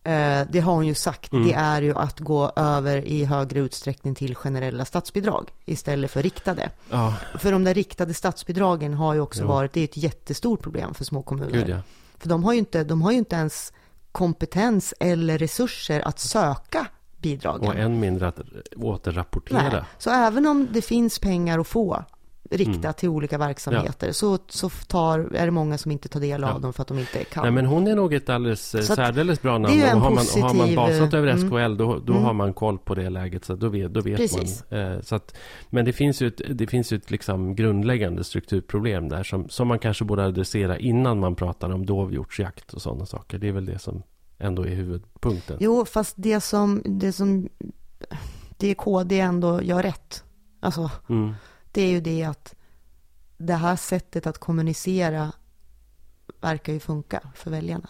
eh, 0.04 0.42
det 0.50 0.60
har 0.60 0.74
hon 0.74 0.88
ju 0.88 0.94
sagt, 0.96 1.34
Mm. 1.34 1.48
det 1.48 1.54
är 1.54 1.82
ju 1.82 1.96
att 1.98 2.20
gå 2.20 2.52
över 2.56 2.98
i 3.08 3.26
högre 3.26 3.60
utsträckning 3.60 4.16
till 4.16 4.36
generella 4.36 4.86
statsbidrag 4.86 5.50
istället 5.66 6.12
för 6.12 6.22
riktade. 6.24 6.70
Ja, 6.90 7.14
För 7.40 7.52
de 7.52 7.64
där 7.64 7.74
riktade 7.74 8.14
statsbidragen 8.14 8.94
har 8.94 9.14
ju 9.14 9.20
också 9.20 9.42
Jo. 9.42 9.48
varit, 9.48 9.74
det 9.74 9.80
är 9.80 9.84
ett 9.84 9.98
jättestort 9.98 10.62
problem 10.62 10.94
för 10.94 11.04
små 11.06 11.22
kommuner. 11.22 11.52
gud 11.52 11.70
ja. 11.70 11.78
För 12.18 12.30
de 12.30 12.44
har, 12.44 12.54
ju 12.54 12.60
inte, 12.60 12.84
de 12.84 13.02
har 13.02 13.12
ju 13.12 13.18
inte 13.18 13.36
ens 13.36 13.74
kompetens 14.12 14.94
eller 15.00 15.38
resurser 15.38 16.00
att 16.08 16.20
söka 16.20 16.88
bidragen. 17.18 17.68
Och 17.68 17.76
än 17.76 18.00
mindre 18.00 18.28
att 18.28 18.40
återrapportera. 18.78 19.70
Nej. 19.70 19.82
Så 19.98 20.10
även 20.10 20.48
om 20.48 20.68
det 20.72 20.82
finns 20.82 21.20
pengar 21.20 21.60
att 21.60 21.68
få 21.68 22.04
riktat 22.52 22.76
Mm. 22.84 22.94
till 22.94 23.10
olika 23.10 23.38
verksamheter 23.38 24.12
så, 24.12 24.38
så 24.50 24.70
tar, 24.70 25.20
är 25.20 25.46
det 25.46 25.52
många 25.52 25.78
som 25.78 25.92
inte 25.92 26.10
tar 26.10 26.20
del 26.20 26.44
av 26.44 26.50
Ja. 26.50 26.60
dem 26.60 26.74
för 26.74 26.82
att 26.82 26.88
de 26.88 27.00
inte 27.00 27.24
kan. 27.24 27.44
Nej, 27.44 27.52
men 27.52 27.66
hon 27.66 27.88
är 27.88 27.96
nog 27.96 28.14
ett 28.14 28.30
alldeles 28.30 28.76
eh, 28.76 28.82
Så 28.82 28.94
att 28.94 28.98
särdeles 28.98 29.42
bra 29.42 29.52
det 29.52 29.56
är 29.58 29.60
namn. 29.60 29.82
en 29.84 29.96
Och 29.96 30.02
har, 30.02 30.10
man, 30.10 30.26
har 30.42 30.42
man 30.42 30.58
positiv, 30.58 30.76
basat 30.76 31.14
över 31.14 31.28
mm. 31.28 31.48
SKL, 31.50 31.78
då, 31.78 32.00
då 32.06 32.14
Mm. 32.14 32.26
har 32.26 32.34
man 32.34 32.54
koll 32.54 32.78
på 32.78 32.96
det 32.96 33.10
läget. 33.10 33.46
Så 33.46 33.56
då 33.56 33.70
vet, 33.70 33.94
då 33.94 34.02
vet 34.02 34.18
Precis. 34.18 34.64
man. 34.72 34.80
Eh, 34.80 35.02
så 35.02 35.16
att, 35.16 35.36
men 35.70 35.86
det 35.86 35.94
finns 35.94 36.22
ju 36.22 36.28
ett, 36.28 36.42
det 36.50 36.68
finns 36.68 36.92
ett 36.92 37.12
liksom 37.12 37.56
grundläggande 37.56 38.24
strukturproblem 38.24 39.10
där 39.10 39.24
som, 39.24 39.50
som 39.50 39.68
man 39.68 39.80
kanske 39.80 40.06
borde 40.06 40.26
adressera 40.26 40.78
innan 40.80 41.20
man 41.20 41.36
pratar 41.36 41.70
om 41.70 41.86
dovhjortsjakt 41.86 42.74
och 42.74 42.82
sådana 42.82 43.06
saker. 43.06 43.38
Det 43.38 43.48
är 43.48 43.52
väl 43.52 43.66
det 43.66 43.80
som 43.80 44.04
ändå 44.40 44.62
är 44.66 44.76
huvudpunkten. 44.76 45.58
Jo, 45.60 45.86
fast 45.86 46.14
det 46.18 46.42
som, 46.42 46.82
det 46.86 47.12
som 47.14 47.50
det 48.58 48.76
KD 48.76 49.20
ändå 49.20 49.62
gör 49.62 49.84
rätt, 49.84 50.24
alltså 50.60 50.92
Mm. 51.10 51.34
Det 51.74 51.82
är 51.82 51.90
ju 51.90 52.02
det 52.02 52.24
att 52.24 52.56
det 53.38 53.54
här 53.54 53.76
sättet 53.76 54.28
att 54.28 54.38
kommunicera 54.38 55.32
verkar 56.42 56.74
ju 56.74 56.80
funka 56.80 57.22
för 57.36 57.52
väljarna. 57.52 57.90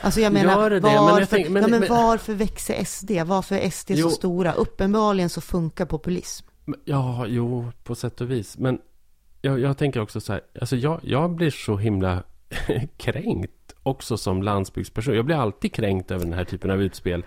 Alltså 0.00 0.20
jag 0.20 0.32
menar, 0.32 0.52
Gör 0.52 0.70
det 0.70 0.80
det? 0.80 0.86
Men 0.88 1.04
varför, 1.04 1.26
tänker- 1.26 1.50
men- 1.50 1.62
ja, 1.62 1.68
men 1.68 1.80
men- 1.80 1.88
varför 1.88 2.34
växer 2.34 2.84
SD? 2.84 3.10
Varför 3.26 3.56
är 3.56 3.70
SD 3.70 3.90
Jo. 3.90 4.08
så 4.10 4.16
stora? 4.16 4.52
Uppenbarligen 4.52 5.28
så 5.30 5.40
funkar 5.40 5.86
populism. 5.86 6.46
Ja, 6.84 7.26
jo, 7.26 7.72
på 7.84 7.94
sätt 7.94 8.20
och 8.20 8.30
vis. 8.30 8.58
Men 8.58 8.78
jag, 9.42 9.60
jag 9.60 9.78
tänker 9.78 10.00
också 10.00 10.20
så 10.20 10.32
här. 10.32 10.42
Alltså 10.60 10.76
jag, 10.76 11.00
jag 11.02 11.30
blir 11.34 11.50
så 11.50 11.76
himla 11.76 12.22
kränkt 12.96 13.74
också 13.82 14.16
som 14.16 14.42
landsbygdsperson. 14.42 15.14
Jag 15.14 15.24
blir 15.24 15.36
alltid 15.36 15.72
kränkt 15.74 16.10
över 16.10 16.24
den 16.24 16.34
här 16.34 16.44
typen 16.44 16.70
av 16.70 16.82
utspel. 16.82 17.24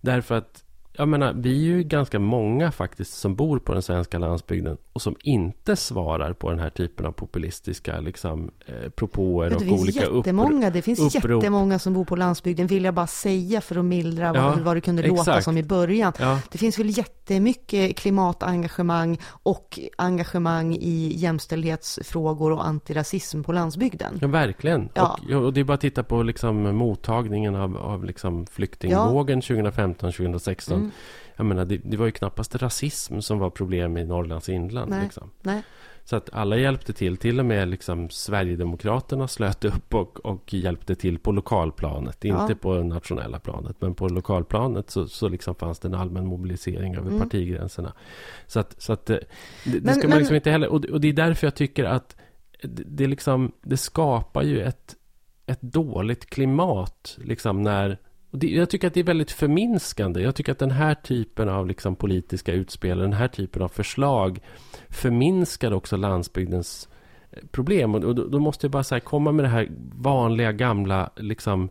Därför 0.00 0.34
att, 0.34 0.63
jag 0.96 1.08
menar, 1.08 1.32
vi 1.32 1.50
är 1.50 1.76
ju 1.76 1.82
ganska 1.82 2.18
många 2.18 2.72
faktiskt 2.72 3.12
som 3.14 3.34
bor 3.34 3.58
på 3.58 3.72
den 3.72 3.82
svenska 3.82 4.18
landsbygden 4.18 4.76
och 4.92 5.02
som 5.02 5.16
inte 5.22 5.76
svarar 5.76 6.32
på 6.32 6.50
den 6.50 6.58
här 6.58 6.70
typen 6.70 7.06
av 7.06 7.12
populistiska 7.12 8.00
liksom, 8.00 8.50
eh, 8.66 8.90
propåer 8.90 9.56
och 9.56 9.62
olika 9.62 10.06
upprop. 10.06 10.72
det 10.72 10.82
finns 10.82 11.16
upprop. 11.16 11.42
jättemånga 11.42 11.78
som 11.78 11.94
bor 11.94 12.04
på 12.04 12.16
landsbygden, 12.16 12.66
vill 12.66 12.84
jag 12.84 12.94
bara 12.94 13.06
säga 13.06 13.60
för 13.60 13.76
att 13.76 13.84
mildra 13.84 14.24
Ja, 14.24 14.32
vad, 14.32 14.58
vad 14.58 14.76
det 14.76 14.80
kunde 14.80 15.02
låta 15.02 15.20
exakt. 15.20 15.44
som 15.44 15.58
i 15.58 15.62
början. 15.62 16.12
Ja, 16.18 16.40
Det 16.50 16.58
finns 16.58 16.78
väl 16.78 16.98
jättemycket 16.98 17.96
klimatengagemang 17.96 19.18
och 19.42 19.78
engagemang 19.98 20.74
i 20.74 21.12
jämställdhetsfrågor 21.16 22.52
och 22.52 22.66
antirasism 22.66 23.42
på 23.42 23.52
landsbygden. 23.52 24.18
Ja, 24.20 24.28
verkligen. 24.28 24.88
Ja. 24.94 25.18
Och, 25.28 25.44
och 25.44 25.52
det 25.52 25.60
är 25.60 25.64
bara 25.64 25.74
att 25.74 25.80
titta 25.80 26.02
på 26.02 26.22
liksom, 26.22 26.76
mottagningen 26.76 27.54
av, 27.56 27.76
av 27.76 28.04
liksom, 28.04 28.46
flyktingvågen 28.46 29.40
2015-2016. 29.40 30.72
Mm. 30.74 30.83
Jag 31.36 31.46
menar, 31.46 31.64
det, 31.64 31.76
det 31.84 31.96
var 31.96 32.06
ju 32.06 32.12
knappast 32.12 32.54
rasism 32.54 33.20
som 33.20 33.38
var 33.38 33.50
problem 33.50 33.96
i 33.96 34.04
Norrlands 34.04 34.48
inland. 34.48 34.90
Nej. 34.90 35.02
Liksom. 35.02 35.30
Nej. 35.42 35.62
Så 36.04 36.16
att 36.16 36.30
alla 36.32 36.56
hjälpte 36.56 36.92
till. 36.92 37.16
Till 37.16 37.38
och 37.40 37.46
med 37.46 37.68
liksom 37.68 38.10
Sverigedemokraterna 38.10 39.28
slöt 39.28 39.64
upp 39.64 39.94
och, 39.94 40.26
och 40.26 40.54
hjälpte 40.54 40.94
till 40.94 41.18
på 41.18 41.32
lokalplanet. 41.32 42.18
Ja. 42.20 42.42
Inte 42.42 42.54
på 42.54 42.74
nationella 42.74 43.38
planet. 43.40 43.76
Men 43.80 43.94
på 43.94 44.08
lokalplanet 44.08 44.90
så, 44.90 45.08
så 45.08 45.28
liksom 45.28 45.54
fanns 45.54 45.78
det 45.78 45.88
en 45.88 45.94
allmän 45.94 46.26
mobilisering 46.26 46.96
över 46.96 47.08
Mm. 47.08 47.20
partigränserna. 47.22 47.92
Så 48.46 48.60
att, 48.60 48.82
så 48.82 48.92
att 48.92 49.10
eh, 49.10 49.16
det, 49.64 49.70
det 49.70 49.80
Men- 49.84 49.94
ska 49.94 50.02
man 50.02 50.10
men- 50.10 50.18
liksom 50.18 50.36
inte 50.36 50.50
heller... 50.50 50.68
Och, 50.68 50.80
det- 50.80 50.92
och 50.92 51.00
det 51.00 51.08
är 51.08 51.12
därför 51.12 51.46
jag 51.46 51.54
tycker 51.54 51.84
att 51.84 52.16
det, 52.62 52.82
det, 52.86 53.06
liksom, 53.06 53.52
det 53.62 53.76
skapar 53.76 54.42
ju 54.42 54.60
ett, 54.62 54.94
ett 55.46 55.62
dåligt 55.62 56.26
klimat. 56.26 57.18
Liksom 57.24 57.62
när... 57.62 57.98
Och 58.34 58.40
det, 58.40 58.46
jag 58.46 58.70
tycker 58.70 58.86
att 58.86 58.94
det 58.94 59.00
är 59.00 59.04
väldigt 59.04 59.30
förminskande. 59.30 60.20
Jag 60.20 60.34
tycker 60.34 60.52
att 60.52 60.58
den 60.58 60.70
här 60.70 60.94
typen 60.94 61.48
av 61.48 61.66
liksom 61.66 61.96
politiska 61.96 62.52
utspel, 62.52 62.98
den 62.98 63.12
här 63.12 63.28
typen 63.28 63.62
av 63.62 63.68
förslag 63.68 64.40
förminskar 64.88 65.72
också 65.72 65.96
landsbygdens 65.96 66.88
eh, 67.30 67.38
problem. 67.50 67.94
Och 67.94 68.00
då, 68.00 68.26
då 68.26 68.38
måste 68.38 68.66
jag 68.66 68.70
bara 68.70 68.84
så 68.84 68.94
här, 68.94 69.00
komma 69.00 69.32
med 69.32 69.44
det 69.44 69.48
här 69.48 69.68
vanliga 69.94 70.52
gamla, 70.52 71.10
liksom, 71.16 71.68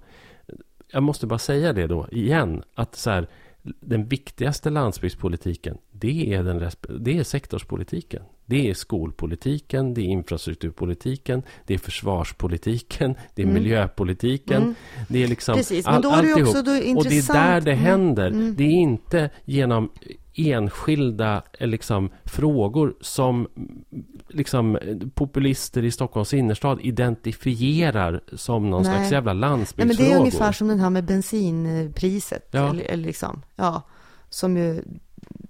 jag 0.91 1.03
måste 1.03 1.27
bara 1.27 1.39
säga 1.39 1.73
det 1.73 1.87
då 1.87 2.07
igen, 2.11 2.63
att 2.75 2.95
så 2.95 3.09
här, 3.09 3.27
den 3.61 4.07
viktigaste 4.07 4.69
landsbygdspolitiken, 4.69 5.77
det 5.91 6.33
är, 6.33 6.43
den, 6.43 6.69
det 6.99 7.17
är 7.17 7.23
sektorspolitiken. 7.23 8.23
Det 8.45 8.69
är 8.69 8.73
skolpolitiken, 8.73 9.93
det 9.93 10.01
är 10.01 10.05
infrastrukturpolitiken, 10.05 11.43
det 11.65 11.73
är 11.73 11.77
försvarspolitiken, 11.77 13.15
det 13.35 13.41
är 13.41 13.45
Mm. 13.45 13.63
miljöpolitiken. 13.63 14.61
Mm. 14.61 14.75
Det 15.09 15.23
är 15.23 15.27
liksom 15.27 15.55
Precis, 15.55 15.85
men 15.85 16.01
då 16.01 16.09
är 16.11 16.23
det 16.23 16.43
också 16.43 16.61
då 16.61 16.71
Och 16.71 17.03
det 17.03 17.17
är 17.17 17.33
där 17.33 17.61
det 17.61 17.71
Mm. 17.71 17.83
händer. 17.85 18.27
Mm. 18.27 18.55
Det 18.55 18.63
är 18.63 18.71
inte 18.71 19.29
genom 19.45 19.89
enskilda 20.35 21.43
eh, 21.59 21.67
liksom, 21.67 22.09
frågor 22.23 22.95
som 23.01 23.47
mm, 23.57 23.83
liksom, 24.27 24.77
populister 25.15 25.83
i 25.83 25.91
Stockholms 25.91 26.33
innerstad 26.33 26.79
identifierar 26.81 28.21
som 28.33 28.69
någon 28.69 28.83
Nej. 28.83 28.91
slags 28.95 29.11
jävla 29.11 29.33
Nej, 29.33 29.39
men 29.41 29.49
landsbygdsfrågor. 29.49 30.09
det 30.09 30.15
är 30.15 30.19
ungefär 30.19 30.51
som 30.51 30.67
den 30.67 30.79
här 30.79 30.89
med 30.89 31.03
bensinpriset. 31.05 32.47
Ja. 32.51 32.69
Eller, 32.69 32.83
eller 32.83 33.05
liksom, 33.05 33.41
ja, 33.55 33.81
som 34.29 34.57
ju 34.57 34.83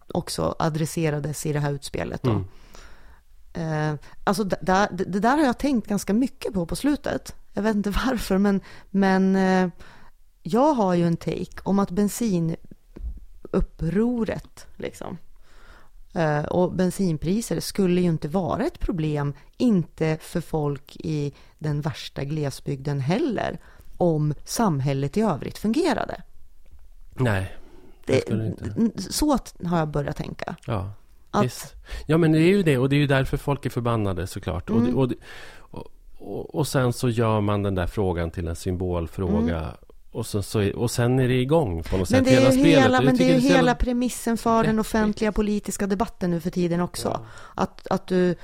också 0.08 0.56
adresserades 0.60 1.46
i 1.46 1.54
det 1.54 1.60
här 1.60 1.72
utspelet. 1.74 2.24
Då. 2.24 2.32
Mm. 2.32 2.46
Eh, 3.54 3.94
alltså 4.24 4.44
det, 4.44 4.58
där- 4.62 4.88
det, 4.92 5.20
där 5.20 5.38
har 5.38 5.46
jag 5.46 5.58
tänkt 5.58 5.88
ganska 5.88 6.14
mycket 6.14 6.54
på 6.54 6.66
på 6.66 6.76
slutet. 6.76 7.36
Jag 7.54 7.64
vet 7.64 7.76
inte 7.76 7.90
varför, 8.06 8.38
men, 8.38 8.62
men 8.90 9.36
eh, 9.36 9.70
jag 10.44 10.74
har 10.74 10.94
ju 10.94 11.08
en 11.08 11.18
take 11.18 11.62
om 11.64 11.80
att 11.80 11.92
bensinupproret, 11.92 14.68
liksom, 14.78 15.18
eh, 16.14 16.44
och 16.44 16.74
bensinpriser 16.74 17.60
skulle 17.60 18.02
ju 18.02 18.08
inte 18.08 18.28
vara 18.28 18.64
ett 18.66 18.80
problem, 18.80 19.34
inte 19.58 20.18
för 20.22 20.42
folk 20.42 20.96
i 21.00 21.34
den 21.60 21.82
värsta 21.82 22.24
glesbygden 22.24 23.00
heller, 23.00 23.60
om 23.98 24.34
samhället 24.46 25.18
i 25.18 25.22
övrigt 25.22 25.58
fungerade. 25.58 26.22
Nej, 27.16 27.56
det 28.06 28.24
det 28.28 28.56
inte. 28.76 29.02
så 29.14 29.38
har 29.66 29.80
jag 29.80 29.88
börjat 29.88 30.16
tänka. 30.18 30.56
Ja, 30.68 30.92
Att, 31.34 31.46
visst. 31.46 31.76
Ja, 32.06 32.18
men 32.18 32.32
det 32.32 32.40
är 32.40 32.48
ju 32.48 32.64
det. 32.64 32.78
Och 32.78 32.90
det 32.90 32.96
är 32.96 33.00
ju 33.00 33.08
därför 33.08 33.38
folk 33.38 33.66
är 33.66 33.70
förbannade 33.70 34.28
såklart. 34.28 34.70
Mm. 34.70 34.98
och, 34.98 35.12
och, 35.60 35.84
och, 36.20 36.56
och 36.56 36.68
sen 36.68 36.94
så 36.94 37.10
gör 37.10 37.42
man 37.42 37.64
den 37.64 37.76
där 37.76 37.88
frågan 37.88 38.32
till 38.32 38.48
en 38.48 38.56
symbolfråga. 38.56 39.68
Och, 40.12 40.26
så, 40.26 40.42
så, 40.44 40.72
och 40.76 40.92
sen 40.92 41.20
är 41.20 41.28
det 41.28 41.34
igång 41.42 41.84
på 41.84 41.98
något 41.98 42.12
Mm. 42.12 42.24
Men 42.24 42.34
sätt. 42.34 42.54
spelet. 42.54 42.68
hela, 42.68 42.98
jag 42.98 43.06
men 43.06 43.18
det 43.18 43.24
är 43.24 43.28
ju 43.28 43.34
jävla- 43.34 43.58
hela 43.58 43.76
premissen 43.76 44.38
för 44.38 44.64
den 44.64 44.80
offentliga 44.80 45.32
politiska 45.32 45.88
debatten 45.88 46.32
nu 46.32 46.40
för 46.40 46.50
tiden 46.50 46.82
också. 46.82 47.08
Ja. 47.08 47.26
Att, 47.64 47.88
att, 47.88 48.08
du, 48.08 48.36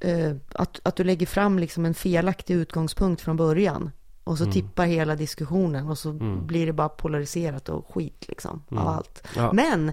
eh, 0.00 0.32
att, 0.54 0.80
att 0.82 0.96
du 0.96 1.04
lägger 1.04 1.26
fram 1.26 1.58
liksom 1.58 1.84
en 1.86 1.94
felaktig 1.94 2.54
utgångspunkt 2.54 3.22
från 3.22 3.36
början. 3.36 3.90
Och 4.24 4.38
så 4.38 4.44
Mm. 4.44 4.52
tippar 4.52 4.86
hela 4.86 5.16
diskussionen 5.16 5.88
och 5.88 5.98
så 5.98 6.10
Mm. 6.10 6.46
blir 6.46 6.66
det 6.66 6.72
bara 6.72 6.88
polariserat 6.88 7.68
och 7.68 7.94
skit 7.94 8.24
liksom 8.28 8.62
Mm. 8.70 8.82
av 8.82 8.88
allt. 8.88 9.22
Ja. 9.36 9.52
Men, 9.52 9.92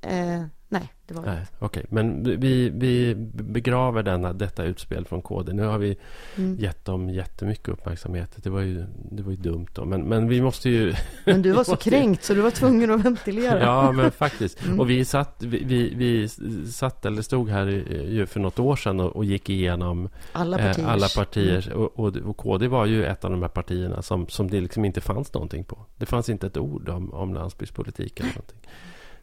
eh, 0.00 0.44
nej, 0.68 0.92
det 1.10 1.14
var 1.14 1.22
Nej, 1.22 1.46
okej. 1.58 1.86
Men 1.88 2.22
vi, 2.40 2.70
vi 2.70 3.14
begraver 3.34 4.02
denna, 4.02 4.32
detta 4.32 4.64
utspel 4.64 5.04
från 5.04 5.22
KD. 5.22 5.52
Nu 5.52 5.62
har 5.62 5.78
vi 5.78 5.96
mm. 6.36 6.56
gett 6.58 6.84
dem 6.84 7.10
jättemycket 7.10 7.68
uppmärksamhet. 7.68 8.30
Det 8.36 8.50
var 8.50 8.60
ju, 8.60 8.84
det 9.10 9.22
var 9.22 9.30
ju 9.30 9.36
dumt 9.36 9.66
då. 9.74 9.84
Men, 9.84 10.02
men 10.02 10.28
vi 10.28 10.40
måste 10.42 10.70
ju... 10.70 10.94
Men 11.24 11.42
du 11.42 11.52
var 11.52 11.64
så 11.64 11.72
ju- 11.72 11.76
kränkt 11.76 12.24
så 12.24 12.34
du 12.34 12.40
var 12.40 12.50
tvungen 12.50 12.90
att 12.90 13.00
ventilera. 13.00 13.60
Ja, 13.60 13.92
men 13.92 14.10
faktiskt. 14.10 14.64
Mm. 14.64 14.80
Och 14.80 14.90
vi 14.90 15.04
satt, 15.04 15.42
vi, 15.42 15.64
vi, 15.64 15.94
vi 15.94 16.28
satt 16.72 17.06
eller 17.06 17.22
stod 17.22 17.48
här 17.48 17.66
eh, 17.66 18.12
ju 18.12 18.26
för 18.26 18.40
något 18.40 18.58
år 18.58 18.76
sedan 18.76 19.00
och, 19.00 19.16
och 19.16 19.24
gick 19.24 19.50
igenom 19.50 20.08
Alla 20.32 20.58
eh, 20.58 20.66
partier. 20.66 20.86
alla 20.86 21.08
partier. 21.16 21.72
Och, 21.72 21.98
och, 21.98 22.16
och 22.16 22.36
KD 22.36 22.68
var 22.68 22.86
ju 22.86 23.04
ett 23.04 23.24
av 23.24 23.30
de 23.30 23.42
här 23.42 23.48
partierna 23.48 24.02
som, 24.02 24.28
som 24.28 24.50
det 24.50 24.60
liksom 24.60 24.84
inte 24.84 25.00
fanns 25.00 25.34
någonting 25.34 25.64
på. 25.64 25.86
Det 25.96 26.06
fanns 26.06 26.28
inte 26.28 26.46
ett 26.46 26.56
ord 26.56 26.88
om, 26.88 27.14
om 27.14 27.34
landsbygdspolitik 27.34 28.20
eller 28.20 28.30
någonting. 28.30 28.60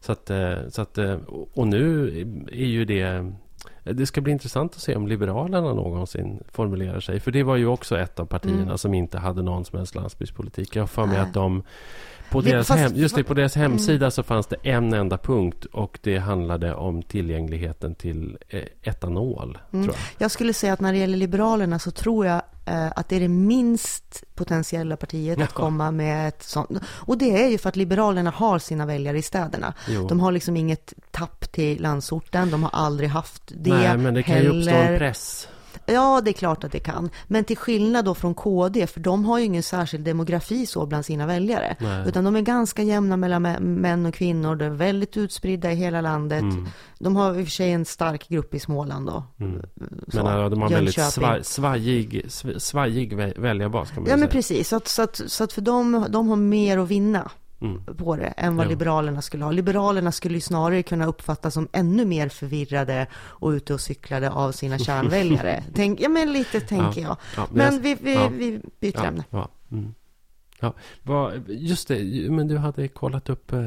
Så 0.07 0.11
att, 0.13 0.29
eh, 0.29 0.55
så 0.69 0.81
att, 0.81 0.97
eh, 0.97 1.17
och 1.53 1.67
nu 1.67 2.07
är 2.51 2.65
ju 2.65 2.85
det... 2.85 3.33
Det 3.83 4.05
ska 4.05 4.21
bli 4.21 4.31
intressant 4.31 4.73
att 4.75 4.81
se 4.81 4.95
om 4.95 5.07
Liberalerna 5.07 5.73
någonsin 5.73 6.43
formulerar 6.51 6.99
sig. 6.99 7.19
För 7.19 7.31
det 7.31 7.43
var 7.43 7.55
ju 7.55 7.65
också 7.67 7.97
ett 7.99 8.19
av 8.19 8.25
partierna 8.25 8.61
Mm. 8.61 8.77
som 8.77 8.93
inte 8.93 9.17
hade 9.17 9.41
någon 9.41 9.65
som 9.65 9.77
helst 9.77 9.95
landsbygdspolitik. 9.95 10.75
Jag 10.75 10.81
har 10.83 10.87
för 10.87 11.05
mig 11.05 11.17
att 11.17 11.33
de... 11.33 11.63
På 12.31 12.41
deras, 12.41 12.67
fast- 12.67 12.79
hem, 12.79 12.95
just 12.95 13.15
det, 13.15 13.23
på 13.23 13.33
deras 13.33 13.55
Mm. 13.55 13.71
hemsida 13.71 14.11
så 14.11 14.23
fanns 14.23 14.47
det 14.47 14.55
en 14.63 14.93
enda 14.93 15.17
punkt 15.17 15.65
och 15.65 15.99
det 16.03 16.17
handlade 16.17 16.75
om 16.75 17.03
tillgängligheten 17.03 17.95
till 17.95 18.37
eh, 18.49 18.63
etanol. 18.83 19.57
Mm. 19.73 19.85
Tror 19.85 19.95
jag. 19.95 20.23
Jag 20.23 20.31
skulle 20.31 20.53
säga 20.53 20.73
att 20.73 20.79
när 20.79 20.93
det 20.93 20.99
gäller 20.99 21.17
Liberalerna 21.17 21.79
så 21.79 21.91
tror 21.91 22.25
jag 22.25 22.41
eh, 22.65 22.87
att 22.95 23.09
det 23.09 23.15
är 23.15 23.19
det 23.19 23.27
minst 23.27 24.23
potentiella 24.35 24.97
partiet 24.97 25.41
att 25.41 25.53
komma 25.53 25.91
med 25.91 26.27
ett 26.27 26.43
sånt. 26.43 26.69
Och 26.87 27.17
det 27.17 27.43
är 27.43 27.47
ju 27.49 27.57
för 27.57 27.69
att 27.69 27.75
Liberalerna 27.75 28.29
har 28.29 28.59
sina 28.59 28.85
väljare 28.85 29.17
i 29.17 29.21
städerna. 29.21 29.73
Jo. 29.87 30.07
De 30.07 30.19
har 30.19 30.31
liksom 30.31 30.57
inget 30.57 30.93
tapp 31.11 31.51
till 31.51 31.81
landsorten, 31.81 32.51
de 32.51 32.63
har 32.63 32.69
aldrig 32.73 33.09
haft 33.09 33.41
det 33.55 33.69
Nej, 33.73 33.97
men 33.97 34.13
det 34.13 34.23
kan 34.23 34.37
ju 34.41 34.47
uppstå 34.47 34.71
en 34.75 34.83
heller. 34.83 34.97
press. 34.97 35.47
Ja, 35.85 36.21
det 36.21 36.31
är 36.31 36.33
klart 36.33 36.63
att 36.63 36.71
det 36.71 36.79
kan. 36.79 37.09
Men 37.27 37.43
till 37.43 37.57
skillnad 37.57 38.05
då 38.05 38.13
från 38.15 38.33
KD, 38.33 38.87
för 38.87 38.99
de 38.99 39.25
har 39.25 39.39
ju 39.39 39.45
ingen 39.45 39.63
särskild 39.63 40.05
demografi 40.05 40.65
så 40.65 40.85
bland 40.85 41.05
sina 41.05 41.25
väljare. 41.27 41.75
Nej. 41.79 42.07
Utan 42.07 42.23
de 42.23 42.35
är 42.35 42.41
ganska 42.41 42.83
jämna 42.83 43.17
mellan 43.17 43.45
mä- 43.45 43.59
män 43.59 44.05
och 44.05 44.13
kvinnor, 44.13 44.55
de 44.55 44.65
är 44.65 44.69
väldigt 44.69 45.17
utspridda 45.17 45.71
i 45.71 45.75
hela 45.75 46.01
landet. 46.01 46.41
Mm. 46.41 46.67
De 46.99 47.15
har 47.15 47.29
i 47.39 47.41
och 47.41 47.45
för 47.45 47.51
sig 47.51 47.71
en 47.71 47.85
stark 47.85 48.29
grupp 48.29 48.53
i 48.53 48.59
Småland 48.59 49.05
då. 49.07 49.23
Mm. 49.39 49.61
Så, 50.07 50.23
Men 50.23 50.39
ja, 50.39 50.49
de 50.49 50.61
har 50.61 50.67
en 50.67 50.73
väldigt 50.73 50.97
Jönköping. 50.97 51.23
svaj, 51.23 51.43
svajig, 51.43 52.25
sv- 52.27 52.59
svajig 52.59 53.13
vä- 53.13 53.41
väljarbas 53.41 53.89
Ja 53.95 54.01
men 54.01 54.19
säga. 54.19 54.27
precis, 54.27 54.69
så 54.69 54.75
att, 54.75 54.87
så 54.87 55.01
att, 55.01 55.21
så 55.27 55.43
att 55.43 55.53
för 55.53 55.61
dem, 55.61 56.05
de 56.09 56.29
har 56.29 56.35
mer 56.35 56.77
att 56.77 56.87
vinna 56.89 57.31
Mm. 57.61 57.85
på 57.97 58.15
det 58.15 58.27
än 58.27 58.57
vad 58.57 58.65
Jo. 58.65 58.69
Liberalerna 58.69 59.21
skulle 59.21 59.43
ha. 59.43 59.51
Liberalerna 59.51 60.11
skulle 60.11 60.35
ju 60.35 60.41
snarare 60.41 60.83
kunna 60.83 61.05
uppfattas 61.05 61.53
som 61.53 61.67
ännu 61.71 62.05
mer 62.05 62.29
förvirrade 62.29 63.07
och 63.15 63.49
ute 63.49 63.73
och 63.73 63.81
cyklade 63.81 64.31
av 64.31 64.51
sina 64.51 64.79
kärnväljare. 64.79 65.63
Tänk, 65.75 66.01
ja 66.01 66.09
men 66.09 66.33
lite 66.33 66.61
tänker 66.61 67.01
jag. 67.01 67.17
Ja, 67.35 67.47
Men 67.51 67.73
jag- 67.73 67.81
vi, 67.81 67.97
vi, 68.01 68.13
ja. 68.13 68.27
vi 68.29 68.61
byter 68.79 68.95
ja, 68.95 69.05
ämne. 69.05 69.23
Ja, 69.29 69.49
mm. 69.71 69.93
ja. 70.59 71.33
Just 71.47 71.87
det, 71.87 72.29
men 72.31 72.47
du 72.47 72.57
hade 72.57 72.87
kollat 72.87 73.29
upp... 73.29 73.53
Eh, 73.53 73.59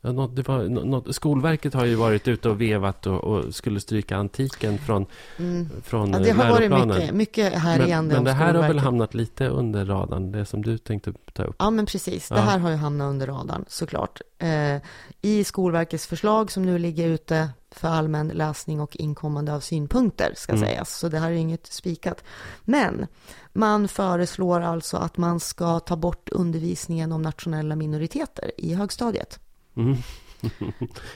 ja, 0.00 0.12
något, 0.12 0.48
var, 0.48 0.62
nå- 0.68 0.84
något, 0.84 1.14
Skolverket 1.14 1.74
har 1.74 1.84
ju 1.84 1.94
varit 1.94 2.28
ute 2.28 2.48
och 2.48 2.60
vevat 2.60 3.06
och, 3.06 3.24
och 3.24 3.54
skulle 3.54 3.80
stryka 3.80 4.16
antiken 4.16 4.78
från, 4.78 5.06
Mm. 5.38 5.68
från 5.84 6.10
Ja, 6.12 6.18
eh, 6.18 6.22
det 6.24 6.30
har 6.30 6.50
varit 6.50 6.60
läroplanen. 6.70 6.96
mycket, 6.98 7.14
mycket 7.14 7.52
här 7.54 7.78
men, 7.78 7.86
igen. 7.86 8.06
men 8.06 8.24
det 8.24 8.32
här 8.32 8.54
har 8.54 8.62
väl 8.62 8.78
hamnat 8.78 9.14
lite 9.14 9.48
under 9.48 9.84
radarn, 9.86 10.32
det 10.32 10.44
som 10.46 10.62
du 10.62 10.78
tänkte 10.78 11.12
ta 11.32 11.42
upp? 11.44 11.56
Ja, 11.58 11.70
men 11.70 11.86
precis. 11.86 12.28
Det 12.28 12.34
Ja. 12.34 12.40
här 12.40 12.58
har 12.58 12.70
ju 12.70 12.76
hamnat 12.76 13.04
under 13.10 13.26
radarn 13.26 13.64
såklart. 13.68 14.20
Eh, 14.38 14.76
I 15.22 15.44
Skolverkets 15.44 16.06
förslag 16.06 16.52
som 16.52 16.62
nu 16.66 16.78
ligger 16.78 17.08
ute 17.08 17.48
för 17.70 17.88
allmän 17.88 18.28
läsning 18.28 18.80
och 18.80 18.96
inkommande 18.96 19.54
av 19.54 19.60
synpunkter 19.60 20.32
ska 20.36 20.52
Mm. 20.52 20.68
sägas. 20.68 20.98
Så 20.98 21.08
det 21.08 21.18
här 21.18 21.30
är 21.30 21.34
inget 21.34 21.66
spikat. 21.66 22.24
Men 22.64 23.06
man 23.52 23.88
föreslår 23.88 24.60
alltså 24.60 24.96
att 24.96 25.16
man 25.16 25.40
ska 25.40 25.80
ta 25.80 25.96
bort 25.96 26.28
undervisningen 26.32 27.12
om 27.12 27.22
nationella 27.22 27.76
minoriteter 27.76 28.50
i 28.56 28.74
högstadiet. 28.74 29.40
Mm. 29.76 29.96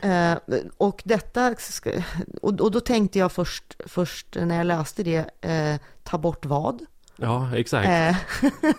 Eh, 0.03 0.39
och 0.77 1.03
detta, 1.05 1.55
och, 2.43 2.61
och 2.61 2.71
då 2.71 2.81
tänkte 2.81 3.19
jag 3.19 3.33
först, 3.33 3.77
först 3.87 4.37
när 4.41 4.57
jag 4.57 4.67
läste 4.67 5.03
det, 5.03 5.31
eh, 5.41 5.81
ta 6.03 6.19
bort 6.19 6.47
vad? 6.47 6.83
Ja, 7.17 7.57
exakt. 7.57 7.89
Eh, 7.89 8.17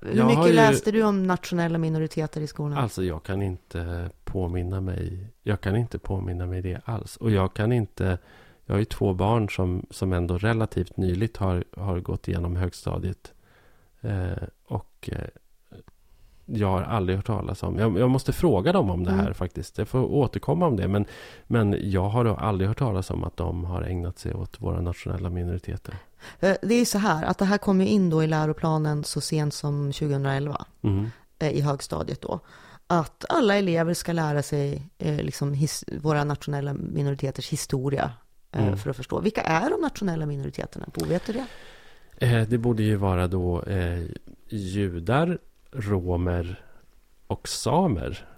Hur 0.00 0.16
Jag 0.16 0.26
mycket 0.26 0.48
ju- 0.48 0.52
läste 0.52 0.90
du 0.90 1.02
om 1.02 1.22
nationella 1.22 1.78
minoriteter 1.78 2.40
i 2.40 2.46
skolan? 2.46 2.78
Alltså 2.78 3.04
jag 3.04 3.22
kan 3.22 3.42
inte 3.42 4.10
påminna 4.24 4.80
mig 4.80 5.30
Jag 5.42 5.60
kan 5.60 5.76
inte 5.76 5.98
påminna 5.98 6.46
mig 6.46 6.62
det 6.62 6.80
alls 6.84 7.16
Och 7.16 7.30
jag 7.30 7.54
kan 7.54 7.72
inte 7.72 8.18
Jag 8.66 8.74
har 8.74 8.78
ju 8.78 8.84
två 8.84 9.14
barn 9.14 9.50
som, 9.50 9.86
som 9.90 10.12
ändå 10.12 10.38
relativt 10.38 10.96
nyligt 10.96 11.36
har, 11.36 11.64
har 11.76 12.00
gått 12.00 12.28
igenom 12.28 12.56
högstadiet 12.56 13.32
eh, 14.00 14.42
Och 14.66 15.08
eh, 15.12 15.18
Jag 16.46 16.68
har 16.68 16.82
aldrig 16.82 17.16
hört 17.18 17.26
talas 17.26 17.62
om 17.62 17.78
jag, 17.78 17.98
jag 17.98 18.10
måste 18.10 18.32
fråga 18.32 18.72
dem 18.72 18.90
om 18.90 19.04
det 19.04 19.10
här 19.10 19.20
Mm. 19.20 19.34
faktiskt 19.34 19.78
Jag 19.78 19.88
får 19.88 20.04
återkomma 20.04 20.66
om 20.66 20.76
det 20.76 20.88
men, 20.88 21.04
men 21.46 21.76
jag 21.82 22.08
har 22.08 22.24
aldrig 22.24 22.68
hört 22.68 22.78
talas 22.78 23.10
om 23.10 23.24
att 23.24 23.36
de 23.36 23.64
har 23.64 23.82
ägnat 23.82 24.18
sig 24.18 24.34
åt 24.34 24.60
våra 24.60 24.80
nationella 24.80 25.30
minoriteter 25.30 25.94
Eh, 26.40 26.56
Det 26.62 26.74
är 26.74 26.84
så 26.84 26.98
här 26.98 27.24
att 27.24 27.38
det 27.38 27.44
här 27.44 27.58
kom 27.58 27.80
ju 27.80 27.86
in 27.88 28.10
då 28.10 28.22
i 28.24 28.26
läroplanen 28.26 29.04
så 29.04 29.20
sent 29.20 29.54
som 29.54 29.92
2011 29.92 30.64
mm. 30.82 31.10
eh, 31.38 31.50
i 31.50 31.60
högstadiet 31.60 32.20
då. 32.22 32.40
Att 32.86 33.24
alla 33.28 33.56
elever 33.56 33.94
ska 33.94 34.12
lära 34.12 34.42
sig 34.42 34.82
eh, 34.98 35.16
liksom 35.16 35.52
his, 35.54 35.84
våra 36.02 36.24
nationella 36.24 36.74
minoriteters 36.74 37.48
historia 37.52 38.12
Mm. 38.52 38.76
för 38.76 38.90
att 38.90 38.96
förstå. 38.96 39.20
Vilka 39.20 39.40
är 39.42 39.70
de 39.70 39.80
nationella 39.80 40.26
minoriteterna? 40.26 40.86
Bo, 40.94 41.04
vet 41.04 41.26
du 41.26 41.32
det? 41.32 42.44
Det 42.44 42.58
borde 42.58 42.82
ju 42.82 42.96
vara 42.96 43.26
då 43.28 43.62
eh, 43.62 44.02
judar, 44.48 45.38
romer 45.72 46.64
och 47.26 47.48
samer. 47.48 48.28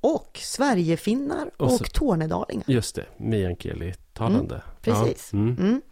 Och 0.00 0.38
Sverigefinnar 0.42 1.50
Och 1.56 1.72
och, 1.72 1.92
tornedalingar. 1.92 2.64
Just 2.66 2.94
det, 2.94 3.06
meänkieli-talande. 3.16 4.62
precis. 4.82 5.30
Ja, 5.32 5.38
mm. 5.38 5.56
Mm. 5.58 5.82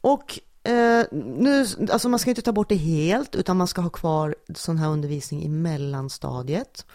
Och 0.00 0.40
eh, 0.68 1.04
nu, 1.12 1.66
alltså 1.90 2.08
man 2.08 2.18
ska 2.18 2.30
inte 2.30 2.42
ta 2.42 2.52
bort 2.52 2.68
det 2.68 2.76
helt, 2.76 3.34
utan 3.34 3.56
man 3.56 3.66
ska 3.66 3.82
ha 3.82 3.90
kvar 3.90 4.34
sån 4.54 4.78
här 4.78 4.88
undervisning 4.88 5.42
i 5.42 5.48
mellanstadiet. 5.48 6.86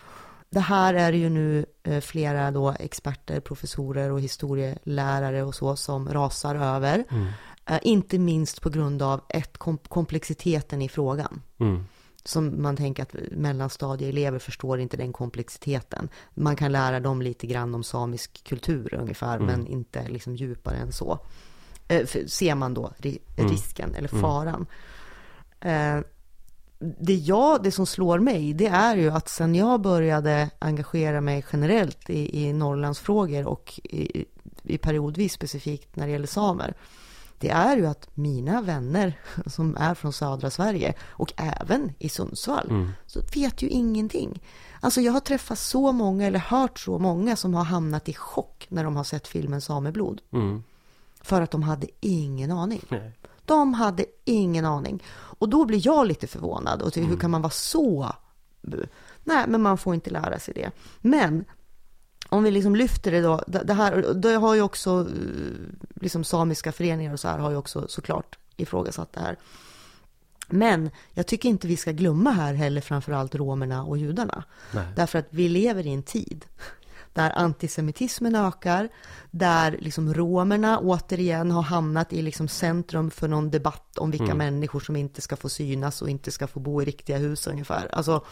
det 0.50 0.60
här 0.60 0.94
är 0.94 1.14
ju 1.14 1.30
nu 1.30 1.66
eh, 1.84 2.00
flera 2.00 2.52
då 2.52 2.76
experter, 2.80 3.40
professorer 3.40 4.12
och 4.12 4.22
historielärare 4.22 5.44
och 5.44 5.56
så 5.56 5.76
som 5.76 6.10
rasar 6.10 6.56
över. 6.56 7.04
Mm. 7.10 7.28
Eh, 7.66 7.80
inte 7.82 8.20
minst 8.20 8.62
på 8.62 8.70
grund 8.70 9.02
av 9.02 9.22
ett 9.30 9.58
kom 9.58 9.78
komplexiteten 9.78 10.82
i 10.82 10.90
frågan. 10.90 11.42
Som 12.30 12.62
man 12.62 12.76
tänker 12.78 13.04
att 13.04 13.16
mellanstadieelever 13.32 14.40
förstår 14.40 14.80
inte 14.80 14.98
den 14.98 15.14
komplexiteten. 15.14 16.10
Man 16.34 16.56
kan 16.56 16.72
lära 16.72 17.00
dem 17.00 17.22
lite 17.22 17.48
grann 17.48 17.76
om 17.76 17.84
samisk 17.84 18.44
kultur 18.44 18.94
ungefär, 18.94 19.36
Mm. 19.36 19.46
men 19.48 19.68
inte 19.68 20.08
liksom 20.08 20.36
djupare 20.36 20.76
än 20.78 20.92
så. 20.92 21.20
Eh, 21.88 22.06
ser 22.28 22.56
man 22.56 22.74
då 22.74 22.94
ri 22.98 23.20
Mm. 23.38 23.52
risken 23.52 23.96
eller 23.96 24.10
Mm. 24.14 24.22
faran. 24.22 24.66
Eh, 25.60 26.00
det, 26.80 27.16
jag, 27.16 27.64
det 27.64 27.72
som 27.72 27.86
slår 27.86 28.20
mig, 28.20 28.54
det 28.54 28.68
är 28.68 28.96
ju 28.96 29.10
att 29.10 29.30
sen 29.30 29.56
jag 29.56 29.82
började 29.82 30.50
engagera 30.60 31.22
mig 31.22 31.46
generellt 31.52 32.10
i, 32.10 32.42
i 32.44 32.54
Norrlandsfrågor 32.54 33.48
och 33.48 33.80
i, 33.84 34.26
i 34.64 34.78
periodvis 34.78 35.34
specifikt 35.34 35.96
när 35.96 36.06
det 36.06 36.12
gäller 36.12 36.28
samer, 36.28 36.74
det 37.40 37.50
är 37.50 37.78
ju 37.78 37.86
att 37.88 38.10
mina 38.14 38.62
vänner 38.62 39.20
som 39.46 39.78
är 39.78 39.94
från 39.94 40.14
södra 40.14 40.50
Sverige 40.50 40.94
och 41.10 41.34
även 41.38 41.92
i 42.00 42.10
Sundsvall, 42.10 42.68
Mm. 42.70 42.92
så 43.06 43.22
vet 43.36 43.62
ju 43.62 43.68
ingenting. 43.68 44.42
Alltså 44.80 45.02
jag 45.02 45.14
har 45.14 45.20
träffat 45.20 45.60
så 45.60 45.92
många, 45.92 46.28
eller 46.28 46.40
hört 46.40 46.80
så 46.80 47.00
många 47.00 47.36
som 47.36 47.54
har 47.54 47.64
hamnat 47.64 48.10
i 48.10 48.14
chock 48.14 48.66
när 48.70 48.84
de 48.84 48.96
har 48.96 49.04
sett 49.04 49.28
filmen 49.28 49.62
Sameblod. 49.62 50.22
Mm. 50.32 50.64
För 51.22 51.42
att 51.42 51.52
de 51.52 51.64
hade 51.64 51.88
ingen 52.00 52.52
aning. 52.52 52.82
Nej. 52.90 53.12
De 53.46 53.74
hade 53.74 54.06
ingen 54.26 54.66
aning. 54.66 55.04
Och 55.12 55.50
då 55.50 55.66
blir 55.66 55.86
jag 55.88 56.08
lite 56.08 56.28
förvånad. 56.28 56.82
Och 56.82 56.94
tycker, 56.94 57.08
hur 57.08 57.18
kan 57.18 57.32
man 57.32 57.42
vara 57.42 57.52
så... 57.52 58.16
Nej, 59.24 59.46
men 59.48 59.62
man 59.62 59.78
får 59.78 59.94
inte 59.96 60.10
lära 60.10 60.40
sig 60.40 60.54
det. 60.54 60.72
Men 61.02 61.46
om 62.30 62.44
vi 62.44 62.52
liksom 62.52 62.76
lyfter 62.76 63.12
det 63.12 63.22
då. 63.22 63.44
Det 63.48 63.74
här, 63.74 64.14
det 64.14 64.34
har 64.34 64.56
ju 64.56 64.62
också 64.62 65.00
eh, 65.00 66.02
liksom 66.02 66.24
samiska 66.24 66.72
föreningar 66.72 67.14
och 67.14 67.20
så 67.20 67.28
här 67.28 67.38
har 67.38 67.52
ju 67.52 67.58
också 67.58 67.88
såklart 67.88 68.38
ifrågasatt 68.58 69.14
det 69.14 69.20
här. 69.20 69.38
Men 70.48 70.90
jag 71.14 71.28
tycker 71.28 71.50
inte 71.50 71.68
vi 71.68 71.78
ska 71.78 71.92
glömma 71.92 72.32
här 72.32 72.54
heller 72.54 72.82
framförallt 72.82 73.36
romerna 73.36 73.84
och 73.84 73.98
judarna. 73.98 74.44
Nej. 74.72 74.86
Därför 74.96 75.20
att 75.20 75.28
vi 75.30 75.50
lever 75.50 75.88
i 75.88 75.94
en 75.94 76.04
tid 76.04 76.46
där 77.14 77.32
antisemitismen 77.36 78.36
ökar, 78.36 78.90
där 79.32 79.78
liksom 79.80 80.14
romerna 80.14 80.80
återigen 80.80 81.52
har 81.52 81.62
hamnat 81.62 82.14
i 82.14 82.22
liksom 82.22 82.48
centrum 82.48 83.12
för 83.12 83.28
någon 83.28 83.52
debatt 83.52 83.98
om 83.98 84.12
vilka 84.12 84.26
Mm. 84.26 84.38
människor 84.38 84.80
som 84.80 84.96
inte 84.96 85.22
ska 85.22 85.36
få 85.36 85.50
synas 85.50 86.02
och 86.02 86.10
inte 86.10 86.32
ska 86.32 86.48
få 86.48 86.60
bo 86.60 86.82
i 86.82 86.86
riktiga 86.86 87.18
hus 87.18 87.48
ungefär. 87.48 87.88
Alltså, 87.96 88.26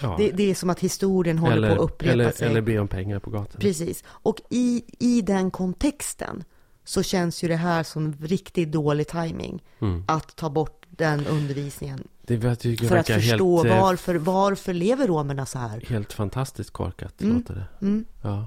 Ja. 0.00 0.14
det, 0.18 0.30
det 0.30 0.50
är 0.50 0.54
som 0.54 0.70
att 0.70 0.80
historien 0.80 1.38
håller 1.38 1.56
eller, 1.56 1.76
på 1.76 1.82
att 1.82 1.90
upprepa 1.90 2.12
eller, 2.12 2.30
sig. 2.30 2.48
eller 2.48 2.60
be 2.60 2.78
om 2.78 2.88
pengar 2.88 3.18
på 3.18 3.30
gatan. 3.30 3.60
Precis. 3.60 4.04
Och 4.06 4.36
i, 4.50 4.84
i 4.98 5.20
den 5.20 5.50
kontexten 5.50 6.44
så 6.84 7.02
känns 7.02 7.44
ju 7.44 7.48
det 7.48 7.56
här 7.56 7.82
som 7.82 8.12
riktigt 8.20 8.72
dålig 8.72 9.08
timing 9.08 9.62
Mm. 9.80 10.04
att 10.08 10.36
ta 10.36 10.50
bort 10.50 10.86
den 10.90 11.26
undervisningen. 11.26 12.08
Det 12.22 12.44
jag 12.44 12.58
tycker 12.58 12.88
För 12.88 12.96
att 12.96 13.06
förstå 13.06 13.62
helt, 13.62 13.72
eh, 13.74 13.80
varför, 13.80 14.14
varför 14.14 14.72
lever 14.74 15.06
romerna 15.06 15.46
så 15.46 15.58
här? 15.58 15.84
helt 15.88 16.12
fantastiskt 16.12 16.70
korkat. 16.70 17.22
Mm. 17.22 17.36
Låter 17.36 17.54
det. 17.54 17.86
Mm. 17.86 18.04
Ja. 18.22 18.46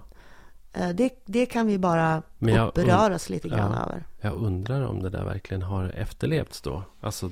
Eh, 0.78 0.90
Det, 0.90 1.10
det 1.26 1.46
kan 1.46 1.68
vi 1.68 1.78
bara 1.80 2.22
uppröras 2.40 3.30
lite 3.30 3.50
grann 3.50 3.72
ja. 3.76 3.84
över. 3.86 4.04
Jag 4.22 4.34
undrar 4.34 4.86
om 4.88 5.04
det 5.04 5.10
där 5.10 5.24
verkligen 5.24 5.62
har 5.64 5.90
efterlevts 5.90 6.62
då? 6.62 6.84
Alltså 7.02 7.32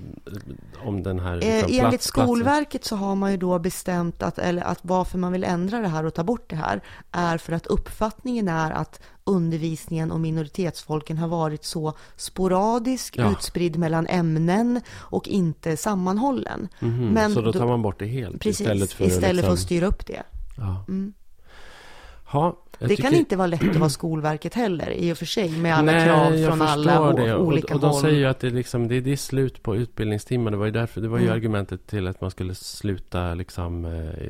om 0.85 1.03
den 1.03 1.19
här 1.19 1.33
Eh, 1.33 1.39
liksom, 1.39 1.85
enligt 1.85 2.01
plats- 2.01 2.07
Skolverket 2.07 2.85
så 2.85 2.95
har 2.95 3.15
man 3.15 3.31
ju 3.31 3.37
då 3.37 3.59
bestämt 3.59 4.23
att, 4.23 4.39
eller 4.39 4.61
att 4.63 4.79
varför 4.81 5.17
man 5.17 5.31
vill 5.31 5.43
ändra 5.43 5.79
det 5.79 5.87
här 5.87 6.05
och 6.05 6.13
ta 6.13 6.23
bort 6.23 6.49
det 6.49 6.55
här 6.55 6.81
är 7.11 7.37
för 7.37 7.53
att 7.53 7.67
uppfattningen 7.67 8.47
är 8.47 8.71
att 8.71 9.01
undervisningen 9.23 10.11
om 10.11 10.21
minoritetsfolken 10.21 11.17
har 11.17 11.27
varit 11.27 11.65
så 11.65 11.93
sporadisk, 12.15 13.17
Ja. 13.17 13.31
utspridd 13.31 13.77
mellan 13.77 14.07
ämnen 14.07 14.81
och 14.89 15.27
inte 15.27 15.77
sammanhållen. 15.77 16.67
Mhm, 16.79 17.07
Men 17.09 17.33
så 17.33 17.41
då 17.41 17.53
tar 17.53 17.67
man 17.67 17.81
bort 17.81 17.99
det 17.99 18.05
helt 18.05 18.41
Precis, 18.41 18.61
istället 18.61 18.91
för 18.93 19.05
istället 19.05 19.23
att, 19.23 19.29
för 19.29 19.29
att 19.29 19.35
liksom, 19.35 19.57
styra 19.57 19.85
upp 19.87 20.05
det. 20.07 20.23
ja. 20.57 20.85
Mm. 20.87 21.13
Ha, 22.25 22.57
jag 22.83 22.89
Det 22.89 22.95
tycker- 22.95 23.09
kan 23.09 23.19
inte 23.19 23.35
vara 23.35 23.47
lätt 23.47 23.69
att 23.69 23.75
vara 23.75 23.89
Skolverket 23.89 24.53
heller, 24.53 24.89
i 24.91 25.13
och 25.13 25.17
för 25.17 25.25
sig, 25.25 25.49
med 25.57 25.75
alla 25.75 25.91
Nej, 25.91 26.05
krav 26.07 26.49
från 26.49 26.61
alla 26.61 27.13
det. 27.13 27.35
olika 27.37 27.67
och, 27.67 27.75
och 27.75 27.79
de 27.81 27.87
håll. 27.91 28.01
säger 28.01 28.17
ju 28.17 28.25
att 28.25 28.39
det, 28.39 28.49
liksom, 28.49 28.87
det, 28.87 29.01
det 29.01 29.11
är 29.11 29.15
slut 29.17 29.63
på 29.63 29.75
utbildningstimmar. 29.75 30.51
Det 30.51 30.57
var 30.57 30.65
ju, 30.65 30.71
därför, 30.71 31.01
det 31.01 31.07
var 31.07 31.17
ju 31.17 31.23
Mm. 31.23 31.35
argumentet 31.35 31.87
till 31.87 32.07
att 32.07 32.21
man 32.21 32.31
skulle 32.31 32.55
sluta 32.55 33.33
liksom, 33.33 33.85
eh, 33.85 34.29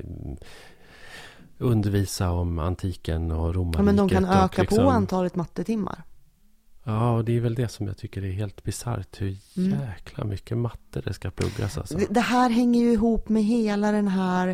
undervisa 1.58 2.32
om 2.32 2.60
antiken 2.60 3.32
och 3.32 3.56
romarriket. 3.56 3.80
ja, 3.80 3.84
men 3.84 3.96
de 3.96 4.10
kan 4.10 4.26
öka 4.26 4.62
liksom, 4.62 4.84
på 4.84 4.90
antalet 4.90 5.36
mattetimmar. 5.36 6.04
Ja, 6.84 7.12
och 7.18 7.26
det 7.26 7.36
är 7.38 7.40
väl 7.40 7.56
det 7.56 7.68
som 7.68 7.88
jag 7.88 7.98
tycker 7.98 8.24
är 8.26 8.32
helt 8.32 8.64
bisarrt. 8.64 9.22
Hur 9.22 9.38
Mm. 9.58 9.80
jäkla 9.82 10.24
mycket 10.24 10.58
matte 10.58 11.02
det 11.02 11.14
ska 11.14 11.32
pluggas 11.32 11.78
alltså. 11.78 11.98
Det- 11.98 12.08
Det 12.10 12.20
här 12.22 12.50
hänger 12.50 12.82
ju 12.82 12.92
ihop 12.92 13.30
med 13.30 13.44
hela 13.44 13.92
den 13.92 14.08
här, 14.08 14.48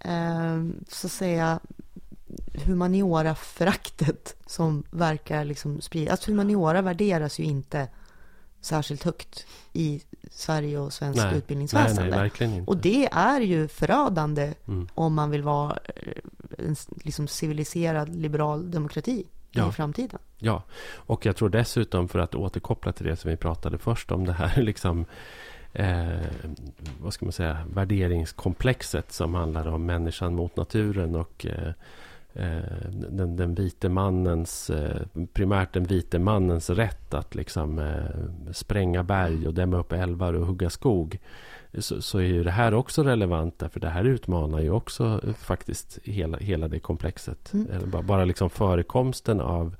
eh, 0.00 0.64
så 0.88 1.06
att 1.06 1.12
säga, 1.12 1.60
humaniora-föraktet 2.64 4.36
som 4.46 4.82
verkar 4.90 5.44
liksom 5.44 5.80
spridas. 5.80 6.10
Alltså 6.10 6.30
humaniora 6.30 6.82
värderas 6.82 7.38
ju 7.40 7.44
inte 7.44 7.88
särskilt 8.60 9.02
högt 9.04 9.46
i 9.72 10.02
Sverige 10.30 10.78
och 10.78 10.92
svensk 10.92 11.16
nej, 11.16 11.26
nej, 11.26 11.38
utbildningsväsende. 11.38 12.02
nej, 12.10 12.10
verkligen 12.20 12.52
inte. 12.54 12.70
och 12.70 12.76
det 12.76 13.08
är 13.12 13.40
ju 13.40 13.68
förödande 13.68 14.54
Mm. 14.68 14.88
om 14.94 15.14
man 15.14 15.30
vill 15.30 15.42
vara 15.42 15.78
eh, 15.96 16.12
en 16.58 16.76
liksom 17.04 17.28
civiliserad 17.28 18.16
liberal 18.16 18.70
demokrati 18.70 19.24
Ja. 19.50 19.68
i 19.68 19.72
framtiden. 19.72 20.18
Ja, 20.38 20.62
och 20.94 21.26
jag 21.26 21.36
tror 21.36 21.48
dessutom 21.48 22.08
för 22.08 22.18
att 22.18 22.34
återkoppla 22.34 22.92
till 22.92 23.06
det 23.06 23.16
som 23.16 23.30
vi 23.30 23.36
pratade 23.36 23.78
först 23.78 24.12
om 24.12 24.24
det 24.26 24.32
här 24.32 24.62
liksom 24.62 25.04
eh, 25.72 26.08
vad 27.00 27.12
ska 27.12 27.26
man 27.26 27.32
säga 27.32 27.58
värderingskomplexet 27.74 29.12
som 29.12 29.34
handlar 29.34 29.66
om 29.68 29.86
människan 29.86 30.34
mot 30.34 30.56
naturen 30.56 31.14
och 31.16 31.46
eh, 31.46 31.72
den, 33.10 33.36
den 33.36 33.54
vite 33.54 33.88
mannens 33.88 34.70
eh, 34.70 35.00
primärt 35.32 35.72
den 35.72 35.84
vite 35.84 36.18
mannens 36.18 36.70
rätt 36.70 37.14
att 37.14 37.34
liksom 37.34 37.78
eh, 37.78 38.52
spränga 38.52 39.02
berg 39.02 39.46
och 39.46 39.54
dämma 39.54 39.76
upp 39.76 39.92
älvar 39.92 40.32
och 40.32 40.46
hugga 40.46 40.70
skog 40.70 41.18
så, 41.78 42.02
så 42.02 42.18
är 42.18 42.22
ju 42.22 42.44
det 42.44 42.50
här 42.50 42.74
också 42.74 43.02
relevant 43.02 43.58
därför 43.58 43.80
det 43.80 43.88
här 43.88 44.04
utmanar 44.04 44.60
ju 44.60 44.70
också 44.70 45.20
eh, 45.26 45.32
faktiskt 45.34 45.98
hela, 46.04 46.38
hela 46.38 46.68
det 46.68 46.78
komplexet. 46.78 47.52
Mm. 47.52 47.90
Bara, 47.90 48.02
bara 48.02 48.24
liksom 48.24 48.50
förekomsten 48.50 49.40
av, 49.40 49.76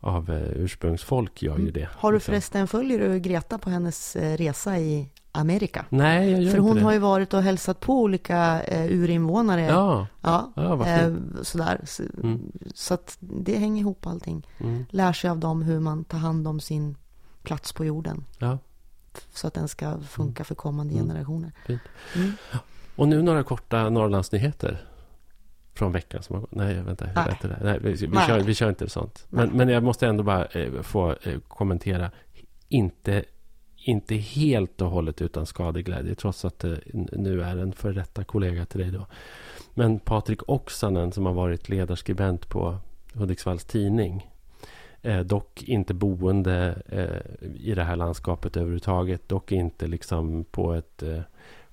av 0.00 0.30
eh, 0.30 0.62
ursprungsfolk 0.62 1.42
gör 1.42 1.56
ju 1.56 1.60
Mm. 1.60 1.72
det. 1.72 1.88
Har 1.92 2.12
du 2.12 2.16
liksom. 2.16 2.32
förresten, 2.32 2.68
följer 2.68 2.98
du 2.98 3.18
Greta 3.18 3.58
på 3.58 3.70
hennes 3.70 4.16
eh, 4.16 4.36
resa 4.36 4.78
i 4.78 5.08
Amerika? 5.34 5.86
Nej, 5.88 6.30
jag 6.30 6.42
gör 6.42 6.50
För 6.50 6.58
inte 6.58 6.68
hon 6.68 6.76
det. 6.76 6.82
har 6.82 6.92
ju 6.92 6.98
varit 6.98 7.34
och 7.34 7.42
hälsat 7.42 7.80
på 7.80 7.92
olika 8.02 8.62
eh, 8.62 8.92
urinvånare. 8.92 9.60
Ja, 9.62 10.06
Ja, 10.20 10.52
ja 10.56 10.76
vad 10.76 10.88
eh, 10.88 11.14
sådär. 11.42 11.80
Så, 11.84 12.02
Mm. 12.22 12.52
så 12.74 12.94
att 12.94 13.16
det 13.20 13.58
hänger 13.58 13.80
ihop 13.80 14.06
allting. 14.06 14.46
Mm. 14.58 14.84
Lär 14.90 15.12
sig 15.12 15.30
av 15.30 15.38
dem 15.38 15.62
hur 15.62 15.80
man 15.80 16.04
tar 16.04 16.18
hand 16.18 16.48
om 16.48 16.60
sin 16.60 16.96
plats 17.42 17.72
på 17.72 17.84
jorden. 17.84 18.24
Ja. 18.38 18.58
Så 19.34 19.46
att 19.46 19.54
den 19.54 19.68
ska 19.68 19.98
funka 20.00 20.44
för 20.44 20.54
kommande 20.54 20.94
Mm. 20.94 21.06
generationer. 21.06 21.52
Mm. 22.16 22.32
Och 22.96 23.08
nu 23.08 23.22
några 23.22 23.42
korta 23.42 23.90
Norrlandsnyheter. 23.90 24.86
Från 25.76 25.92
veckan 25.92 26.22
som 26.22 26.34
har 26.34 26.40
gått. 26.40 26.54
Nej, 26.54 26.74
vänta. 26.82 27.04
Hur 27.06 27.14
Nej. 27.14 27.38
det? 27.42 27.58
Nej, 27.62 27.78
vi, 27.82 27.92
vi, 27.92 28.06
Nej. 28.08 28.26
Kör, 28.26 28.40
vi 28.40 28.54
kör 28.54 28.68
inte 28.68 28.88
sånt. 28.88 29.26
Men, 29.30 29.48
men 29.50 29.68
jag 29.68 29.82
måste 29.82 30.06
ändå 30.06 30.22
bara 30.22 30.44
eh, 30.46 30.82
få 30.82 31.10
eh, 31.22 31.38
kommentera. 31.48 32.10
Inte, 32.68 33.24
inte 33.84 34.14
helt 34.14 34.80
och 34.80 34.90
hållet 34.90 35.22
utan 35.22 35.46
skadeglädje. 35.46 36.14
Trots 36.14 36.44
att 36.44 36.58
det 36.58 36.80
nu 37.12 37.42
är 37.42 37.56
en 37.56 37.72
före 37.72 37.92
detta 37.92 38.24
kollega 38.24 38.64
till 38.64 38.80
dig 38.80 38.90
då. 38.90 39.06
Men 39.74 39.98
Patrik 39.98 40.48
Oksanen 40.48 41.12
som 41.12 41.26
har 41.26 41.32
varit 41.32 41.68
ledarskribent 41.68 42.48
på 42.48 42.76
Hudiksvalls 43.14 43.64
tidning. 43.64 44.30
Eh, 45.02 45.20
dock 45.20 45.62
inte 45.62 45.94
boende 45.94 46.82
eh, 46.88 47.50
i 47.70 47.74
det 47.74 47.84
här 47.84 47.96
landskapet 47.96 48.56
överhuvudtaget. 48.56 49.28
Dock 49.28 49.52
inte 49.52 49.86
liksom 49.86 50.44
på 50.44 50.74
ett 50.74 51.02
eh, 51.02 51.20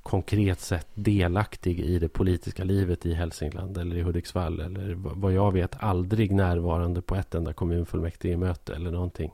konkret 0.03 0.59
sätt 0.59 0.87
delaktig 0.93 1.79
i 1.79 1.99
det 1.99 2.09
politiska 2.09 2.63
livet 2.63 3.05
i 3.05 3.13
Hälsingland 3.13 3.77
eller 3.77 3.95
i 3.95 4.01
Hudiksvall. 4.01 4.59
Eller 4.59 4.93
vad 4.95 5.33
jag 5.33 5.51
vet 5.51 5.83
aldrig 5.83 6.31
närvarande 6.31 7.01
på 7.01 7.15
ett 7.15 7.35
enda 7.35 7.53
kommunfullmäktigemöte 7.53 8.75
eller 8.75 8.91
någonting. 8.91 9.31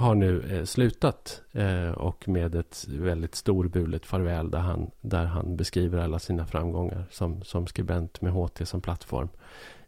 Har 0.00 0.14
nu 0.14 0.42
eh, 0.58 0.64
slutat 0.64 1.40
eh, 1.52 1.90
och 1.90 2.28
med 2.28 2.54
ett 2.54 2.84
väldigt 2.88 3.34
storbulet 3.34 4.06
farväl 4.06 4.50
där 4.50 4.58
han, 4.58 4.90
där 5.00 5.24
han 5.24 5.56
beskriver 5.56 5.98
alla 5.98 6.18
sina 6.18 6.46
framgångar 6.46 7.04
som, 7.10 7.42
som 7.42 7.66
skribent 7.66 8.20
med 8.20 8.32
HT 8.32 8.66
som 8.66 8.80
plattform 8.80 9.28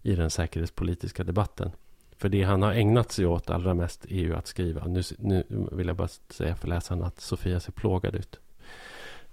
i 0.03 0.15
den 0.15 0.31
säkerhetspolitiska 0.31 1.25
debatten. 1.25 1.71
För 2.19 2.29
det 2.29 2.43
han 2.43 2.63
har 2.63 2.73
ägnat 2.73 3.13
sig 3.13 3.27
åt 3.27 3.51
allra 3.51 3.75
mest 3.75 4.05
är 4.05 4.17
ju 4.21 4.35
att 4.35 4.47
skriva. 4.47 4.85
Nu, 4.87 5.03
nu 5.19 5.45
vill 5.73 5.87
jag 5.87 5.97
bara 5.97 6.09
säga 6.31 6.55
för 6.57 6.69
läsarna 6.69 7.07
att 7.07 7.21
Sofia 7.21 7.61
ser 7.61 7.73
plågad 7.73 8.15
ut. 8.15 8.41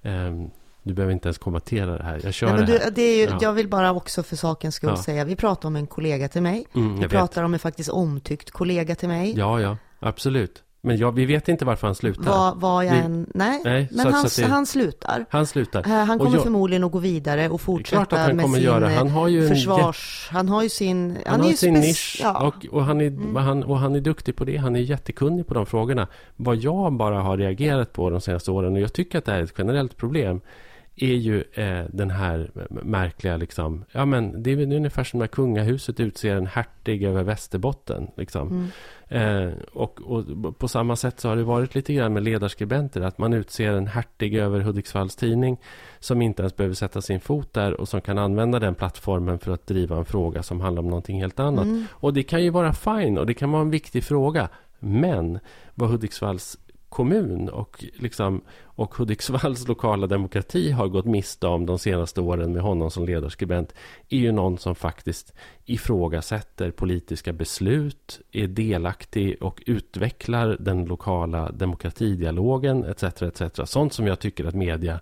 Ehm, 0.01 0.49
Du 0.83 0.93
behöver 0.93 1.13
inte 1.13 1.27
ens 1.27 1.37
kommentera 1.37 1.97
det 1.97 2.03
här. 2.03 2.19
Jag 2.23 2.33
kör 2.33 2.47
Nej, 2.47 2.55
men 2.57 2.65
det 2.65 2.71
du, 2.71 2.79
här. 2.83 2.91
det 2.91 3.01
är 3.01 3.17
ju, 3.17 3.23
Ja. 3.23 3.37
Jag 3.41 3.53
vill 3.53 3.67
bara 3.67 3.91
också 3.91 4.23
för 4.23 4.35
sakens 4.35 4.75
skull 4.75 4.89
Ja. 4.89 5.03
säga, 5.03 5.23
vi 5.25 5.35
pratar 5.35 5.67
om 5.67 5.75
en 5.75 5.87
kollega 5.87 6.27
till 6.27 6.41
mig. 6.41 6.65
Mm, 6.75 6.87
vi 6.95 7.01
jag 7.01 7.09
vet. 7.09 7.11
pratar 7.11 7.43
om 7.43 7.53
en 7.53 7.59
faktiskt 7.59 7.89
omtyckt 7.89 8.51
kollega 8.51 8.95
till 8.95 9.07
mig. 9.09 9.33
Ja, 9.37 9.61
ja, 9.61 9.77
absolut. 9.99 10.63
Men 10.81 10.97
jag, 10.97 11.11
vi 11.11 11.25
vet 11.25 11.47
inte 11.49 11.65
varför 11.65 11.87
han 11.87 11.95
slutar. 11.95 12.23
Vad, 12.23 12.57
vad 12.59 12.85
jag 12.85 12.91
Vi- 12.91 12.97
än, 12.99 13.29
nej, 13.33 13.61
Nej, 13.65 13.87
men 13.91 14.05
så- 14.05 14.11
han, 14.11 14.29
så 14.29 14.41
det- 14.41 14.47
han 14.47 14.65
slutar. 14.65 15.25
Han 15.29 15.45
slutar. 15.47 15.79
Eh, 15.79 15.85
Han 16.05 16.19
kommer 16.19 16.33
jag- 16.33 16.43
förmodligen 16.43 16.83
att 16.83 16.91
gå 16.91 16.99
vidare 16.99 17.49
och 17.49 17.61
fortsätta 17.61 18.17
han 18.17 18.35
med 18.35 18.45
sin 18.51 18.63
göra. 18.63 18.91
eh, 18.91 18.97
Han 18.97 19.09
har 19.09 19.27
ju 19.27 19.43
en 19.43 19.49
försvars... 19.49 20.29
Han 20.31 20.49
har 20.49 20.63
ju 20.63 20.69
sin... 20.69 21.17
Han, 21.25 21.39
är 21.39 21.43
har 21.43 21.49
ju 21.51 21.57
sin 21.57 21.75
spec- 21.75 21.79
nisch 21.81 22.19
ja. 22.23 22.47
och, 22.47 22.65
och, 22.71 22.83
han 22.85 23.01
är, 23.01 23.07
Mm. 23.07 23.35
han, 23.35 23.63
och 23.63 23.79
han 23.79 23.95
är 23.95 23.99
duktig 23.99 24.35
på 24.35 24.45
det. 24.45 24.57
Han 24.57 24.75
är 24.75 24.79
jättekunnig 24.79 25.47
på 25.47 25.53
de 25.53 25.65
frågorna. 25.65 26.07
Vad 26.35 26.55
jag 26.55 26.93
bara 26.93 27.21
har 27.21 27.37
reagerat 27.37 27.93
på 27.93 28.09
de 28.09 28.21
senaste 28.21 28.51
åren, 28.51 28.73
och 28.73 28.79
jag 28.79 28.93
tycker 28.93 29.17
att 29.17 29.25
det 29.25 29.31
här 29.31 29.39
är 29.39 29.43
ett 29.43 29.53
generellt 29.57 29.97
problem, 29.97 30.41
är 30.99 31.15
ju 31.15 31.43
eh, 31.53 31.85
den 31.89 32.11
här 32.11 32.51
märkliga 32.69 33.37
liksom, 33.37 33.85
ja 33.91 34.05
men 34.05 34.43
det 34.43 34.51
är 34.51 34.55
väl 34.55 34.73
ungefär 34.73 35.03
som 35.03 35.19
när 35.19 35.27
kungahuset 35.27 35.99
utser 35.99 36.35
en 36.35 36.47
hertig 36.47 37.03
över 37.03 37.23
Västerbotten. 37.23 38.07
Liksom. 38.17 38.47
Mm. 38.47 38.67
Eh, 39.09 39.53
och, 39.73 40.01
och 40.01 40.25
på 40.59 40.67
samma 40.67 40.95
sätt 40.95 41.19
så 41.19 41.29
har 41.29 41.35
det 41.35 41.43
varit 41.43 41.75
lite 41.75 41.93
grann 41.93 42.13
med 42.13 42.23
ledarskribenter, 42.23 43.01
att 43.01 43.17
man 43.17 43.33
utser 43.33 43.71
en 43.71 43.87
hertig 43.87 44.35
över 44.35 44.59
Hudiksvalls 44.59 45.15
tidning 45.15 45.57
som 45.99 46.21
inte 46.21 46.41
ens 46.41 46.55
behöver 46.55 46.75
sätta 46.75 47.01
sin 47.01 47.19
fot 47.19 47.53
där 47.53 47.73
och 47.73 47.89
som 47.89 48.01
kan 48.01 48.17
använda 48.17 48.59
den 48.59 48.75
plattformen 48.75 49.39
för 49.39 49.51
att 49.51 49.67
driva 49.67 49.97
en 49.97 50.05
fråga 50.05 50.43
som 50.43 50.61
handlar 50.61 50.81
om 50.81 50.89
någonting 50.89 51.21
helt 51.21 51.39
annat. 51.39 51.65
Mm. 51.65 51.85
Och 51.91 52.13
det 52.13 52.23
kan 52.23 52.43
ju 52.43 52.49
vara 52.49 52.73
fine 52.73 53.17
och 53.17 53.25
det 53.25 53.33
kan 53.33 53.51
vara 53.51 53.61
en 53.61 53.71
viktig 53.71 54.03
fråga. 54.03 54.49
Men 54.79 55.39
vad 55.75 55.89
Hudiksvalls 55.89 56.57
kommun 56.89 57.49
och, 57.49 57.85
liksom, 57.93 58.41
och 58.63 58.95
Hudiksvalls 58.95 59.67
lokala 59.67 60.07
demokrati 60.07 60.71
har 60.71 60.87
gått 60.87 61.05
miste 61.05 61.47
om 61.47 61.65
de 61.65 61.79
senaste 61.79 62.21
åren 62.21 62.53
med 62.53 62.61
honom 62.61 62.91
som 62.91 63.05
ledarskribent 63.05 63.73
är 64.09 64.17
ju 64.17 64.31
någon 64.31 64.57
som 64.57 64.75
faktiskt 64.75 65.33
ifrågasätter 65.65 66.71
politiska 66.71 67.33
beslut, 67.33 68.19
är 68.31 68.47
delaktig 68.47 69.37
och 69.41 69.63
utvecklar 69.65 70.57
den 70.59 70.85
lokala 70.85 71.51
demokratidialogen 71.51 72.83
etc. 72.83 73.03
etc. 73.03 73.41
Sånt 73.63 73.93
som 73.93 74.07
jag 74.07 74.19
tycker 74.19 74.45
att 74.45 74.55
media 74.55 74.99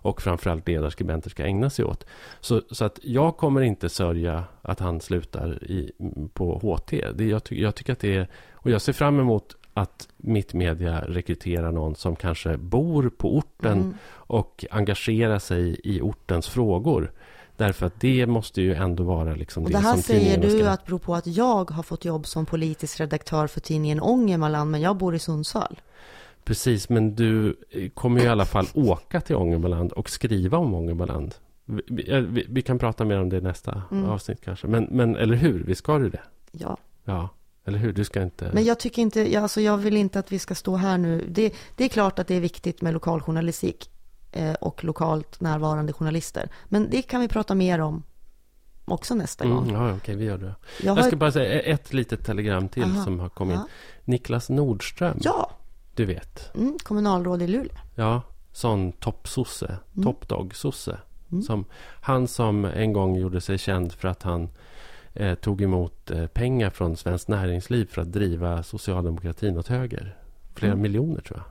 och 0.00 0.22
framförallt 0.22 0.68
ledarskribenter 0.68 1.30
ska 1.30 1.44
ägna 1.44 1.70
sig 1.70 1.84
åt. 1.84 2.06
Så, 2.40 2.62
så 2.70 2.84
att 2.84 2.98
jag 3.02 3.36
kommer 3.36 3.60
inte 3.60 3.88
sörja 3.88 4.44
att 4.62 4.80
han 4.80 5.00
slutar 5.00 5.64
i, 5.64 5.92
på 6.32 6.58
HT. 6.58 7.04
Det, 7.14 7.24
jag, 7.24 7.44
ty, 7.44 7.62
jag 7.62 7.74
tycker 7.74 7.92
att 7.92 8.00
det 8.00 8.16
är... 8.16 8.28
Och 8.52 8.70
jag 8.70 8.82
ser 8.82 8.92
fram 8.92 9.20
emot 9.20 9.56
att 9.78 10.08
mitt 10.16 10.54
media 10.54 11.00
rekryterar 11.08 11.72
någon 11.72 11.94
som 11.94 12.16
kanske 12.16 12.56
bor 12.56 13.08
på 13.16 13.36
orten 13.36 13.78
Mm. 13.78 13.94
och 14.10 14.64
engagerar 14.70 15.38
sig 15.38 15.80
i 15.84 16.00
ortens 16.00 16.48
frågor. 16.48 17.12
Därför 17.56 17.86
att 17.86 18.00
det 18.00 18.26
måste 18.26 18.62
ju 18.62 18.74
ändå 18.74 19.02
vara 19.02 19.34
liksom 19.34 19.64
Och 19.64 19.70
det, 19.70 19.76
det 19.76 19.82
här 19.82 19.92
som 19.92 20.02
säger 20.02 20.38
du 20.42 20.50
ska... 20.50 20.70
att 20.70 20.86
beror 20.86 20.98
på 20.98 21.14
att 21.14 21.26
jag 21.26 21.70
har 21.70 21.82
fått 21.82 22.04
jobb 22.04 22.26
som 22.26 22.46
politisk 22.46 23.00
redaktör 23.00 23.46
för 23.46 23.60
tidningen 23.60 24.00
Ångermanland, 24.00 24.70
men 24.70 24.80
jag 24.80 24.96
bor 24.96 25.14
i 25.14 25.18
Sundsvall. 25.18 25.80
Precis, 26.44 26.88
men 26.88 27.14
du 27.14 27.56
eh, 27.70 27.88
kommer 27.90 28.20
ju 28.20 28.26
i 28.26 28.28
alla 28.28 28.44
fall 28.44 28.66
åka 28.74 29.20
till 29.20 29.36
Ångermanland 29.36 29.92
och 29.92 30.10
skriva 30.10 30.58
om 30.58 30.74
Ångermanland. 30.74 31.34
Vi, 31.64 31.82
vi, 31.86 32.20
vi, 32.20 32.46
vi 32.48 32.62
kan 32.62 32.78
prata 32.78 33.04
mer 33.04 33.20
om 33.20 33.28
det 33.28 33.36
i 33.36 33.40
nästa 33.40 33.82
Mm. 33.90 34.04
avsnitt 34.10 34.40
kanske. 34.44 34.66
Men, 34.66 34.84
men 34.90 35.16
eller 35.16 35.34
hur, 35.36 35.64
vi 35.64 35.74
ska 35.74 35.98
du 35.98 36.08
det? 36.10 36.22
Ja. 36.52 36.76
Ja, 37.04 37.28
eller 37.68 37.78
hur? 37.78 37.92
Du 37.92 38.04
ska 38.04 38.22
inte... 38.22 38.50
Men 38.54 38.64
jag 38.64 38.78
tycker 38.78 39.02
inte, 39.02 39.32
jag, 39.32 39.42
alltså 39.42 39.60
jag 39.60 39.76
vill 39.76 39.96
inte 39.96 40.18
att 40.18 40.32
vi 40.32 40.38
ska 40.38 40.54
stå 40.54 40.76
här 40.76 40.98
nu. 40.98 41.24
Det, 41.28 41.54
det 41.76 41.84
är 41.84 41.88
klart 41.88 42.18
att 42.18 42.26
det 42.28 42.34
är 42.34 42.40
viktigt 42.40 42.82
med 42.82 42.94
lokaljournalistik 42.94 43.90
eh, 44.32 44.52
och 44.54 44.84
lokalt 44.84 45.40
närvarande 45.40 45.92
journalister. 45.92 46.48
Men 46.64 46.90
det 46.90 47.02
kan 47.02 47.20
vi 47.20 47.28
prata 47.28 47.54
mer 47.54 47.78
om 47.78 48.02
också 48.84 49.14
nästa 49.14 49.44
Mm, 49.44 49.56
gång. 49.56 49.72
ja, 49.72 49.94
okej, 49.96 50.16
vi 50.16 50.24
gör 50.24 50.38
det. 50.38 50.54
Jag 50.80 50.86
Jag 50.96 51.02
har 51.02 51.02
ska 51.08 51.16
bara 51.16 51.32
säga 51.32 51.60
ett 51.60 51.92
litet 51.92 52.24
telegram 52.26 52.68
till 52.68 52.82
Aha, 52.84 53.04
som 53.04 53.20
har 53.20 53.28
kommit 53.28 53.54
in. 53.56 53.62
Niklas 54.04 54.48
Nordström, 54.50 55.18
ja, 55.22 55.50
du 55.94 56.04
vet. 56.04 56.54
mm, 56.54 56.78
kommunalråd 56.82 57.42
i 57.42 57.46
Luleå. 57.46 57.72
Ja, 57.94 58.22
sån 58.52 58.92
toppsosse, 58.92 59.76
Mm. 59.96 60.04
toppdog-sosse. 60.04 60.98
Mm. 61.32 61.42
Som, 61.42 61.64
han 62.00 62.28
som 62.28 62.64
en 62.64 62.92
gång 62.92 63.16
gjorde 63.16 63.40
sig 63.40 63.58
känd 63.58 63.92
för 63.92 64.08
att 64.08 64.22
han 64.22 64.48
eh, 65.14 65.34
tog 65.34 65.62
emot 65.62 66.10
eh, 66.10 66.26
pengar 66.26 66.70
från 66.70 66.96
Svenskt 66.96 67.28
Näringsliv 67.28 67.86
för 67.90 68.02
att 68.02 68.12
driva 68.12 68.62
socialdemokratin 68.62 69.58
åt 69.58 69.68
höger. 69.68 70.16
Flera 70.54 70.72
Mm. 70.72 70.82
miljoner 70.82 71.20
tror 71.20 71.38
jag. 71.38 71.44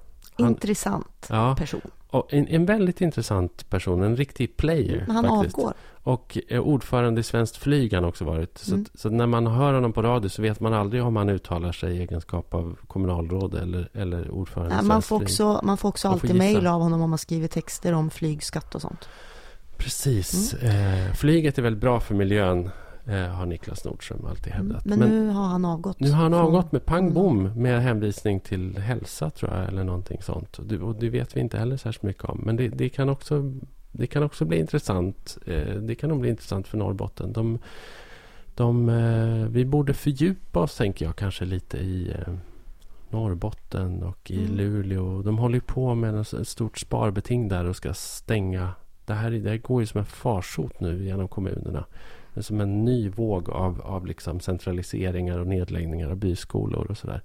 Han, 0.44 0.52
Intressant 0.54 1.28
ja, 1.30 1.56
person. 1.58 1.82
en, 2.30 2.48
en 2.48 2.66
väldigt 2.66 3.02
intressant 3.02 3.70
person, 3.70 4.04
en 4.04 4.16
riktig 4.16 4.58
player. 4.58 5.04
Men 5.08 5.16
han 5.16 5.26
faktiskt. 5.26 5.58
avgår. 5.58 5.74
Och 6.04 6.38
eh, 6.48 6.60
ordförande 6.62 7.22
i 7.22 7.24
Svenskt 7.24 7.58
Flyg 7.58 7.94
har 7.94 8.02
han 8.02 8.10
också 8.10 8.26
varit. 8.26 8.58
Så, 8.58 8.74
Mm. 8.74 8.86
så 8.94 9.10
när 9.10 9.26
man 9.28 9.48
hör 9.48 9.74
honom 9.74 9.94
på 9.94 10.02
radio 10.02 10.30
så 10.30 10.42
vet 10.42 10.60
man 10.60 10.74
aldrig 10.74 11.04
om 11.04 11.16
han 11.16 11.30
uttalar 11.30 11.72
sig 11.72 11.98
i 11.98 12.02
egenskap 12.02 12.54
av 12.54 12.78
kommunalråd 12.88 13.56
eller, 13.56 13.90
eller 13.94 14.32
ordförande 14.32 14.74
i 14.74 14.76
Nej, 14.78 14.86
man, 14.86 14.92
Svenskt 15.02 15.08
får 15.08 15.20
Flyg. 15.20 15.26
också, 15.28 15.62
man 15.64 15.78
får 15.78 15.90
också 15.90 16.08
Man 16.08 16.14
alltid 16.14 16.36
mejl 16.36 16.68
av 16.68 16.82
honom 16.82 17.02
om 17.02 17.10
man 17.10 17.20
skriver 17.20 17.48
texter 17.48 17.94
om 17.94 18.10
flygskatt 18.10 18.76
och 18.76 18.82
sånt. 18.82 19.10
Precis. 19.78 20.54
Mm. 20.62 21.08
Eh, 21.08 21.14
flyget 21.14 21.58
är 21.58 21.62
väldigt 21.62 21.82
bra 21.82 22.00
för 22.00 22.16
miljön, 22.16 22.70
har 23.16 23.46
Niklas 23.46 23.86
Nordström 23.86 24.26
alltid 24.26 24.54
hävdat. 24.54 24.86
Mm. 24.86 25.00
Men, 25.00 25.10
nu 25.10 25.30
har 25.30 25.46
han 25.46 25.66
avgått. 25.66 26.00
nu 26.00 26.12
har 26.12 26.22
han 26.24 26.32
från- 26.32 26.42
avgått 26.42 26.72
med 26.72 26.86
pang 26.86 27.14
bom 27.14 27.44
med 27.56 27.82
hänvisning 27.82 28.40
till 28.40 28.78
hälsa, 28.78 29.30
tror 29.30 29.54
jag, 29.54 29.68
eller 29.68 29.84
någonting 29.84 30.22
sånt. 30.22 30.60
Och 30.60 30.66
det, 30.66 30.78
och 30.80 30.96
det 30.96 31.10
vet 31.10 31.36
vi 31.36 31.40
inte 31.40 31.58
heller 31.58 31.78
särskilt 31.78 32.04
mycket 32.04 32.24
om. 32.26 32.42
Men 32.46 32.56
det, 32.56 32.68
det 32.68 32.90
kan 32.90 33.10
också 33.10 33.54
det 33.92 34.08
kan 34.08 34.24
också 34.24 34.46
bli 34.46 34.60
intressant. 34.60 35.38
Eh, 35.46 35.74
det 35.76 35.96
kan 35.96 36.10
nog 36.10 36.20
bli 36.20 36.30
intressant 36.30 36.68
för 36.68 36.78
Norrbotten. 36.78 37.34
De, 37.34 37.60
de, 38.56 38.90
eh, 38.90 39.48
vi 39.50 39.66
borde 39.66 39.94
fördjupa 39.94 40.60
oss, 40.60 40.78
tänker 40.78 41.06
jag, 41.06 41.16
kanske 41.16 41.46
lite 41.46 41.78
i 41.78 42.12
eh, 42.12 42.34
Norrbotten 43.10 44.04
och 44.04 44.32
i 44.32 44.40
Mm. 44.44 44.56
Luleå. 44.58 45.22
De 45.22 45.38
håller 45.38 45.60
på 45.60 45.96
med 45.96 46.20
ett 46.20 46.48
stort 46.48 46.78
sparbeting 46.78 47.48
där 47.48 47.66
och 47.66 47.76
ska 47.76 47.94
stänga. 47.94 48.72
Det 49.06 49.14
här, 49.14 49.32
det 49.32 49.50
här 49.50 49.58
går 49.58 49.82
ju 49.82 49.86
som 49.88 50.00
en 50.00 50.06
farsot 50.06 50.80
nu 50.80 51.04
genom 51.06 51.28
kommunerna. 51.28 51.86
Det 52.38 52.42
är 52.42 52.44
som 52.44 52.62
en 52.62 52.86
ny 52.86 53.10
våg 53.10 53.50
av, 53.50 53.82
av 53.82 54.06
liksom 54.06 54.40
centraliseringar 54.40 55.40
och 55.40 55.48
nedläggningar 55.48 56.10
av 56.10 56.16
byskolor 56.16 56.88
och 56.92 56.98
sådär. 56.98 57.22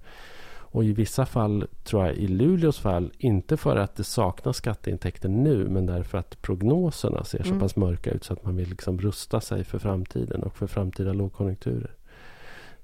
Och 0.55 0.83
i 0.83 0.93
vissa 0.93 1.25
fall, 1.25 1.67
tror 1.83 2.05
jag, 2.05 2.15
i 2.15 2.27
Luleås 2.27 2.79
fall, 2.79 3.11
inte 3.17 3.57
för 3.57 3.75
att 3.75 3.95
det 3.95 4.03
saknas 4.03 4.57
skatteintäkter 4.57 5.29
nu, 5.29 5.69
men 5.69 5.85
därför 5.85 6.17
att 6.17 6.41
prognoserna 6.41 7.23
ser 7.23 7.43
så 7.43 7.47
Mm. 7.49 7.59
pass 7.59 7.75
mörka 7.75 8.11
ut 8.11 8.23
så 8.23 8.33
att 8.33 8.45
man 8.45 8.55
vill 8.55 8.69
liksom 8.69 8.99
rusta 8.99 9.41
sig 9.41 9.63
för 9.63 9.79
framtiden 9.79 10.43
och 10.43 10.57
för 10.57 10.67
framtida 10.67 11.13
lågkonjunkturer. 11.13 11.95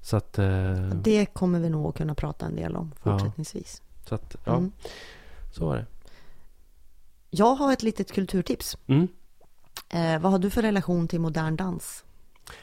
Så 0.00 0.16
att... 0.16 0.38
Eh, 0.38 0.88
Det 1.02 1.26
kommer 1.26 1.60
vi 1.60 1.70
nog 1.70 1.86
att 1.86 1.94
kunna 1.96 2.14
prata 2.14 2.46
en 2.46 2.56
del 2.56 2.76
om 2.76 2.92
fortsättningsvis. 3.02 3.82
så 4.08 4.14
att, 4.14 4.36
ja, 4.44 4.56
Mm. 4.56 4.72
så 5.52 5.66
var 5.66 5.76
det. 5.76 5.86
Jag 7.30 7.54
har 7.54 7.72
ett 7.72 7.82
litet 7.82 8.12
kulturtips. 8.12 8.78
Mm. 8.86 9.08
Eh, 9.88 10.20
vad 10.22 10.32
har 10.32 10.38
du 10.38 10.50
för 10.50 10.62
relation 10.62 11.08
till 11.08 11.20
modern 11.20 11.56
dans? 11.56 12.04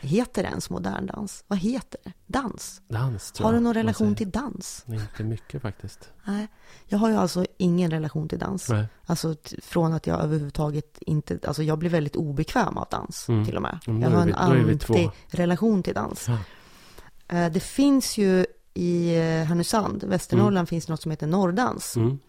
Heter 0.02 0.44
det 0.44 0.50
ens 0.50 0.70
modern 0.70 1.06
dans? 1.06 1.44
Vad 1.48 1.60
heter 1.60 2.00
det? 2.04 2.12
Dans? 2.26 2.82
Dans, 2.88 3.40
Har 3.40 3.54
du 3.54 3.60
någon 3.60 3.74
relation 3.74 4.16
till 4.16 4.32
dans? 4.32 4.86
Inte 4.88 5.24
mycket 5.24 5.62
faktiskt. 5.62 6.10
Nej, 6.26 6.48
jag 6.86 6.98
har 6.98 7.10
ju 7.10 7.16
alltså 7.16 7.46
ingen 7.58 7.92
relation 7.92 8.30
till 8.30 8.40
dans. 8.40 8.70
Nej. 8.70 8.86
Alltså 9.06 9.36
från 9.62 9.94
att 9.94 10.08
jag 10.08 10.20
överhuvudtaget 10.22 10.98
inte, 11.02 11.40
alltså 11.48 11.64
jag 11.64 11.80
blir 11.80 11.90
väldigt 11.90 12.16
obekväm 12.16 12.78
av 12.78 12.88
dans 12.92 13.30
Mm. 13.30 13.46
till 13.46 13.56
och 13.56 13.62
med. 13.62 13.80
Mm, 13.88 14.02
jag 14.02 14.10
har 14.10 14.22
en 14.22 14.36
anti-relation 14.36 15.84
till 15.84 15.94
dans. 15.94 16.28
Ja. 16.28 16.38
Eh, 17.38 17.52
Det 17.52 17.60
finns 17.60 18.18
ju 18.18 18.46
i 18.74 19.16
eh, 19.16 19.22
Härnösand, 19.22 20.04
Västernorrland, 20.04 20.70
finns 20.70 20.88
något 20.88 21.02
som 21.02 21.12
heter 21.12 21.28
norrdans. 21.28 21.96
Mm. 21.96 22.20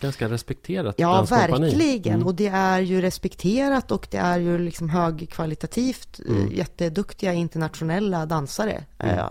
Ganska 0.00 0.28
respekterat 0.28 0.94
Ja, 0.98 1.22
verkligen. 1.30 2.14
Mm. 2.14 2.26
Och 2.26 2.34
det 2.34 2.46
är 2.46 2.80
ju 2.80 3.00
respekterat 3.00 3.90
och 3.90 4.08
det 4.10 4.16
är 4.18 4.38
ju 4.38 4.58
liksom 4.58 4.88
högkvalitativt. 4.90 6.20
eh, 6.28 6.36
Mm. 6.36 6.52
Jätteduktiga 6.52 7.32
internationella 7.32 8.26
dansare 8.26 8.84
Mm. 8.98 9.18
eh, 9.18 9.26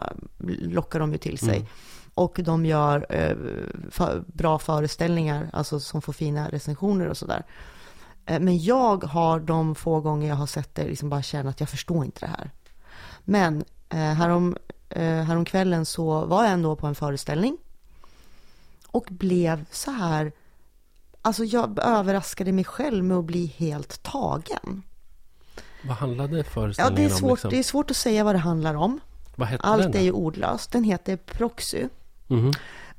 lockar 0.69 0.99
de 0.99 1.11
ju 1.11 1.17
till 1.17 1.37
sig. 1.37 1.55
Mm. 1.57 1.67
Och 2.13 2.39
de 2.43 2.65
gör 2.65 3.05
eh, 3.09 3.35
för, 3.91 4.23
bra 4.27 4.59
föreställningar, 4.59 5.49
alltså 5.53 5.79
som 5.79 6.01
får 6.01 6.13
fina 6.13 6.49
recensioner 6.49 7.07
och 7.07 7.17
sådär. 7.17 7.43
Eh, 8.25 8.39
men 8.39 8.57
jag 8.63 9.03
har 9.03 9.39
de 9.39 9.75
få 9.75 9.99
gånger 10.01 10.27
jag 10.29 10.35
har 10.35 10.47
sett 10.47 10.75
det 10.75 10.83
liksom 10.87 11.09
bara 11.09 11.21
känt 11.21 11.47
att 11.47 11.59
jag 11.59 11.69
förstår 11.69 12.05
inte 12.05 12.19
det 12.19 12.27
här. 12.37 12.51
Men 13.25 13.63
eh, 13.89 13.97
härom, 13.97 14.57
eh, 14.89 15.03
häromkvällen 15.03 15.85
så 15.85 16.25
var 16.25 16.43
jag 16.43 16.53
ändå 16.53 16.75
på 16.75 16.87
en 16.87 16.95
föreställning. 16.95 17.57
Och 18.91 19.05
blev 19.09 19.65
så 19.71 19.91
här, 19.91 20.31
alltså 21.21 21.43
jag 21.43 21.79
överraskade 21.83 22.51
mig 22.51 22.63
själv 22.65 23.03
med 23.03 23.17
att 23.17 23.25
bli 23.25 23.45
helt 23.57 24.03
tagen. 24.03 24.83
Vad 25.83 25.97
handlade 25.97 26.37
Ja, 26.37 26.43
föreställningen 26.43 26.95
det 26.95 27.11
är, 27.11 27.13
om? 27.13 27.19
svårt, 27.19 27.31
Liksom? 27.37 27.49
det 27.49 27.59
är 27.59 27.63
svårt 27.63 27.91
att 27.91 27.97
säga 27.97 28.23
vad 28.23 28.35
det 28.35 28.39
handlar 28.39 28.75
om. 28.75 28.99
Vad 29.35 29.47
hette 29.47 29.63
Allt 29.63 29.83
den? 29.83 29.95
är 29.95 30.01
ju 30.01 30.11
ordlöst. 30.11 30.71
Den 30.71 30.83
heter 30.83 31.17
Proxy. 31.17 31.87
Mhm. 32.27 32.51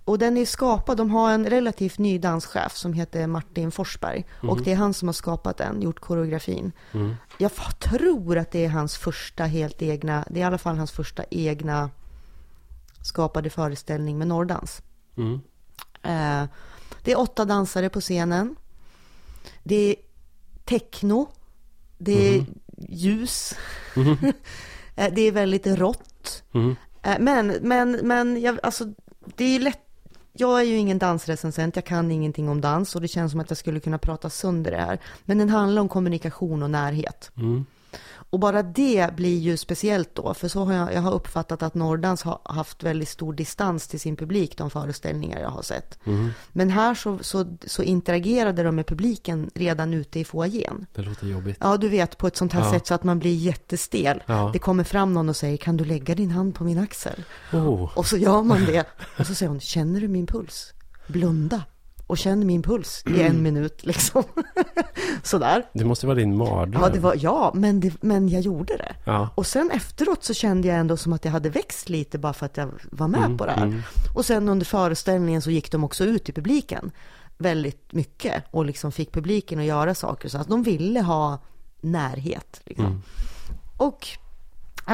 och 0.05 0.18
den 0.18 0.37
är 0.37 0.47
skapad, 0.47 0.97
de 0.97 1.11
har 1.11 1.31
en 1.33 1.47
relativt 1.47 1.99
ny 1.99 2.18
danschef 2.18 2.77
som 2.77 2.93
heter 2.93 3.27
Martin 3.27 3.71
Forsberg. 3.71 4.25
Och 4.43 4.62
det 4.62 4.73
är 4.73 4.77
han 4.77 4.95
som 4.95 5.09
har 5.09 5.12
skapat 5.12 5.57
den, 5.57 5.83
gjort 5.83 6.01
koreografin. 6.01 6.73
Mm. 6.93 7.14
Jag 7.39 7.51
tror 7.79 8.39
att 8.39 8.51
det 8.51 8.64
är 8.64 8.68
hans 8.68 8.97
första 8.97 9.45
helt 9.45 9.83
egna, 9.83 10.25
det 10.31 10.41
är 10.41 10.43
i 10.43 10.45
alla 10.45 10.59
fall 10.59 10.77
hans 10.77 10.91
första 10.93 11.25
egna 11.31 11.91
skapade 13.03 13.51
föreställning 13.51 14.18
med 14.18 14.29
norrdans. 14.29 14.83
Mm. 15.16 15.41
Eh, 16.03 16.49
det 17.05 17.13
är 17.13 17.19
åtta 17.19 17.45
dansare 17.45 17.89
på 17.89 18.01
scenen. 18.01 18.57
Det 19.63 19.91
är 19.91 19.97
techno. 20.65 21.29
Det 21.99 22.37
är 22.37 22.45
ljus. 22.89 23.55
Eh, 24.97 25.13
det 25.15 25.23
är 25.23 25.33
väldigt 25.33 25.67
rått. 25.67 26.43
Mm. 26.53 26.77
Men, 27.19 27.47
men, 27.47 27.93
men 27.93 28.41
jag, 28.41 28.59
alltså, 28.63 28.85
det 29.37 29.45
är 29.45 29.61
lätt. 29.61 29.81
Jag 30.33 30.61
är 30.61 30.65
ju 30.65 30.77
ingen 30.77 30.99
dansrecensent, 30.99 31.77
jag 31.77 31.85
kan 31.85 32.11
ingenting 32.11 32.49
om 32.49 32.61
dans 32.61 32.95
och 32.95 33.01
det 33.01 33.09
känns 33.09 33.31
som 33.31 33.41
att 33.41 33.51
jag 33.51 33.59
skulle 33.59 33.81
kunna 33.81 33.99
prata 33.99 34.31
sönder 34.31 34.71
det 34.71 34.77
här. 34.77 34.99
Men 35.25 35.39
den 35.39 35.49
handlar 35.49 35.83
om 35.83 35.89
kommunikation 35.89 36.63
och 36.63 36.71
närhet. 36.71 37.31
Mm. 37.37 37.67
Och 38.31 38.39
bara 38.39 38.62
det 38.62 39.16
blir 39.16 39.39
ju 39.39 39.57
speciellt 39.57 40.14
då, 40.14 40.35
för 40.35 40.49
så 40.49 40.64
har 40.64 40.72
jag, 40.72 40.95
jag 40.95 41.01
har 41.01 41.12
uppfattat 41.12 41.62
att 41.62 41.74
Nordans 41.74 42.22
har 42.22 42.41
haft 42.45 42.83
väldigt 42.83 43.09
stor 43.09 43.33
distans 43.33 43.89
till 43.89 44.01
sin 44.01 44.16
publik, 44.16 44.57
de 44.57 44.70
föreställningar 44.70 45.41
jag 45.41 45.49
har 45.51 45.62
sett. 45.62 45.99
Mm. 46.07 46.31
Men 46.53 46.70
här 46.70 46.95
så, 46.95 47.18
så, 47.20 47.57
så 47.66 47.83
interagerade 47.83 48.62
de 48.62 48.76
med 48.76 48.87
publiken 48.87 49.51
redan 49.55 49.95
ute 49.95 50.20
i 50.20 50.24
foajén. 50.24 50.87
Det 50.95 51.03
låter 51.03 51.26
jobbigt. 51.26 51.57
Ja, 51.61 51.76
du 51.76 51.89
vet 51.89 52.18
på 52.18 52.26
ett 52.26 52.37
sånt 52.37 52.53
här 52.53 52.64
Ja. 52.64 52.70
sätt 52.72 52.87
så 52.87 52.95
att 52.95 53.05
man 53.05 53.18
blir 53.18 53.35
jättestel. 53.35 54.22
Ja. 54.26 54.51
Det 54.53 54.59
kommer 54.59 54.85
fram 54.85 55.12
någon 55.12 55.28
och 55.28 55.37
säger, 55.37 55.57
kan 55.57 55.76
du 55.76 55.85
lägga 55.85 56.14
din 56.14 56.31
hand 56.31 56.55
på 56.55 56.64
min 56.64 56.78
axel? 56.78 57.24
Oh. 57.53 57.99
Och 57.99 58.07
så 58.07 58.16
gör 58.16 58.43
man 58.43 58.64
det. 58.64 58.85
Och 59.18 59.26
så 59.26 59.35
säger 59.35 59.51
hon, 59.51 59.61
känner 59.61 60.01
du 60.01 60.09
min 60.09 60.26
puls? 60.26 60.72
Blunda. 61.07 61.62
Och 62.11 62.19
känn 62.19 62.47
min 62.47 62.63
puls 62.63 63.03
i 63.07 63.23
en 63.23 63.43
minut 63.43 63.87
liksom. 63.87 64.23
Sådär. 65.23 65.67
Det 65.73 65.85
måste 65.85 66.07
vara 66.07 66.17
din 66.17 66.37
mardröm. 66.37 66.83
Ja, 66.83 66.89
det 66.89 66.99
var, 67.01 67.15
ja 67.19 67.51
men, 67.55 67.81
det, 67.81 68.03
men 68.03 68.29
jag 68.29 68.41
gjorde 68.43 68.77
det. 68.77 68.95
Ja. 69.05 69.29
Och 69.35 69.47
sen 69.47 69.71
efteråt 69.71 70.25
så 70.25 70.35
kände 70.35 70.69
jag 70.69 70.77
ändå 70.79 70.97
som 70.97 71.13
att 71.13 71.25
jag 71.25 71.33
hade 71.33 71.51
växt 71.51 71.89
lite 71.89 72.19
bara 72.19 72.33
för 72.33 72.47
att 72.47 72.57
jag 72.57 72.71
var 72.91 73.09
med 73.09 73.21
Mm, 73.25 73.37
på 73.39 73.47
det 73.47 73.53
här. 73.53 73.63
mm. 73.63 73.83
Och 74.15 74.25
sen 74.27 74.49
under 74.49 74.67
föreställningen 74.67 75.43
så 75.43 75.51
gick 75.51 75.73
de 75.73 75.85
också 75.85 76.05
ut 76.05 76.29
i 76.29 76.33
publiken 76.33 76.91
väldigt 77.39 77.93
mycket 77.93 78.45
och 78.51 78.65
liksom 78.65 78.93
fick 78.93 79.13
publiken 79.13 79.59
att 79.59 79.65
göra 79.65 79.95
saker 79.95 80.29
så 80.29 80.39
att 80.39 80.49
de 80.49 80.63
ville 80.63 81.01
ha 81.01 81.39
närhet. 81.81 82.61
Liksom. 82.65 82.87
Mm. 82.87 83.03
Och 83.77 84.09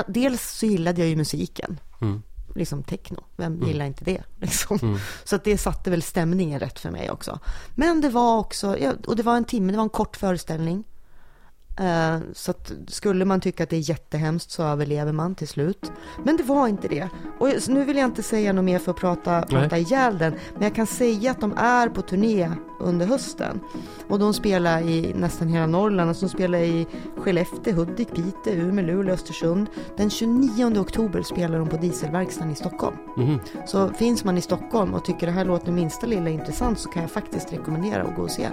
dels 0.07 0.51
så 0.59 0.67
gillade 0.67 1.01
jag 1.01 1.09
ju 1.09 1.17
musiken, 1.17 1.81
Mm. 2.01 2.23
Liksom 2.57 2.83
techno. 2.83 3.25
Vem 3.37 3.63
gillar 3.63 3.87
inte 3.87 4.05
det? 4.05 4.23
Liksom. 4.41 4.99
Så 5.25 5.37
att 5.37 5.45
det 5.45 5.59
satte 5.59 5.91
väl 5.91 6.03
stämningen 6.03 6.61
rätt 6.61 6.79
för 6.79 6.91
mig 6.91 7.11
också. 7.11 7.39
Men 7.75 8.01
det 8.01 8.09
var 8.09 8.39
också, 8.39 8.77
och 9.07 9.17
det 9.17 9.23
var 9.23 9.37
en 9.37 9.45
timme, 9.45 9.73
det 9.73 9.77
var 9.77 9.85
en 9.85 9.89
kort 9.89 10.17
föreställning. 10.17 10.85
Eh, 11.81 12.19
Så 12.33 12.53
skulle 12.89 13.25
man 13.25 13.41
tycka 13.41 13.63
att 13.63 13.71
det 13.71 13.77
är 13.77 13.91
jättehemskt 13.91 14.51
så 14.51 14.63
överlever 14.63 15.13
man 15.13 15.35
till 15.35 15.49
slut. 15.49 15.93
Men 16.25 16.37
det 16.37 16.43
var 16.43 16.69
inte 16.69 16.89
det. 16.89 17.09
Och 17.39 17.49
nu 17.69 17.85
vill 17.85 17.97
jag 17.97 18.05
inte 18.05 18.23
säga 18.23 18.53
något 18.53 18.65
mer 18.65 18.79
för 18.79 18.91
att 18.91 18.97
prata, 18.99 19.43
prata 19.43 19.79
ihjäl 19.79 20.19
den. 20.19 20.35
Men 20.55 20.63
jag 20.63 20.75
kan 20.75 20.87
säga 20.87 21.31
att 21.31 21.41
de 21.41 21.53
är 21.57 21.89
på 21.89 22.03
turné 22.03 22.51
under 22.81 23.07
hösten. 23.07 23.61
Och 24.09 24.19
de 24.19 24.35
spelar 24.35 24.81
i 24.81 25.15
nästan 25.15 25.49
hela 25.49 25.67
Norrland. 25.67 26.09
Alltså 26.09 26.27
de 26.27 26.31
spelar 26.33 26.59
i 26.59 26.87
Skellefteå, 27.17 27.75
Hudik, 27.75 28.15
Piteå, 28.15 28.55
Umeå, 28.55 28.85
Luleå, 28.87 29.15
Östersund. 29.15 29.67
Den 29.97 30.11
29 30.11 30.81
oktober 30.81 31.23
spelar 31.23 31.59
de 31.59 31.69
på 31.69 31.77
Dieselverkstaden 31.77 32.53
i 32.53 32.55
Stockholm. 32.57 32.97
Mhm. 33.17 33.39
Så 33.67 33.89
finns 33.89 34.25
man 34.25 34.39
i 34.39 34.41
Stockholm 34.41 34.95
och 34.95 35.05
tycker 35.05 35.27
det 35.27 35.33
här 35.33 35.45
låter 35.45 35.73
minsta 35.73 36.07
lilla 36.07 36.31
intressant 36.31 36.79
så 36.79 36.89
kan 36.89 37.03
jag 37.03 37.11
faktiskt 37.11 37.53
rekommendera 37.53 38.03
att 38.03 38.17
gå 38.17 38.23
och 38.23 38.31
se 38.31 38.49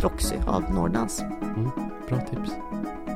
Proxy 0.00 0.36
av 0.46 0.62
Nordans. 0.74 1.20
Mm. 1.20 1.70
plein 2.08 2.24
tapis 2.24 3.07